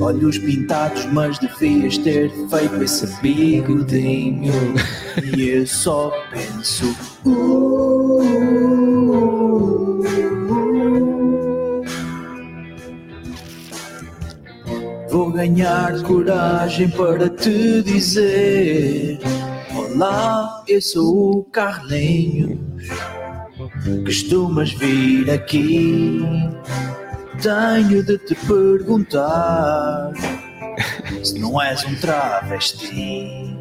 Olhos 0.00 0.36
pintados, 0.36 1.06
mas 1.06 1.38
devias 1.38 1.96
ter 1.98 2.30
feito 2.50 2.82
esse 2.82 3.06
bigodinho. 3.22 4.52
E 5.34 5.48
eu 5.48 5.66
só 5.66 6.12
penso. 6.30 6.94
"Uh, 7.24 8.79
ganhar 15.40 16.02
coragem 16.02 16.90
para 16.90 17.30
te 17.30 17.82
dizer: 17.82 19.18
Olá, 19.74 20.62
eu 20.68 20.82
sou 20.82 21.38
o 21.38 21.44
Carlinhos. 21.44 22.60
Costumas 24.04 24.70
vir 24.74 25.30
aqui? 25.30 26.20
Tenho 27.40 28.02
de 28.02 28.18
te 28.18 28.34
perguntar 28.34 30.12
se 31.24 31.38
não 31.38 31.60
és 31.62 31.82
um 31.86 31.94
travesti. 31.94 33.56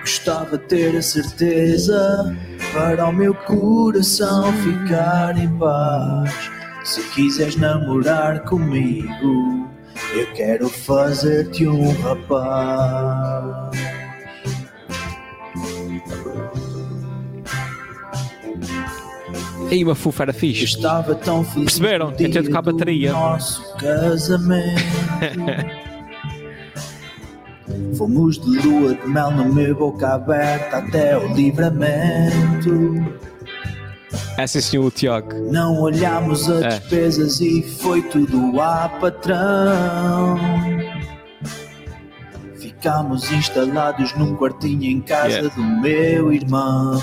Gostava 0.00 0.58
de 0.58 0.64
ter 0.64 0.96
a 0.96 1.02
certeza 1.02 2.36
para 2.72 3.06
o 3.06 3.12
meu 3.12 3.32
coração 3.32 4.52
ficar 4.54 5.38
em 5.38 5.48
paz. 5.56 6.50
Se 6.82 7.00
quiseres 7.10 7.54
namorar 7.54 8.40
comigo, 8.40 9.71
eu 10.14 10.26
quero 10.34 10.68
fazer-te 10.68 11.66
um 11.66 11.90
rapaz. 12.02 13.72
E 19.70 19.82
uma 19.84 19.94
fufa 19.94 20.24
era 20.24 20.32
fixe. 20.34 20.64
Estava 20.64 21.14
tão 21.14 21.42
feliz 21.44 21.78
Perceberam? 21.78 22.12
dia 22.12 22.28
de 22.28 22.42
tocar 22.42 22.60
do 22.60 22.72
bateria. 22.72 23.12
Nosso 23.12 23.74
casamento. 23.76 24.82
Fomos 27.96 28.38
de 28.38 28.58
lua 28.66 28.94
de 28.94 29.06
mel 29.08 29.30
no 29.30 29.46
meu 29.52 29.74
boca 29.74 30.14
aberta 30.14 30.78
até 30.78 31.16
o 31.16 31.32
livramento. 31.32 33.02
Essa 34.38 34.60
sim, 34.60 34.78
o 34.78 34.90
Tiago. 34.90 35.34
Não 35.52 35.80
olhámos 35.80 36.48
as 36.48 36.62
É. 36.62 36.68
despesas 36.70 37.40
e 37.40 37.62
foi 37.62 38.02
tudo 38.02 38.60
a 38.60 38.88
patrão. 38.88 40.36
Ficámos 42.56 43.30
instalados 43.30 44.14
num 44.16 44.34
quartinho 44.34 44.84
em 44.84 45.00
casa 45.00 45.28
Yeah. 45.36 45.54
do 45.54 45.62
meu 45.62 46.32
irmão. 46.32 47.00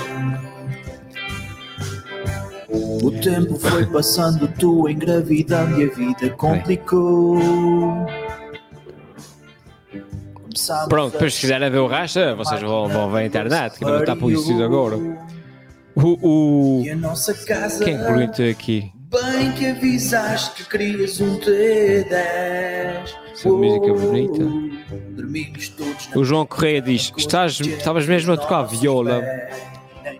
O 2.71 3.11
tempo 3.11 3.57
foi 3.57 3.85
passando, 3.87 4.47
tu 4.59 4.89
engravidando 4.89 5.79
e 5.81 5.89
a 5.89 5.93
vida 5.93 6.29
complicou. 6.31 7.37
Começámos 10.33 10.87
Pronto, 10.89 11.11
depois 11.13 11.33
se 11.35 11.41
quiserem 11.41 11.69
ver 11.69 11.77
o 11.79 11.87
racha, 11.87 12.35
vocês 12.35 12.61
vão, 12.61 12.87
vão 12.89 13.09
ver 13.11 13.19
a 13.19 13.25
internet, 13.25 13.77
que 13.77 13.85
não 13.85 13.99
está 13.99 14.15
por 14.15 14.31
isso 14.31 14.51
agora. 14.61 14.97
O, 16.01 16.79
o... 16.79 16.83
E 16.85 16.89
a 16.91 16.95
nossa 16.95 17.33
casa 17.33 17.83
Quem 17.83 17.95
é 17.95 17.97
que 17.97 18.03
perguntou 18.05 18.49
aqui? 18.49 18.91
Bem 19.11 19.51
que 19.53 19.65
avisaste 19.67 20.63
que 20.63 20.69
querias 20.69 21.19
um 21.19 21.39
T10 21.39 22.11
Essa 23.33 23.49
música 23.49 23.93
bonita. 23.93 24.43
Dormimos 25.11 25.69
todos 25.69 26.09
O 26.15 26.23
João 26.23 26.45
Correia 26.45 26.81
diz: 26.81 27.11
Estás, 27.17 27.59
Estavas 27.59 28.05
mesmo 28.07 28.33
a 28.33 28.37
tocar 28.37 28.63
viola. 28.63 29.21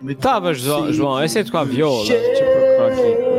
Estavas, 0.08 0.60
Jo- 0.60 0.92
João, 0.92 1.22
eu 1.22 1.28
sei 1.28 1.44
tocar 1.44 1.64
viola. 1.64 2.04
Deixa 2.06 2.42
eu 2.44 2.52
procurar 2.52 2.92
aqui. 2.92 3.30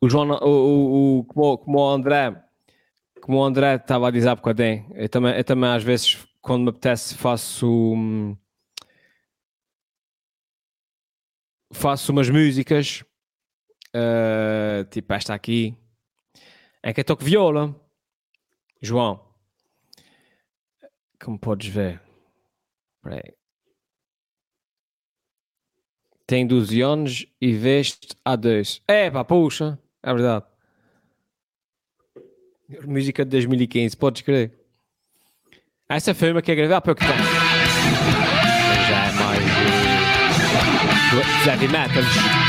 O 0.00 0.08
João, 0.10 0.28
o, 0.30 0.48
o, 0.48 1.18
o, 1.20 1.24
como, 1.24 1.58
como 1.58 1.78
o 1.78 1.88
André, 1.90 2.34
como 3.20 3.38
o 3.38 3.44
André 3.44 3.76
estava 3.76 4.08
a 4.08 4.10
dizer 4.10 4.28
há 4.30 4.34
bocadinho, 4.34 4.84
eu 4.94 5.08
também, 5.08 5.34
eu 5.36 5.44
também 5.44 5.70
às 5.70 5.82
vezes, 5.84 6.18
quando 6.42 6.64
me 6.64 6.70
apetece, 6.70 7.14
faço. 7.14 7.66
hum, 7.68 8.36
Faço 11.74 12.12
umas 12.12 12.28
músicas, 12.28 13.02
eh, 13.94 14.84
tipo 14.90 15.12
esta 15.14 15.34
aqui, 15.34 15.74
em 16.84 16.92
que 16.92 17.00
eu 17.00 17.04
toco 17.04 17.24
viola. 17.24 17.74
João, 18.82 19.20
como 21.18 21.38
podes 21.38 21.68
ver, 21.68 22.02
tem 26.26 26.46
12 26.46 26.80
anos 26.80 27.26
e 27.40 27.52
veste 27.52 28.08
há 28.24 28.36
dois. 28.36 28.82
É 28.88 29.10
pá, 29.10 29.24
puxa, 29.24 29.78
é 30.02 30.12
verdade. 30.12 30.46
Música 32.86 33.24
de 33.24 33.30
2015, 33.30 33.96
podes 33.96 34.22
crer. 34.22 34.61
Essa 35.94 36.12
é 36.12 36.14
gravar 36.54 36.80
para 36.80 36.92
o 36.92 36.94
que 36.94 37.04
tem. 37.04 37.16
Já 38.88 39.04
é 39.04 39.12
mais 39.12 39.40
uh, 41.12 41.48
heavy 41.48 41.68
metal. 41.68 42.41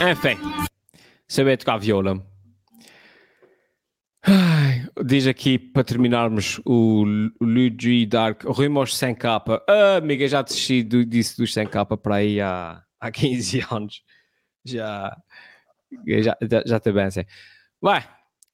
Enfim, 0.00 0.36
saber 1.28 1.56
tocar 1.56 1.78
viola. 1.78 2.20
Ai, 4.26 4.86
diz 5.04 5.26
aqui 5.26 5.58
para 5.58 5.84
terminarmos 5.84 6.60
o 6.64 7.04
Luigi 7.40 8.04
Dark 8.04 8.42
Rumors 8.44 8.96
sem 8.96 9.14
capa. 9.14 9.62
Ah, 9.68 9.96
amiga, 9.96 10.26
já 10.26 10.42
desisti 10.42 10.82
do, 10.82 11.04
disso 11.04 11.36
dos 11.38 11.52
sem 11.52 11.66
capa 11.66 11.96
para 11.96 12.16
aí 12.16 12.40
há, 12.40 12.82
há 12.98 13.10
15 13.10 13.64
anos. 13.70 14.02
Já, 14.64 15.16
já, 16.06 16.36
já, 16.42 16.62
já 16.66 16.80
te 16.80 16.90
bem 16.90 17.04
assim. 17.04 17.24
Vai, 17.80 18.04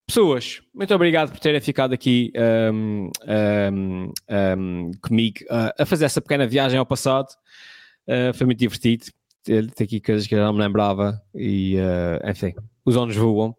pessoas, 0.07 0.61
muito 0.75 0.95
obrigado 0.95 1.31
por 1.31 1.39
terem 1.39 1.61
ficado 1.61 1.95
aqui 1.95 2.33
ahm, 2.37 3.09
ahm, 3.27 4.13
ahm, 4.29 4.91
comigo 5.01 5.39
ah, 5.49 5.73
a 5.79 5.87
fazer 5.87 6.05
essa 6.05 6.21
pequena 6.21 6.47
viagem 6.47 6.79
ao 6.79 6.87
passado. 6.87 7.29
Ah, 8.09 8.33
foi 8.35 8.45
muito 8.45 8.59
divertido. 8.59 9.07
Ter 9.43 9.71
aqui 9.81 10.01
coisas 10.01 10.27
que 10.27 10.35
eu 10.35 10.45
não 10.45 10.53
me 10.53 10.61
lembrava 10.61 11.21
e, 11.35 11.77
ah, 11.79 12.31
enfim, 12.31 12.55
os 12.85 12.97
anos 12.97 13.17
voam. 13.17 13.55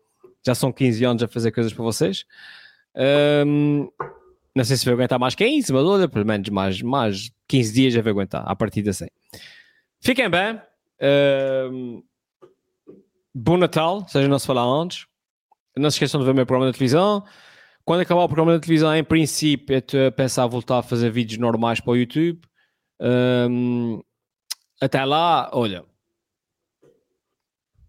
Já 0.46 0.56
são 0.56 0.72
15 0.72 1.06
anos 1.06 1.24
a 1.24 1.28
fazer 1.28 1.52
coisas 1.52 1.74
para 1.74 1.84
vocês. 1.84 2.26
Ahm, 2.96 3.88
não 4.56 4.64
sei 4.64 4.76
se 4.76 4.86
vou 4.86 4.94
aguentar 4.94 5.20
mais 5.20 5.36
15, 5.36 5.72
mas 5.72 5.84
olha, 5.84 6.10
pelo 6.10 6.26
menos 6.26 6.50
mais, 6.50 6.82
mais 6.82 7.32
15 7.48 7.74
dias 7.74 7.94
já 7.94 8.02
vou 8.02 8.12
aguentar, 8.12 8.44
a 8.46 8.56
partir 8.56 8.82
da 8.82 8.94
100. 8.94 9.08
Fiquem 10.00 10.30
bem. 10.30 10.60
Ahm, 11.02 12.02
bom 13.34 13.58
Natal, 13.58 14.08
seja 14.08 14.28
não 14.28 14.40
se 14.40 14.48
falar 14.48 14.64
antes. 14.64 15.06
Não 15.78 15.90
se 15.90 15.96
esqueçam 15.96 16.20
de 16.20 16.26
ver 16.26 16.32
o 16.32 16.36
meu 16.36 16.46
programa 16.46 16.68
na 16.68 16.74
televisão. 16.74 17.24
Quando 17.86 18.02
acabar 18.02 18.24
o 18.24 18.28
programa 18.28 18.54
na 18.54 18.60
televisão, 18.60 18.96
em 18.96 19.04
princípio, 19.04 19.76
eu 19.76 19.80
estou 19.80 20.08
a 20.08 20.12
pensar 20.12 20.46
voltar 20.48 20.80
a 20.80 20.84
fazer 20.84 21.10
vídeos 21.12 21.40
normais 21.40 21.80
para 21.80 21.92
o 21.92 21.96
YouTube. 21.96 22.42
Ahm, 23.00 24.02
até 24.82 25.06
lá, 25.06 25.50
olha, 25.54 25.86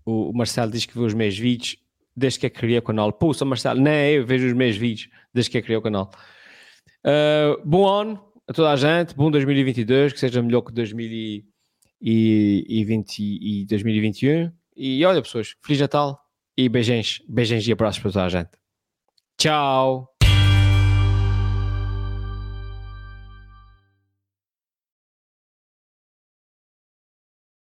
o, 0.04 0.32
Marcelo 0.32 0.70
diz 0.70 0.84
que 0.84 0.94
vê 0.94 1.04
os 1.04 1.14
meus 1.14 1.38
vídeos 1.38 1.76
desde 2.14 2.38
que 2.38 2.50
criei 2.50 2.78
o 2.78 2.82
canal. 2.82 3.16
Sou 3.34 3.46
Marcelo, 3.46 3.80
nem 3.80 4.14
eu 4.14 4.26
vejo 4.26 4.46
os 4.46 4.52
meus 4.52 4.76
vídeos 4.76 5.08
desde 5.32 5.50
que 5.50 5.62
criei 5.62 5.78
o 5.78 5.82
canal. 5.82 6.10
Ah, 7.04 7.56
bom 7.64 7.88
ano 7.88 8.22
a 8.46 8.52
toda 8.52 8.70
a 8.70 8.76
gente, 8.76 9.14
bom 9.14 9.30
2022, 9.30 10.12
que 10.12 10.20
seja 10.20 10.42
melhor 10.42 10.62
que 10.62 10.72
2020 10.72 11.44
e 13.20 13.64
2021. 13.68 14.52
E 14.76 15.04
olha, 15.04 15.22
pessoas, 15.22 15.54
Feliz 15.62 15.80
Natal 15.80 16.20
e 16.56 16.68
beijinhos, 16.68 17.22
beijinhos 17.28 17.66
e 17.66 17.72
abraços 17.72 18.00
para 18.00 18.12
toda 18.12 18.24
a 18.26 18.28
gente. 18.28 18.50
Tchau! 19.38 20.11